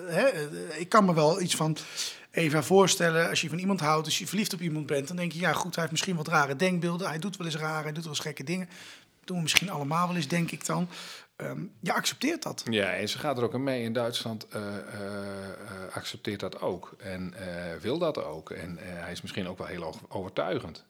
hè, 0.06 0.24
eh, 0.24 0.40
ik 0.78 0.88
kan 0.88 1.04
me 1.04 1.14
wel 1.14 1.40
iets 1.40 1.56
van 1.56 1.76
Eva 2.30 2.62
voorstellen. 2.62 3.28
Als 3.28 3.40
je 3.40 3.48
van 3.48 3.58
iemand 3.58 3.80
houdt, 3.80 4.06
als 4.06 4.18
je 4.18 4.26
verliefd 4.26 4.52
op 4.52 4.60
iemand 4.60 4.86
bent, 4.86 5.08
dan 5.08 5.16
denk 5.16 5.32
je, 5.32 5.40
ja 5.40 5.52
goed, 5.52 5.72
hij 5.74 5.82
heeft 5.82 5.90
misschien 5.90 6.16
wat 6.16 6.28
rare 6.28 6.56
denkbeelden, 6.56 7.08
hij 7.08 7.18
doet 7.18 7.36
wel 7.36 7.46
eens 7.46 7.56
raar, 7.56 7.82
hij 7.82 7.92
doet 7.92 8.02
wel 8.02 8.12
eens 8.12 8.22
gekke 8.22 8.44
dingen. 8.44 8.68
Doen 9.24 9.36
we 9.36 9.42
misschien 9.42 9.70
allemaal 9.70 10.06
wel 10.06 10.16
eens, 10.16 10.28
denk 10.28 10.50
ik 10.50 10.66
dan. 10.66 10.88
Ehm, 11.36 11.62
je 11.80 11.92
accepteert 11.92 12.42
dat. 12.42 12.62
Ja, 12.70 12.94
en 12.94 13.08
ze 13.08 13.18
gaat 13.18 13.38
er 13.38 13.44
ook 13.44 13.54
aan 13.54 13.62
mee. 13.62 13.82
In 13.82 13.92
Duitsland 13.92 14.48
eh, 14.48 14.76
eh, 14.76 15.94
accepteert 15.94 16.40
dat 16.40 16.60
ook 16.60 16.94
en 16.98 17.34
eh, 17.34 17.76
wil 17.80 17.98
dat 17.98 18.24
ook. 18.24 18.50
En 18.50 18.78
hij 18.80 19.12
is 19.12 19.22
misschien 19.22 19.46
ook 19.48 19.58
wel 19.58 19.66
heel 19.66 19.94
overtuigend. 20.08 20.84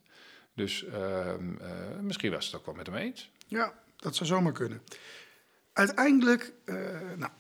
Dus 0.55 0.85
ehm, 0.85 1.57
eh, 1.61 2.01
misschien 2.01 2.31
was 2.31 2.47
het 2.47 2.55
ook 2.55 2.67
wel 2.67 2.75
met 2.75 2.87
hem 2.87 2.97
eens. 2.97 3.31
Ja, 3.47 3.73
dat 3.97 4.17
zou 4.17 4.29
zomaar 4.29 4.53
kunnen. 4.53 4.83
Uiteindelijk, 5.73 6.53
nou, 7.17 7.31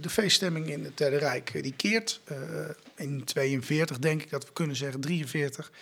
de 0.00 0.10
feeststemming 0.10 0.66
in 0.66 0.84
het 0.84 0.96
Derde 0.98 1.16
Rijk, 1.16 1.62
die 1.62 1.74
keert. 1.76 2.20
in 2.94 3.24
42 3.24 3.98
denk 3.98 4.22
ik 4.22 4.30
dat 4.30 4.44
we 4.44 4.52
kunnen 4.52 4.76
zeggen, 4.76 5.00
43. 5.00 5.72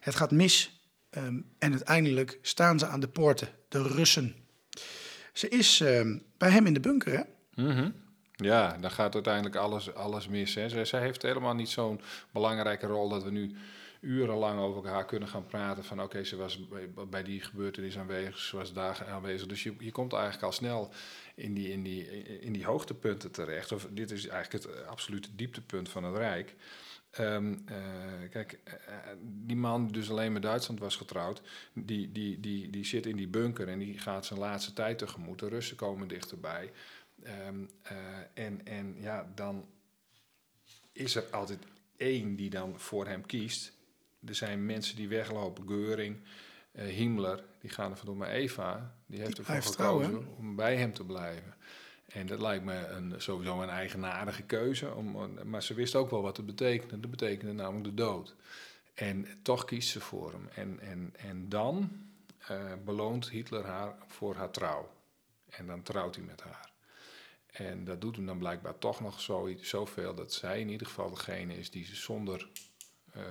Het 0.00 0.14
gaat 0.14 0.30
mis 0.30 0.80
ehm, 1.10 1.40
en 1.58 1.70
uiteindelijk 1.70 2.38
staan 2.42 2.78
ze 2.78 2.86
aan 2.86 3.00
de 3.00 3.08
poorten, 3.08 3.48
de 3.82 3.88
Russen. 3.88 4.34
Ze 5.32 5.48
is 5.48 5.80
ehm, 5.80 6.18
bij 6.38 6.50
hem 6.50 6.66
in 6.66 6.74
de 6.74 6.80
bunker, 6.80 7.12
hè? 7.12 7.22
Ja, 8.36 8.76
dan 8.80 8.90
gaat 8.90 9.14
uiteindelijk 9.14 9.56
alles, 9.56 9.94
alles 9.94 10.28
mis. 10.28 10.54
Hè. 10.54 10.84
Zij, 10.84 11.00
heeft 11.00 11.22
helemaal 11.22 11.54
niet 11.54 11.68
zo'n 11.68 12.00
belangrijke 12.32 12.86
rol 12.86 13.08
dat 13.08 13.22
we 13.22 13.30
nu 13.30 13.56
urenlang 14.00 14.60
over 14.60 14.88
haar 14.88 15.04
kunnen 15.04 15.28
gaan 15.28 15.46
praten. 15.46 15.84
Van 15.84 16.02
oké, 16.02 16.24
ze 16.24 16.36
was 16.36 16.68
bij, 16.68 16.90
bij 17.08 17.22
die 17.22 17.40
gebeurtenis 17.40 17.98
aanwezig, 17.98 18.38
ze 18.38 18.56
was 18.56 18.72
daar 18.72 19.06
aanwezig. 19.10 19.46
Dus 19.46 19.62
je, 19.62 19.74
je 19.78 19.92
komt 19.92 20.12
eigenlijk 20.12 20.44
al 20.44 20.52
snel 20.52 20.92
in 21.34 21.54
die, 21.54 21.68
in, 21.68 21.82
die, 21.82 22.24
in 22.40 22.52
die 22.52 22.64
hoogtepunten 22.64 23.30
terecht. 23.30 23.72
Of 23.72 23.86
dit 23.90 24.10
is 24.10 24.26
eigenlijk 24.26 24.64
het 24.64 24.74
eh, 24.74 24.88
absolute 24.88 25.28
dieptepunt 25.34 25.88
van 25.88 26.04
het 26.04 26.16
Rijk. 26.16 26.54
Ehm, 27.10 27.54
eh, 27.64 28.30
kijk, 28.30 28.60
eh, 28.64 28.74
die 29.20 29.56
man 29.56 29.84
die 29.84 29.92
dus 29.92 30.10
alleen 30.10 30.32
met 30.32 30.42
Duitsland 30.42 30.80
was 30.80 30.96
getrouwd, 30.96 31.42
die, 31.72 32.12
die, 32.12 32.40
die, 32.40 32.70
die 32.70 32.84
zit 32.84 33.06
in 33.06 33.16
die 33.16 33.28
bunker 33.28 33.68
en 33.68 33.78
die 33.78 33.98
gaat 33.98 34.26
zijn 34.26 34.38
laatste 34.38 34.72
tijd 34.72 34.98
tegemoet. 34.98 35.38
De 35.38 35.48
Russen 35.48 35.76
komen 35.76 36.08
dichterbij. 36.08 36.72
Ehm, 37.22 37.64
eh, 37.82 37.96
en, 38.34 38.66
en 38.66 38.96
ja, 39.00 39.32
dan 39.34 39.66
is 40.92 41.14
er 41.14 41.24
altijd 41.30 41.58
één 41.96 42.36
die 42.36 42.50
dan 42.50 42.80
voor 42.80 43.06
hem 43.06 43.26
kiest. 43.26 43.72
Er 44.24 44.34
zijn 44.34 44.66
mensen 44.66 44.96
die 44.96 45.08
weglopen, 45.08 45.68
Geuring, 45.68 46.16
eh, 46.72 46.86
Himmler, 46.86 47.44
die 47.60 47.70
gaan 47.70 47.90
er 47.90 47.96
vandoor. 47.96 48.16
Maar 48.16 48.30
Eva, 48.30 48.94
die 49.06 49.20
heeft 49.20 49.38
ervoor 49.38 49.62
gekozen 49.62 50.26
om 50.36 50.56
bij 50.56 50.76
hem 50.76 50.92
te 50.92 51.04
blijven. 51.04 51.54
En 52.06 52.26
dat 52.26 52.40
lijkt 52.40 52.64
me 52.64 52.86
een, 52.86 53.14
sowieso 53.16 53.62
een 53.62 53.68
eigenaardige 53.68 54.42
keuze. 54.42 54.94
Om, 54.94 55.38
maar 55.44 55.62
ze 55.62 55.74
wist 55.74 55.94
ook 55.94 56.10
wel 56.10 56.22
wat 56.22 56.36
het 56.36 56.46
betekende. 56.46 57.00
Dat 57.00 57.10
betekende 57.10 57.52
namelijk 57.52 57.84
de 57.84 57.94
dood. 57.94 58.34
En 58.94 59.26
toch 59.42 59.64
kiest 59.64 59.88
ze 59.88 60.00
voor 60.00 60.32
hem. 60.32 60.48
En, 60.54 60.80
en, 60.80 61.14
en 61.16 61.48
dan 61.48 61.90
eh, 62.38 62.72
beloont 62.84 63.28
Hitler 63.28 63.64
haar 63.64 63.94
voor 64.06 64.34
haar 64.34 64.50
trouw. 64.50 64.90
En 65.50 65.66
dan 65.66 65.82
trouwt 65.82 66.14
hij 66.14 66.24
met 66.24 66.40
haar. 66.40 66.70
En 67.46 67.84
dat 67.84 68.00
doet 68.00 68.16
hem 68.16 68.26
dan 68.26 68.38
blijkbaar 68.38 68.78
toch 68.78 69.00
nog 69.00 69.20
zo, 69.20 69.50
zoveel 69.60 70.14
dat 70.14 70.32
zij 70.32 70.60
in 70.60 70.68
ieder 70.68 70.86
geval 70.86 71.10
degene 71.10 71.56
is 71.56 71.70
die 71.70 71.84
ze 71.84 71.96
zonder 71.96 72.48
eh, 73.12 73.22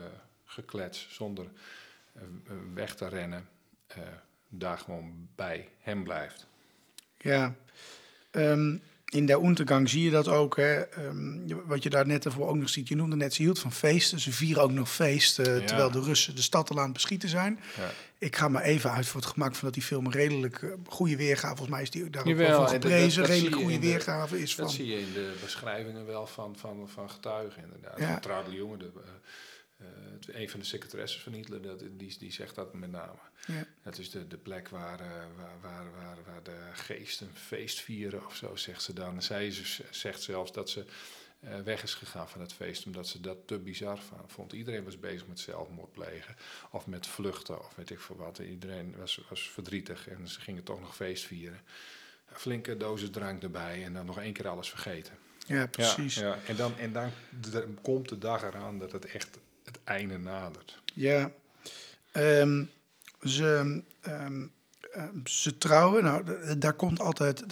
geklets, 0.44 1.08
zonder 1.10 1.52
eh, 2.14 2.22
weg 2.74 2.96
te 2.96 3.08
rennen, 3.08 3.50
daar 4.48 4.78
gewoon 4.78 5.30
bij 5.36 5.70
hem 5.80 6.04
blijft. 6.04 6.48
Ja. 7.18 7.56
Ehm, 8.36 8.78
in 9.06 9.26
der 9.26 9.44
Untergang 9.44 9.90
zie 9.90 10.04
je 10.04 10.10
dat 10.12 10.28
ook. 10.28 10.56
Hè? 10.56 10.74
Ehm, 10.82 11.56
wat 11.66 11.84
je 11.84 11.90
daar 11.90 12.08
net 12.08 12.26
ervoor 12.26 12.48
ook 12.48 12.56
nog 12.56 12.70
ziet. 12.70 12.88
Je 12.88 12.96
noemde 12.96 13.16
net, 13.16 13.34
ze 13.34 13.42
hield 13.42 13.60
van 13.60 13.72
feesten. 13.72 14.20
Ze 14.20 14.32
vieren 14.32 14.64
ook 14.64 14.72
nog 14.72 14.92
feest, 14.92 15.40
eh, 15.40 15.60
Ja. 15.60 15.66
terwijl 15.66 15.92
de 15.92 16.02
Russen 16.02 16.36
de 16.36 16.42
stad 16.42 16.70
al 16.70 16.78
aan 16.78 16.84
het 16.84 16.94
beschieten 16.94 17.30
zijn. 17.30 17.60
Ja. 17.78 17.90
Ik 18.18 18.36
ga 18.36 18.48
maar 18.48 18.62
even 18.62 18.92
uit 18.92 19.08
voor 19.08 19.22
het 19.22 19.30
gemak 19.30 19.52
van 19.56 19.64
dat 19.66 19.74
die 19.74 19.84
film 19.84 20.06
een 20.06 20.12
redelijk 20.12 20.62
eh, 20.62 20.70
goede 20.88 21.16
weergave. 21.18 21.48
Volgens 21.56 21.70
mij 21.70 21.82
is 21.82 21.90
die 21.90 22.10
daar 22.10 22.26
ook 22.26 22.36
wel 22.36 22.54
van 22.64 22.72
dat- 22.72 22.82
dat- 22.82 22.92
redelijk 23.28 23.56
goede 23.56 23.80
de- 23.80 23.88
weergave 23.88 24.42
is 24.42 24.56
van. 24.56 24.64
Dat 24.64 24.74
zie 24.74 24.86
je 24.86 25.00
in 25.00 25.14
de 25.14 25.34
beschrijvingen 25.44 26.06
wel 26.06 26.28
van, 26.28 26.56
van, 26.60 26.90
van 26.94 27.10
getuigen 27.10 27.64
inderdaad. 27.64 28.00
Ja. 28.00 28.12
Van 28.12 28.20
Traudel 28.20 28.54
Jonge, 28.54 28.78
de, 28.78 28.90
eh, 29.78 29.86
een 30.42 30.50
van 30.50 30.60
de 30.60 30.66
secretaresses 30.66 31.22
van 31.22 31.34
Hitler, 31.34 31.62
dat, 31.62 31.80
die, 31.80 32.18
die 32.20 32.32
zegt 32.32 32.56
dat 32.56 32.74
met 32.74 32.92
name. 32.92 33.20
Ja. 33.48 33.66
Dat 33.84 33.98
is 33.98 34.10
de, 34.10 34.28
de 34.28 34.38
plek 34.38 34.70
waar, 34.70 35.00
eh, 35.00 35.08
waar, 35.36 35.60
waar, 35.62 35.92
waar, 35.92 36.18
waar 36.26 36.44
de 36.44 36.58
geesten 36.74 37.30
feest 37.34 37.80
vieren 37.80 38.26
of 38.26 38.36
zo, 38.36 38.56
zegt 38.56 38.82
ze 38.82 38.94
dan. 38.94 39.22
Zij 39.22 39.48
is- 39.48 39.82
zegt 39.92 40.22
zelfs 40.22 40.52
dat 40.52 40.70
ze 40.70 40.86
eh, 41.40 41.60
weg 41.62 41.84
is 41.84 41.94
gegaan 41.94 42.30
van 42.30 42.42
het 42.42 42.54
feest, 42.54 42.86
omdat 42.86 43.08
ze 43.08 43.22
dat 43.22 43.38
te 43.48 43.60
bizar 43.60 44.00
vond. 44.28 44.54
Iedereen 44.54 44.84
was 44.84 45.00
bezig 45.00 45.28
met 45.28 45.40
zelfmoord 45.40 45.92
plegen 45.92 46.36
of 46.72 46.88
met 46.88 47.08
vluchten 47.08 47.60
of 47.60 47.76
weet 47.76 47.90
ik 47.90 48.00
veel 48.00 48.16
wat. 48.16 48.38
Iedereen 48.40 48.96
was, 48.98 49.22
was 49.30 49.50
verdrietig 49.50 50.08
en 50.08 50.28
ze 50.28 50.42
gingen 50.42 50.64
toch 50.64 50.80
nog 50.80 50.96
feest 50.96 51.26
vieren. 51.26 51.62
Flinke 52.32 52.78
dozen 52.78 53.12
drank 53.12 53.44
erbij 53.44 53.84
en 53.84 53.94
dan 53.94 54.06
nog 54.06 54.20
één 54.20 54.34
keer 54.34 54.48
alles 54.48 54.70
vergeten. 54.70 55.18
Ja, 55.48 55.68
precies. 55.68 56.16
Ja, 56.16 56.28
ja. 56.28 56.40
En, 56.48 56.56
dan, 56.56 56.78
en 56.78 56.92
dan 56.94 57.12
komt 57.82 58.10
de 58.10 58.18
dag 58.18 58.44
eraan 58.44 58.80
dat 58.80 58.92
het 58.92 59.06
echt 59.06 59.38
het 59.76 59.84
einde 59.84 60.18
nadert. 60.18 60.82
Ja. 60.94 61.32
Ehm, 62.12 62.64
ze, 63.22 63.82
ehm, 64.02 64.48
ehm, 64.92 65.10
ze 65.24 65.58
trouwen. 65.58 66.04
Nou, 66.04 66.24
daar 66.58 66.74
komt 66.74 67.00
altijd. 67.00 67.44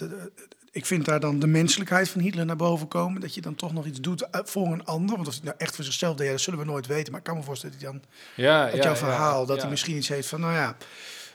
ik 0.70 0.86
vind 0.86 1.04
daar 1.04 1.20
dan 1.20 1.38
de 1.38 1.46
menselijkheid 1.46 2.08
van 2.08 2.20
Hitler 2.20 2.46
naar 2.46 2.56
boven 2.56 2.88
komen. 2.88 3.20
Dat 3.20 3.34
je 3.34 3.40
dan 3.40 3.54
toch 3.54 3.72
nog 3.72 3.86
iets 3.86 4.00
doet 4.00 4.22
eh, 4.22 4.40
voor 4.44 4.66
een 4.66 4.84
ander. 4.84 5.14
Want 5.14 5.26
als 5.26 5.36
hij 5.36 5.44
nou 5.44 5.56
echt 5.58 5.74
voor 5.74 5.84
zichzelf 5.84 6.16
deed, 6.16 6.30
dat 6.30 6.40
zullen 6.40 6.58
we 6.58 6.64
nooit 6.64 6.86
weten. 6.86 7.10
Maar 7.10 7.20
ik 7.20 7.26
kan 7.26 7.36
me 7.36 7.42
voorstellen 7.42 7.78
dat 7.78 7.84
hij 7.84 7.92
dan 7.92 8.08
Ja, 8.34 8.70
uit 8.70 8.82
jouw 8.82 8.94
verhaal, 8.94 9.46
dat 9.46 9.60
hij 9.60 9.70
misschien 9.70 9.96
iets 9.96 10.08
heeft 10.08 10.28
van, 10.28 10.40
nou 10.40 10.52
ja, 10.52 10.76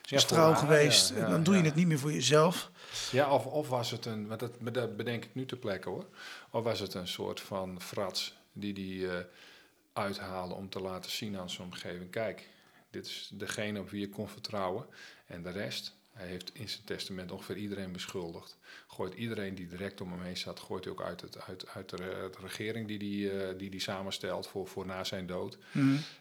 ze 0.01 0.15
is 0.15 0.25
trouw 0.25 0.53
geweest. 0.53 1.09
ja, 1.09 1.15
en 1.15 1.21
ja, 1.21 1.29
dan 1.29 1.43
doe 1.43 1.53
je 1.53 1.59
ja. 1.59 1.65
het 1.65 1.75
niet 1.75 1.87
meer 1.87 1.99
voor 1.99 2.13
jezelf. 2.13 2.71
Ja, 3.11 3.31
of, 3.31 3.45
of 3.45 3.69
was 3.69 3.91
het 3.91 4.05
een, 4.05 4.27
want 4.27 4.39
dat, 4.39 4.51
dat 4.73 4.97
bedenk 4.97 5.23
ik 5.23 5.35
nu 5.35 5.45
ter 5.45 5.57
plekke 5.57 5.89
hoor. 5.89 6.05
Of 6.51 6.63
was 6.63 6.79
het 6.79 6.93
een 6.93 7.07
soort 7.07 7.39
van 7.39 7.81
frats 7.81 8.37
die 8.53 8.73
die 8.73 9.07
eh, 9.07 9.17
uithaalde 9.99 10.53
om 10.53 10.69
te 10.69 10.79
laten 10.79 11.11
zien 11.11 11.37
aan 11.37 11.49
zijn 11.49 11.67
omgeving. 11.67 12.11
Kijk, 12.11 12.47
dit 12.89 13.05
is 13.05 13.29
degene 13.33 13.79
op 13.79 13.89
wie 13.89 13.99
je 13.99 14.09
kon 14.09 14.27
vertrouwen. 14.27 14.85
En 15.25 15.43
de 15.43 15.49
rest, 15.51 15.95
hij 16.13 16.27
heeft 16.27 16.55
in 16.55 16.69
zijn 16.69 16.83
testament 16.85 17.31
ongeveer 17.31 17.57
iedereen 17.57 17.91
beschuldigd. 17.91 18.57
Gooit 18.87 19.13
iedereen 19.13 19.55
die 19.55 19.67
direct 19.67 20.01
om 20.01 20.11
hem 20.11 20.21
heen 20.21 20.37
zat, 20.37 20.59
gooit 20.59 20.83
hij 20.83 20.93
ook 20.93 21.01
uit, 21.01 21.21
het, 21.21 21.41
uit, 21.41 21.67
uit 21.67 21.89
de, 21.89 21.95
re- 21.95 22.29
de 22.29 22.37
regering 22.41 22.87
die 22.87 22.99
die, 22.99 23.31
eh, 23.31 23.57
die 23.57 23.69
die 23.69 23.79
samenstelt 23.79 24.47
voor, 24.47 24.67
voor 24.67 24.85
na 24.85 25.03
zijn 25.03 25.27
dood. 25.27 25.57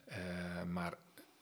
Eh, 0.04 0.16
maar 0.62 0.94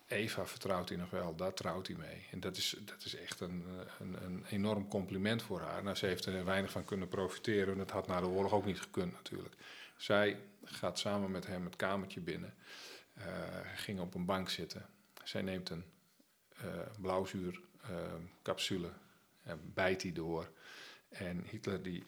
Eva 0.09 0.47
vertrouwt 0.47 0.89
hij 0.89 0.99
nog 0.99 1.11
wel, 1.11 1.35
daar 1.37 1.55
trouwt 1.55 1.87
hij 1.87 1.97
mee. 1.97 2.27
En 2.31 2.41
dat 2.41 2.57
is, 2.57 2.77
dat 2.85 3.05
is 3.05 3.15
echt 3.17 3.41
een, 3.41 3.65
een, 3.99 4.17
een 4.25 4.45
enorm 4.51 4.89
compliment 4.89 5.43
voor 5.43 5.61
haar. 5.61 5.83
Nou, 5.83 5.97
ze 5.97 6.07
heeft 6.07 6.25
er 6.25 6.45
weinig 6.45 6.71
van 6.71 6.85
kunnen 6.85 7.09
profiteren. 7.09 7.73
En 7.73 7.79
dat 7.79 7.91
had 7.91 8.07
na 8.07 8.21
de 8.21 8.27
oorlog 8.27 8.53
ook 8.53 8.65
niet 8.67 8.81
gekund 8.81 9.13
natuurlijk. 9.13 9.55
Zij 9.97 10.39
gaat 10.67 10.99
samen 10.99 11.31
met 11.31 11.47
hem 11.47 11.65
het 11.65 11.77
kamertje 11.77 12.21
binnen. 12.21 12.55
eh 13.15 13.61
ging 13.77 14.01
op 14.01 14.15
een 14.15 14.25
bank 14.25 14.49
zitten. 14.49 14.87
Zij 15.25 15.43
neemt 15.43 15.71
een 15.71 15.85
eh 16.57 16.67
blauwzuur 17.01 17.61
eh, 17.83 18.81
en 19.43 19.73
bijt 19.75 20.01
die 20.01 20.13
door. 20.13 20.51
En 21.09 21.45
Hitler 21.45 21.83
die 21.83 22.05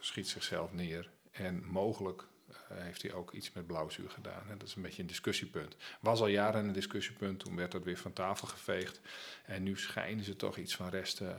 schiet 0.00 0.28
zichzelf 0.28 0.72
neer. 0.72 1.10
En 1.30 1.64
mogelijk 1.64 2.24
heeft 2.72 3.02
hij 3.02 3.12
ook 3.12 3.32
iets 3.32 3.52
met 3.52 3.66
blauwzuur 3.66 4.10
gedaan. 4.10 4.42
Dat 4.48 4.68
is 4.68 4.74
een 4.74 4.82
beetje 4.82 5.02
een 5.02 5.08
discussiepunt. 5.08 5.76
Was 6.00 6.20
al 6.20 6.26
jaren 6.26 6.64
een 6.64 6.72
discussiepunt, 6.72 7.38
toen 7.38 7.56
werd 7.56 7.72
dat 7.72 7.84
weer 7.84 7.98
van 7.98 8.12
tafel 8.12 8.48
geveegd. 8.48 9.00
En 9.44 9.62
nu 9.62 9.78
schijnen 9.78 10.24
ze 10.24 10.36
toch 10.36 10.56
iets 10.56 10.76
van 10.76 10.88
resten 10.88 11.36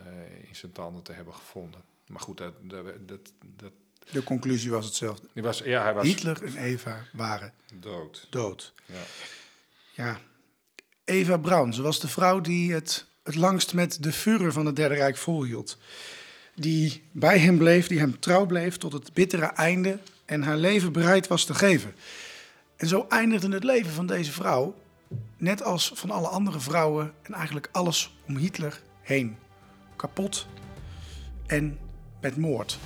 in 0.48 0.56
zijn 0.56 0.72
tanden 0.72 1.02
te 1.02 1.12
hebben 1.12 1.34
gevonden. 1.34 1.84
Maar 2.06 2.20
goed, 2.20 2.36
dat, 2.36 2.54
dat, 3.00 3.32
dat 3.46 3.72
De 4.10 4.22
conclusie 4.22 4.70
was 4.70 4.84
hetzelfde. 4.84 5.26
die 5.32 5.42
was, 5.42 5.58
ja, 5.58 5.82
hij 5.82 5.94
was 5.94 6.06
Hitler 6.06 6.44
en 6.44 6.56
Eva 6.56 7.04
waren 7.12 7.52
dood. 7.74 8.26
dood. 8.30 8.72
Ja. 8.86 9.02
Ja. 9.92 10.20
Eva 11.04 11.36
Braun, 11.36 11.74
ze 11.74 11.82
was 11.82 12.00
de 12.00 12.08
vrouw 12.08 12.40
die 12.40 12.72
het, 12.72 13.06
het 13.22 13.34
langst 13.34 13.74
met 13.74 14.02
de 14.02 14.12
Führer 14.12 14.52
van 14.52 14.66
het 14.66 14.76
Derde 14.76 14.94
Rijk 14.94 15.16
volhield. 15.16 15.78
Die 16.54 17.02
bij 17.12 17.38
hem 17.38 17.58
bleef, 17.58 17.86
die 17.86 17.98
hem 17.98 18.20
trouw 18.20 18.46
bleef 18.46 18.76
tot 18.76 18.92
het 18.92 19.12
bittere 19.12 19.46
einde 19.46 19.98
en 20.24 20.42
haar 20.42 20.56
leven 20.56 20.92
bereid 20.92 21.26
was 21.26 21.44
te 21.44 21.54
geven. 21.54 21.94
En 22.76 22.86
zo 22.86 23.06
eindigde 23.08 23.48
het 23.48 23.64
leven 23.64 23.92
van 23.92 24.06
deze 24.06 24.32
vrouw, 24.32 24.74
net 25.36 25.62
als 25.62 25.92
van 25.94 26.10
alle 26.10 26.28
andere 26.28 26.60
vrouwen 26.60 27.14
en 27.22 27.34
eigenlijk 27.34 27.68
alles 27.72 28.16
om 28.26 28.36
Hitler 28.36 28.80
heen. 29.00 29.36
Kapot 29.96 30.46
en 31.46 31.78
met 32.20 32.36
moord. 32.36 32.78